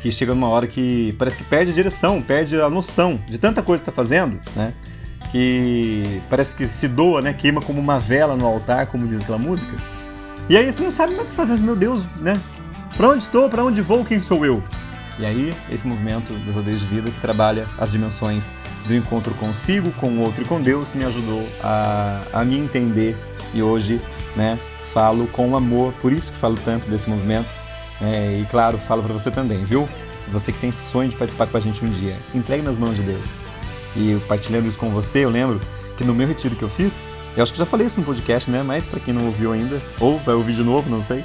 que 0.00 0.10
chega 0.10 0.34
numa 0.34 0.48
hora 0.48 0.66
que 0.66 1.14
parece 1.18 1.36
que 1.36 1.44
perde 1.44 1.72
a 1.72 1.74
direção, 1.74 2.22
perde 2.22 2.60
a 2.60 2.70
noção 2.70 3.20
de 3.26 3.38
tanta 3.38 3.62
coisa 3.62 3.82
que 3.82 3.90
está 3.90 3.94
fazendo, 3.94 4.40
né? 4.56 4.72
Que 5.30 6.22
parece 6.28 6.56
que 6.56 6.66
se 6.66 6.88
doa, 6.88 7.20
né? 7.20 7.34
Queima 7.34 7.60
como 7.60 7.78
uma 7.78 8.00
vela 8.00 8.34
no 8.34 8.46
altar, 8.46 8.86
como 8.86 9.06
diz 9.06 9.20
aquela 9.20 9.38
música. 9.38 9.76
E 10.48 10.56
aí 10.56 10.70
você 10.70 10.82
não 10.82 10.90
sabe 10.90 11.14
mais 11.14 11.28
o 11.28 11.30
que 11.30 11.36
fazer, 11.36 11.58
meu 11.58 11.76
Deus, 11.76 12.06
né? 12.16 12.40
Pra 12.96 13.08
onde 13.08 13.22
estou, 13.22 13.48
pra 13.48 13.64
onde 13.64 13.80
vou, 13.80 14.04
quem 14.04 14.20
sou 14.20 14.44
eu? 14.44 14.62
E 15.18 15.26
aí, 15.26 15.54
esse 15.70 15.86
movimento 15.86 16.32
das 16.46 16.56
aldeias 16.56 16.80
de 16.80 16.86
vida 16.86 17.10
que 17.10 17.20
trabalha 17.20 17.68
as 17.78 17.92
dimensões 17.92 18.54
do 18.86 18.94
encontro 18.94 19.34
consigo, 19.34 19.90
com 19.92 20.08
o 20.08 20.20
outro 20.20 20.42
e 20.42 20.44
com 20.46 20.60
Deus, 20.60 20.94
me 20.94 21.04
ajudou 21.04 21.46
a, 21.62 22.22
a 22.32 22.44
me 22.44 22.58
entender. 22.58 23.16
E 23.52 23.62
hoje, 23.62 24.00
né, 24.34 24.58
falo 24.82 25.26
com 25.26 25.54
amor, 25.54 25.92
por 26.00 26.12
isso 26.12 26.32
que 26.32 26.38
falo 26.38 26.56
tanto 26.64 26.88
desse 26.88 27.08
movimento. 27.08 27.48
É, 28.00 28.40
e 28.40 28.46
claro, 28.46 28.78
falo 28.78 29.02
para 29.02 29.12
você 29.12 29.30
também, 29.30 29.62
viu? 29.62 29.88
Você 30.28 30.52
que 30.52 30.58
tem 30.58 30.70
esse 30.70 30.90
sonho 30.90 31.10
de 31.10 31.16
participar 31.16 31.46
com 31.48 31.56
a 31.56 31.60
gente 31.60 31.84
um 31.84 31.90
dia, 31.90 32.16
entregue 32.34 32.62
nas 32.62 32.78
mãos 32.78 32.96
de 32.96 33.02
Deus. 33.02 33.38
E 33.96 34.18
partilhando 34.26 34.68
isso 34.68 34.78
com 34.78 34.88
você, 34.88 35.24
eu 35.24 35.30
lembro 35.30 35.60
que 35.96 36.04
no 36.04 36.14
meu 36.14 36.26
retiro 36.26 36.56
que 36.56 36.62
eu 36.62 36.68
fiz, 36.68 37.12
eu 37.36 37.42
acho 37.42 37.52
que 37.52 37.58
já 37.58 37.66
falei 37.66 37.86
isso 37.86 38.00
no 38.00 38.06
podcast, 38.06 38.50
né? 38.50 38.62
Mas 38.62 38.86
para 38.86 39.00
quem 39.00 39.14
não 39.14 39.26
ouviu 39.26 39.52
ainda, 39.52 39.80
ou 39.98 40.18
vai 40.18 40.34
ouvir 40.34 40.54
de 40.54 40.62
novo, 40.62 40.90
não 40.90 41.02
sei. 41.02 41.24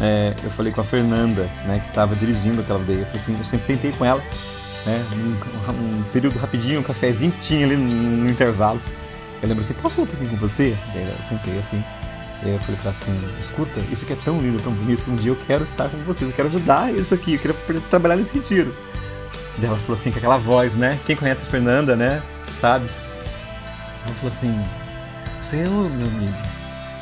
É, 0.00 0.34
eu 0.42 0.50
falei 0.50 0.72
com 0.72 0.80
a 0.80 0.84
Fernanda, 0.84 1.48
né, 1.66 1.78
que 1.78 1.84
estava 1.84 2.14
dirigindo 2.16 2.60
aquela 2.60 2.78
aldeia. 2.78 2.98
Eu 2.98 3.16
assim, 3.16 3.36
eu 3.36 3.44
sentei 3.44 3.92
com 3.92 4.04
ela, 4.04 4.22
né, 4.84 5.04
um, 5.14 5.98
um 5.98 6.02
período 6.12 6.38
rapidinho, 6.38 6.80
um 6.80 6.82
cafezinho 6.82 7.32
que 7.32 7.38
tinha 7.38 7.64
ali 7.64 7.76
no, 7.76 7.84
no 7.84 8.30
intervalo. 8.30 8.80
Eu 9.40 9.48
lembro 9.48 9.62
assim, 9.62 9.74
posso 9.74 10.00
ir 10.00 10.04
um 10.04 10.06
pouquinho 10.06 10.30
com 10.30 10.36
você? 10.36 10.76
Daí 10.92 11.04
eu 11.04 11.22
sentei 11.22 11.58
assim, 11.58 11.82
eu 12.42 12.58
falei 12.58 12.80
pra 12.80 12.90
ela 12.90 12.90
assim, 12.90 13.12
escuta, 13.38 13.80
isso 13.90 14.04
aqui 14.04 14.14
é 14.14 14.16
tão 14.16 14.40
lindo, 14.40 14.60
tão 14.60 14.72
bonito, 14.72 15.04
que 15.04 15.10
um 15.10 15.16
dia 15.16 15.30
eu 15.30 15.36
quero 15.46 15.64
estar 15.64 15.88
com 15.88 15.98
vocês, 15.98 16.28
eu 16.28 16.34
quero 16.34 16.48
ajudar 16.48 16.92
isso 16.92 17.14
aqui, 17.14 17.34
eu 17.34 17.38
quero 17.38 17.54
trabalhar 17.82 18.16
nesse 18.16 18.32
retiro. 18.32 18.74
Daí 19.58 19.68
ela 19.68 19.78
falou 19.78 19.94
assim, 19.94 20.10
com 20.10 20.18
aquela 20.18 20.38
voz, 20.38 20.74
né? 20.74 20.98
Quem 21.06 21.14
conhece 21.14 21.42
a 21.42 21.46
Fernanda, 21.46 21.94
né? 21.94 22.20
Sabe? 22.52 22.88
Ela 24.04 24.14
falou 24.14 24.28
assim, 24.28 24.58
você 25.44 25.58
é 25.58 25.68
o 25.68 25.90
meu 25.90 26.06
amigo, 26.06 26.36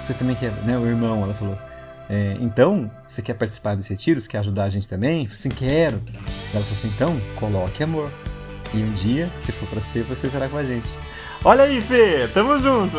você 0.00 0.12
também 0.12 0.34
quer, 0.34 0.50
né? 0.64 0.76
O 0.76 0.84
irmão, 0.84 1.22
ela 1.22 1.32
falou. 1.32 1.56
É, 2.10 2.36
então, 2.40 2.90
você 3.06 3.22
quer 3.22 3.34
participar 3.34 3.76
desse 3.76 3.90
retiro? 3.90 4.18
Você 4.18 4.28
quer 4.28 4.38
ajudar 4.38 4.64
a 4.64 4.68
gente 4.68 4.88
também? 4.88 5.22
Eu 5.22 5.26
falei 5.26 5.34
assim, 5.34 5.48
quero. 5.48 6.02
Ela 6.52 6.64
falou 6.64 6.72
assim, 6.72 6.88
então, 6.88 7.20
coloque 7.36 7.84
amor. 7.84 8.10
E 8.74 8.78
um 8.78 8.92
dia, 8.92 9.30
se 9.38 9.52
for 9.52 9.68
pra 9.68 9.80
ser, 9.80 10.02
você 10.02 10.28
será 10.28 10.48
com 10.48 10.56
a 10.56 10.64
gente. 10.64 10.90
Olha 11.44 11.62
aí, 11.62 11.80
Fê, 11.80 12.26
tamo 12.34 12.58
junto. 12.58 12.98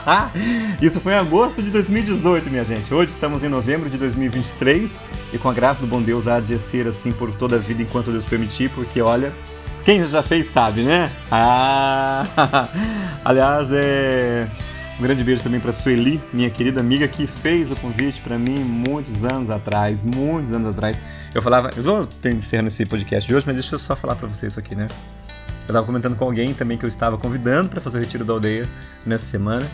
Isso 0.80 0.98
foi 0.98 1.12
em 1.12 1.16
agosto 1.16 1.62
de 1.62 1.70
2018, 1.70 2.48
minha 2.48 2.64
gente. 2.64 2.94
Hoje 2.94 3.10
estamos 3.10 3.44
em 3.44 3.48
novembro 3.48 3.90
de 3.90 3.98
2023 3.98 5.04
e 5.34 5.38
com 5.38 5.50
a 5.50 5.52
graça 5.52 5.82
do 5.82 5.86
bom 5.86 6.00
Deus 6.00 6.26
há 6.26 6.40
de 6.40 6.58
ser 6.58 6.88
assim 6.88 7.12
por 7.12 7.34
toda 7.34 7.56
a 7.56 7.58
vida 7.58 7.82
enquanto 7.82 8.10
Deus 8.10 8.24
permitir, 8.24 8.70
porque 8.70 9.02
olha, 9.02 9.34
quem 9.84 10.04
já 10.04 10.22
fez 10.22 10.46
sabe, 10.46 10.82
né? 10.82 11.12
Ah! 11.30 12.26
Aliás, 13.24 13.70
é 13.72 14.48
um 14.98 15.02
grande 15.02 15.22
beijo 15.22 15.42
também 15.42 15.60
para 15.60 15.72
Sueli, 15.72 16.22
minha 16.32 16.48
querida 16.48 16.80
amiga 16.80 17.06
que 17.06 17.26
fez 17.26 17.70
o 17.70 17.76
convite 17.76 18.20
para 18.20 18.38
mim 18.38 18.60
muitos 18.60 19.24
anos 19.24 19.50
atrás, 19.50 20.02
muitos 20.02 20.52
anos 20.52 20.68
atrás. 20.68 21.00
Eu 21.34 21.42
falava, 21.42 21.70
eu 21.76 21.82
vou 21.82 22.08
encerrando 22.24 22.68
esse 22.68 22.86
podcast 22.86 23.28
de 23.28 23.34
hoje, 23.34 23.44
mas 23.46 23.56
deixa 23.56 23.74
eu 23.74 23.78
só 23.78 23.94
falar 23.94 24.14
para 24.14 24.26
vocês 24.26 24.52
isso 24.52 24.60
aqui, 24.60 24.74
né? 24.74 24.88
Eu 25.62 25.68
estava 25.68 25.84
comentando 25.84 26.16
com 26.16 26.24
alguém 26.24 26.54
também 26.54 26.78
que 26.78 26.84
eu 26.84 26.88
estava 26.88 27.18
convidando 27.18 27.68
para 27.68 27.80
fazer 27.80 27.98
o 27.98 28.00
retiro 28.00 28.24
da 28.24 28.32
aldeia 28.32 28.68
nessa 29.04 29.26
semana. 29.26 29.66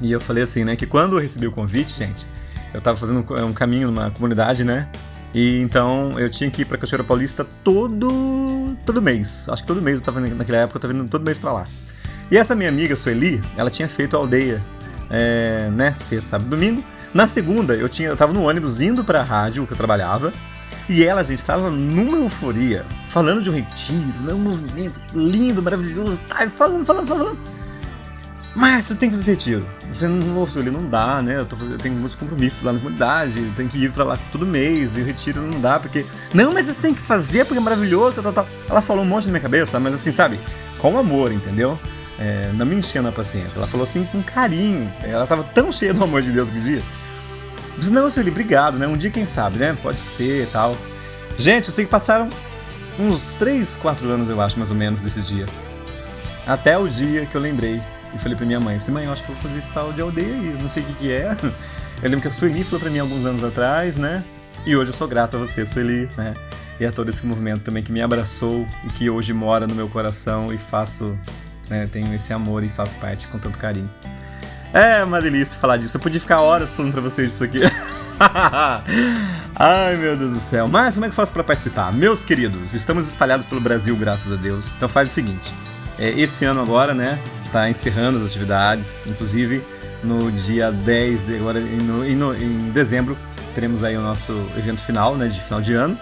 E 0.00 0.12
eu 0.12 0.20
falei 0.20 0.44
assim, 0.44 0.62
né, 0.62 0.76
que 0.76 0.86
quando 0.86 1.16
eu 1.16 1.22
recebi 1.22 1.46
o 1.46 1.52
convite, 1.52 1.96
gente, 1.96 2.26
eu 2.74 2.78
estava 2.78 2.96
fazendo 2.96 3.24
um 3.44 3.52
caminho 3.52 3.90
numa 3.90 4.10
comunidade, 4.10 4.62
né? 4.62 4.88
E 5.36 5.60
então 5.60 6.18
eu 6.18 6.30
tinha 6.30 6.50
que 6.50 6.62
ir 6.62 6.64
para 6.64 6.78
Cachoeira 6.78 7.04
Paulista 7.04 7.44
todo 7.62 8.74
todo 8.86 9.02
mês. 9.02 9.46
Acho 9.50 9.60
que 9.60 9.68
todo 9.68 9.82
mês 9.82 9.96
eu 9.96 10.00
estava 10.00 10.18
naquela 10.18 10.60
época, 10.60 10.76
eu 10.76 10.78
estava 10.78 10.94
indo 10.94 11.06
todo 11.10 11.22
mês 11.22 11.36
para 11.36 11.52
lá. 11.52 11.64
E 12.30 12.38
essa 12.38 12.54
minha 12.54 12.70
amiga 12.70 12.96
Sueli, 12.96 13.42
ela 13.54 13.68
tinha 13.68 13.86
feito 13.86 14.16
a 14.16 14.18
aldeia, 14.18 14.62
é, 15.10 15.68
né, 15.72 15.92
sexta, 15.94 16.30
sábado, 16.30 16.48
domingo. 16.48 16.82
Na 17.12 17.26
segunda, 17.26 17.74
eu 17.74 17.86
tinha, 17.86 18.08
eu 18.08 18.16
tava 18.16 18.32
no 18.32 18.48
ônibus 18.48 18.80
indo 18.80 19.04
para 19.04 19.20
a 19.20 19.22
rádio 19.22 19.66
que 19.66 19.74
eu 19.74 19.76
trabalhava. 19.76 20.32
E 20.88 21.04
ela, 21.04 21.22
gente, 21.22 21.38
estava 21.38 21.70
numa 21.70 22.16
euforia, 22.16 22.86
falando 23.06 23.42
de 23.42 23.50
um 23.50 23.52
retiro, 23.52 24.18
né, 24.22 24.32
um 24.32 24.38
movimento 24.38 24.98
lindo, 25.14 25.60
maravilhoso, 25.60 26.18
tá, 26.26 26.48
falando, 26.48 26.86
falando, 26.86 27.06
falando. 27.06 27.38
Mas 28.56 28.86
você 28.86 28.94
tem 28.94 29.10
que 29.10 29.16
fazer 29.16 29.32
retiro. 29.32 29.68
Você 29.92 30.08
não, 30.08 30.42
ô, 30.42 30.46
Sueli, 30.46 30.70
não 30.70 30.88
dá, 30.88 31.20
né? 31.20 31.36
Eu, 31.36 31.44
tô 31.44 31.54
fazendo, 31.54 31.74
eu 31.74 31.78
tenho 31.78 31.94
muitos 31.94 32.16
compromissos 32.16 32.62
lá 32.62 32.72
na 32.72 32.78
comunidade, 32.78 33.38
eu 33.38 33.52
tenho 33.54 33.68
que 33.68 33.76
ir 33.76 33.92
pra 33.92 34.02
lá 34.02 34.18
todo 34.32 34.46
mês, 34.46 34.96
e 34.96 35.02
retiro 35.02 35.42
não 35.42 35.60
dá, 35.60 35.78
porque. 35.78 36.06
Não, 36.32 36.54
mas 36.54 36.64
você 36.64 36.80
tem 36.80 36.94
que 36.94 37.02
fazer 37.02 37.44
porque 37.44 37.58
é 37.58 37.60
maravilhoso, 37.60 38.22
tal, 38.22 38.32
tal, 38.32 38.44
tal. 38.46 38.48
Ela 38.66 38.80
falou 38.80 39.04
um 39.04 39.06
monte 39.06 39.26
na 39.26 39.32
minha 39.32 39.42
cabeça, 39.42 39.78
mas 39.78 39.92
assim, 39.92 40.10
sabe? 40.10 40.40
Com 40.78 40.98
amor, 40.98 41.32
entendeu? 41.32 41.78
É, 42.18 42.50
não 42.54 42.64
me 42.64 42.76
enchendo 42.76 43.08
a 43.08 43.12
paciência. 43.12 43.58
Ela 43.58 43.66
falou 43.66 43.84
assim 43.84 44.04
com 44.04 44.22
carinho. 44.22 44.90
Ela 45.02 45.26
tava 45.26 45.44
tão 45.44 45.70
cheia 45.70 45.92
do 45.92 46.02
amor 46.02 46.22
de 46.22 46.32
Deus 46.32 46.48
que 46.48 46.58
dia. 46.58 46.78
Eu 46.78 47.78
disse, 47.78 47.92
não, 47.92 48.08
Sueli, 48.08 48.30
obrigado, 48.30 48.78
né? 48.78 48.86
Um 48.86 48.96
dia, 48.96 49.10
quem 49.10 49.26
sabe, 49.26 49.58
né? 49.58 49.76
Pode 49.82 49.98
ser 49.98 50.44
e 50.44 50.46
tal. 50.46 50.74
Gente, 51.36 51.68
eu 51.68 51.74
sei 51.74 51.84
que 51.84 51.90
passaram 51.90 52.30
uns 52.98 53.26
3, 53.38 53.76
4 53.76 54.08
anos, 54.08 54.30
eu 54.30 54.40
acho, 54.40 54.58
mais 54.58 54.70
ou 54.70 54.76
menos, 54.76 55.02
desse 55.02 55.20
dia. 55.20 55.44
Até 56.46 56.78
o 56.78 56.88
dia 56.88 57.26
que 57.26 57.34
eu 57.34 57.40
lembrei 57.40 57.82
e 58.16 58.18
falei 58.18 58.36
pra 58.36 58.46
minha 58.46 58.60
mãe, 58.60 58.78
disse, 58.78 58.90
mãe, 58.90 59.04
eu 59.04 59.12
acho 59.12 59.24
que 59.24 59.30
eu 59.30 59.34
vou 59.34 59.42
fazer 59.42 59.58
esse 59.58 59.70
tal 59.70 59.92
de 59.92 60.00
aldeia 60.00 60.26
aí, 60.26 60.52
eu 60.52 60.58
não 60.58 60.68
sei 60.68 60.82
o 60.82 60.86
que 60.86 60.94
que 60.94 61.12
é. 61.12 61.36
Eu 62.02 62.10
lembro 62.10 62.20
que 62.20 62.28
a 62.28 62.30
Sueli 62.30 62.62
falou 62.62 62.78
pra 62.78 62.90
mim 62.90 62.98
alguns 62.98 63.24
anos 63.24 63.42
atrás, 63.42 63.96
né? 63.96 64.22
E 64.66 64.76
hoje 64.76 64.90
eu 64.90 64.94
sou 64.94 65.08
grato 65.08 65.36
a 65.36 65.38
você, 65.38 65.64
Sueli, 65.64 66.10
né? 66.14 66.34
E 66.78 66.84
a 66.84 66.92
todo 66.92 67.08
esse 67.08 67.24
movimento 67.24 67.62
também 67.62 67.82
que 67.82 67.90
me 67.90 68.02
abraçou 68.02 68.68
e 68.84 68.88
que 68.88 69.08
hoje 69.08 69.32
mora 69.32 69.66
no 69.66 69.74
meu 69.74 69.88
coração 69.88 70.52
e 70.52 70.58
faço, 70.58 71.18
né? 71.70 71.88
Tenho 71.90 72.14
esse 72.14 72.34
amor 72.34 72.62
e 72.62 72.68
faço 72.68 72.98
parte 72.98 73.26
com 73.28 73.38
tanto 73.38 73.58
carinho. 73.58 73.88
É 74.74 75.02
uma 75.02 75.22
delícia 75.22 75.58
falar 75.58 75.78
disso. 75.78 75.96
Eu 75.96 76.00
podia 76.02 76.20
ficar 76.20 76.42
horas 76.42 76.74
falando 76.74 76.92
pra 76.92 77.00
vocês 77.00 77.30
disso 77.30 77.44
aqui. 77.44 77.60
Ai, 79.58 79.96
meu 79.96 80.16
Deus 80.16 80.34
do 80.34 80.40
céu. 80.40 80.68
Mas 80.68 80.94
como 80.94 81.06
é 81.06 81.08
que 81.08 81.12
eu 81.12 81.16
faço 81.16 81.32
para 81.32 81.44
participar? 81.44 81.94
Meus 81.94 82.22
queridos, 82.22 82.74
estamos 82.74 83.08
espalhados 83.08 83.46
pelo 83.46 83.60
Brasil, 83.60 83.96
graças 83.96 84.30
a 84.30 84.36
Deus. 84.36 84.72
Então 84.76 84.86
faz 84.86 85.08
o 85.08 85.12
seguinte. 85.12 85.54
É, 85.98 86.10
esse 86.10 86.44
ano 86.44 86.60
agora, 86.60 86.94
né, 86.94 87.18
tá 87.52 87.68
encerrando 87.70 88.18
as 88.18 88.24
atividades. 88.24 89.02
Inclusive, 89.06 89.62
no 90.02 90.30
dia 90.30 90.70
10 90.70 91.26
de 91.26 91.36
agora, 91.36 91.60
no, 91.60 92.04
no, 92.04 92.34
em 92.36 92.70
dezembro, 92.70 93.16
teremos 93.54 93.82
aí 93.82 93.96
o 93.96 94.00
nosso 94.00 94.32
evento 94.56 94.82
final, 94.82 95.16
né, 95.16 95.28
de 95.28 95.40
final 95.40 95.60
de 95.60 95.74
ano. 95.74 95.98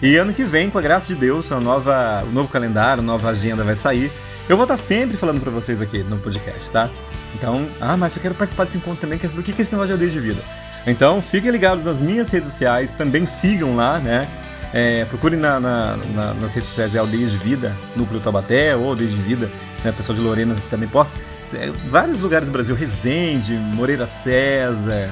E 0.00 0.16
ano 0.16 0.32
que 0.32 0.44
vem, 0.44 0.70
com 0.70 0.78
a 0.78 0.82
graça 0.82 1.08
de 1.08 1.16
Deus, 1.16 1.50
a 1.50 1.60
nova, 1.60 2.22
o 2.22 2.30
novo 2.30 2.48
calendário, 2.48 3.02
a 3.02 3.04
nova 3.04 3.30
agenda 3.30 3.64
vai 3.64 3.74
sair. 3.74 4.12
Eu 4.48 4.56
vou 4.56 4.64
estar 4.64 4.76
sempre 4.76 5.16
falando 5.16 5.40
para 5.40 5.50
vocês 5.50 5.82
aqui 5.82 6.02
no 6.04 6.18
podcast, 6.18 6.70
tá? 6.70 6.88
Então, 7.34 7.68
ah, 7.80 7.96
mas 7.96 8.16
eu 8.16 8.22
quero 8.22 8.34
participar 8.34 8.64
desse 8.64 8.78
encontro 8.78 9.00
também, 9.00 9.18
quer 9.18 9.28
saber 9.28 9.40
o 9.40 9.44
que 9.44 9.50
é 9.50 9.60
esse 9.60 9.72
negócio 9.72 9.88
de 9.88 9.92
aldeia 9.92 10.10
de 10.10 10.20
vida? 10.20 10.42
Então, 10.86 11.20
fiquem 11.20 11.50
ligados 11.50 11.84
nas 11.84 12.00
minhas 12.00 12.30
redes 12.30 12.48
sociais, 12.48 12.92
também 12.92 13.26
sigam 13.26 13.76
lá, 13.76 13.98
né? 13.98 14.26
É, 14.72 15.04
procurem 15.06 15.38
na, 15.38 15.58
na, 15.58 15.96
na, 15.96 16.34
nas 16.34 16.54
redes 16.54 16.68
sociais 16.68 16.94
é 16.94 16.98
Aldeias 16.98 17.32
de 17.32 17.38
Vida, 17.38 17.74
Núcleo 17.96 18.20
Taubaté 18.20 18.76
ou 18.76 18.90
Aldeias 18.90 19.12
de 19.12 19.22
Vida, 19.22 19.50
né? 19.82 19.92
Pessoal 19.92 20.16
de 20.16 20.22
Lorena 20.22 20.54
também 20.70 20.88
posta. 20.88 21.18
É, 21.54 21.70
vários 21.86 22.20
lugares 22.20 22.48
do 22.48 22.52
Brasil, 22.52 22.76
Resende, 22.76 23.54
Moreira 23.54 24.06
César, 24.06 25.10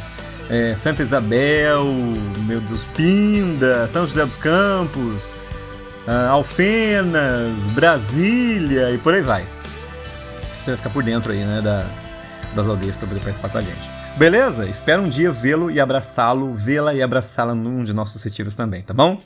é, 0.50 0.74
Santa 0.76 1.02
Isabel, 1.02 1.84
meu 2.46 2.60
Deus, 2.60 2.84
Pinda, 2.94 3.88
São 3.88 4.06
José 4.06 4.24
dos 4.24 4.36
Campos, 4.36 5.32
ah, 6.06 6.28
Alfenas, 6.28 7.58
Brasília 7.74 8.90
e 8.92 8.98
por 8.98 9.14
aí 9.14 9.22
vai. 9.22 9.46
Você 10.58 10.70
vai 10.70 10.76
ficar 10.76 10.90
por 10.90 11.02
dentro 11.02 11.32
aí, 11.32 11.44
né, 11.44 11.60
das, 11.62 12.06
das 12.54 12.68
aldeias 12.68 12.96
para 12.96 13.08
poder 13.08 13.20
participar 13.20 13.48
com 13.48 13.58
a 13.58 13.60
gente. 13.60 13.90
Beleza? 14.16 14.66
Espero 14.66 15.02
um 15.02 15.08
dia 15.10 15.30
vê-lo 15.30 15.70
e 15.70 15.78
abraçá-lo, 15.78 16.50
vê-la 16.54 16.94
e 16.94 17.02
abraçá-la 17.02 17.54
num 17.54 17.84
de 17.84 17.92
nossos 17.92 18.22
retiros 18.22 18.54
também, 18.54 18.80
tá 18.80 18.94
bom? 18.94 19.20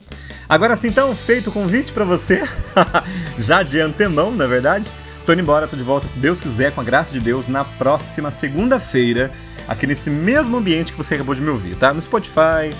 Agora 0.49 0.77
sim, 0.77 0.89
então, 0.89 1.15
feito 1.15 1.49
o 1.49 1.53
convite 1.53 1.93
para 1.93 2.05
você, 2.05 2.43
já 3.39 3.62
de 3.62 3.81
antemão, 3.81 4.33
na 4.33 4.49
verdade. 4.49 4.91
Tô 5.25 5.33
indo 5.33 5.43
embora, 5.43 5.69
tô 5.69 5.77
de 5.77 5.85
volta, 5.85 6.09
se 6.09 6.19
Deus 6.19 6.43
quiser, 6.43 6.73
com 6.73 6.81
a 6.81 6.85
graça 6.85 7.12
de 7.12 7.21
Deus, 7.21 7.47
na 7.47 7.65
próxima 7.65 8.33
segunda-feira, 8.33 9.31
aqui 9.69 9.87
nesse 9.87 10.11
mesmo 10.11 10.57
ambiente 10.57 10.91
que 10.91 10.99
você 10.99 11.15
acabou 11.15 11.37
de 11.37 11.41
me 11.41 11.51
ouvir, 11.51 11.77
tá? 11.77 11.95
No 11.95 12.03
Spotify, 12.03 12.75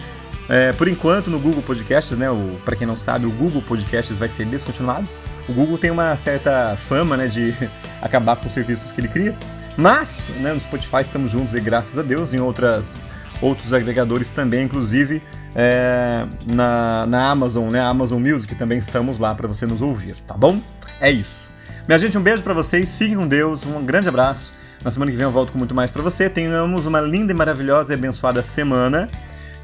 é, 0.49 0.73
por 0.73 0.89
enquanto 0.89 1.31
no 1.31 1.39
Google 1.39 1.63
Podcasts, 1.63 2.19
né? 2.19 2.27
Para 2.65 2.75
quem 2.75 2.89
não 2.89 2.97
sabe, 2.97 3.25
o 3.25 3.31
Google 3.31 3.63
Podcasts 3.63 4.19
vai 4.19 4.29
ser 4.29 4.47
descontinuado. 4.47 5.09
O 5.49 5.53
Google 5.53 5.79
tem 5.79 5.93
uma 5.93 6.17
certa 6.17 6.77
fama, 6.77 7.17
né, 7.17 7.29
de 7.29 7.55
acabar 8.03 8.35
com 8.35 8.49
os 8.49 8.53
serviços 8.53 8.91
que 8.91 9.01
ele 9.01 9.09
cria. 9.09 9.37
Mas, 9.77 10.31
né, 10.41 10.53
no 10.53 10.61
Spotify 10.61 11.01
estamos 11.01 11.31
juntos 11.31 11.55
e 11.55 11.61
graças 11.61 11.99
a 11.99 12.03
Deus, 12.03 12.35
em 12.35 12.41
outras, 12.41 13.07
outros 13.41 13.73
agregadores 13.73 14.31
também, 14.31 14.65
inclusive 14.65 15.23
é, 15.55 16.27
na, 16.47 17.07
na 17.07 17.31
Amazon, 17.31 17.71
né? 17.71 17.81
Amazon 17.81 18.21
Music 18.21 18.55
também 18.55 18.79
estamos 18.79 19.19
lá 19.19 19.35
para 19.35 19.49
você 19.49 19.67
nos 19.67 19.81
ouvir, 19.83 20.17
tá 20.23 20.37
bom? 20.37 20.61
É 21.01 21.11
isso. 21.11 21.51
Minha 21.87 21.99
gente, 21.99 22.17
um 22.17 22.23
beijo 22.23 22.43
para 22.43 22.55
vocês, 22.55 22.97
fiquem 22.97 23.17
com 23.17 23.27
Deus, 23.27 23.67
um 23.67 23.85
grande 23.85 24.09
abraço. 24.09 24.53
Na 24.85 24.91
semana 24.91 25.11
que 25.11 25.17
vem 25.17 25.25
eu 25.25 25.31
volto 25.31 25.53
com 25.53 25.59
muito 25.59 25.75
mais 25.75 25.91
para 25.91 26.03
você. 26.03 26.31
Tenhamos 26.31 26.87
uma 26.87 27.01
linda 27.01 27.33
e 27.33 27.35
maravilhosa 27.35 27.93
e 27.93 27.97
abençoada 27.97 28.43
semana. 28.43 29.11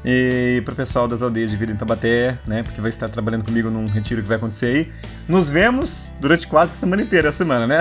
E 0.05 0.61
pro 0.63 0.75
pessoal 0.75 1.07
das 1.07 1.21
aldeias 1.21 1.51
de 1.51 1.57
vida 1.57 1.71
em 1.71 1.75
Tabaté, 1.75 2.37
né? 2.45 2.63
Porque 2.63 2.79
vai 2.79 2.89
estar 2.89 3.09
trabalhando 3.09 3.43
comigo 3.43 3.69
num 3.69 3.85
retiro 3.85 4.21
que 4.21 4.27
vai 4.27 4.37
acontecer 4.37 4.65
aí. 4.67 4.91
Nos 5.27 5.49
vemos 5.49 6.11
durante 6.19 6.47
quase 6.47 6.71
que 6.71 6.77
a 6.77 6.79
semana 6.79 7.01
inteira, 7.01 7.29
a 7.29 7.31
semana, 7.31 7.67
né? 7.67 7.79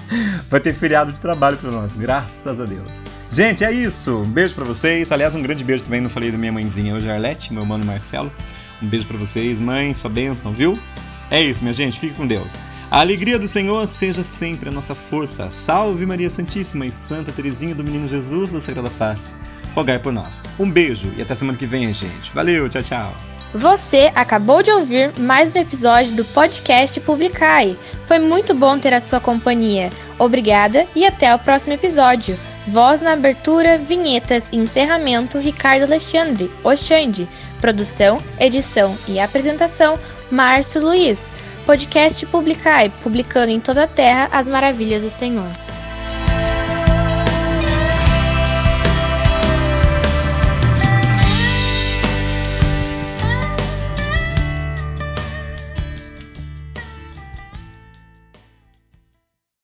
vai 0.48 0.60
ter 0.60 0.74
feriado 0.74 1.12
de 1.12 1.20
trabalho 1.20 1.56
para 1.56 1.70
nós, 1.70 1.94
graças 1.94 2.58
a 2.58 2.64
Deus. 2.64 3.04
Gente, 3.30 3.64
é 3.64 3.72
isso. 3.72 4.22
Um 4.22 4.30
beijo 4.30 4.54
para 4.54 4.64
vocês. 4.64 5.12
Aliás, 5.12 5.34
um 5.34 5.42
grande 5.42 5.62
beijo 5.62 5.84
também, 5.84 6.00
não 6.00 6.10
falei 6.10 6.30
da 6.30 6.38
minha 6.38 6.52
mãezinha 6.52 6.94
hoje, 6.94 7.10
Arlete, 7.10 7.52
meu 7.52 7.64
mano 7.64 7.84
Marcelo. 7.84 8.32
Um 8.82 8.88
beijo 8.88 9.06
para 9.06 9.18
vocês, 9.18 9.60
mãe, 9.60 9.92
sua 9.94 10.10
bênção, 10.10 10.52
viu? 10.52 10.78
É 11.30 11.42
isso, 11.42 11.62
minha 11.62 11.74
gente. 11.74 12.00
Fique 12.00 12.16
com 12.16 12.26
Deus. 12.26 12.56
A 12.90 13.00
alegria 13.00 13.38
do 13.38 13.46
Senhor 13.46 13.86
seja 13.86 14.24
sempre 14.24 14.70
a 14.70 14.72
nossa 14.72 14.94
força. 14.94 15.50
Salve 15.50 16.06
Maria 16.06 16.30
Santíssima 16.30 16.86
e 16.86 16.90
Santa 16.90 17.30
Teresinha 17.30 17.74
do 17.74 17.84
Menino 17.84 18.08
Jesus 18.08 18.50
da 18.50 18.60
Sagrada 18.60 18.88
Face. 18.88 19.36
Rogai 19.74 19.98
por 19.98 20.12
nós. 20.12 20.44
Um 20.58 20.70
beijo 20.70 21.12
e 21.16 21.22
até 21.22 21.34
semana 21.34 21.56
que 21.56 21.66
vem, 21.66 21.92
gente. 21.92 22.32
Valeu, 22.34 22.68
tchau, 22.68 22.82
tchau. 22.82 23.16
Você 23.54 24.12
acabou 24.14 24.62
de 24.62 24.70
ouvir 24.70 25.18
mais 25.18 25.54
um 25.54 25.60
episódio 25.60 26.14
do 26.14 26.24
podcast 26.24 27.00
Publicai. 27.00 27.78
Foi 28.04 28.18
muito 28.18 28.54
bom 28.54 28.78
ter 28.78 28.92
a 28.92 29.00
sua 29.00 29.20
companhia. 29.20 29.88
Obrigada 30.18 30.86
e 30.94 31.06
até 31.06 31.34
o 31.34 31.38
próximo 31.38 31.72
episódio. 31.72 32.38
Voz 32.66 33.00
na 33.00 33.14
abertura, 33.14 33.78
vinhetas 33.78 34.52
e 34.52 34.56
encerramento 34.56 35.38
Ricardo 35.38 35.84
Alexandre, 35.84 36.50
Oxande. 36.62 37.26
Produção, 37.58 38.18
edição 38.38 38.96
e 39.08 39.18
apresentação 39.18 39.98
Márcio 40.30 40.82
Luiz. 40.82 41.32
Podcast 41.64 42.24
Publicai, 42.26 42.92
publicando 43.02 43.50
em 43.50 43.60
toda 43.60 43.84
a 43.84 43.86
terra 43.86 44.28
as 44.30 44.46
maravilhas 44.46 45.02
do 45.02 45.10
Senhor. 45.10 45.67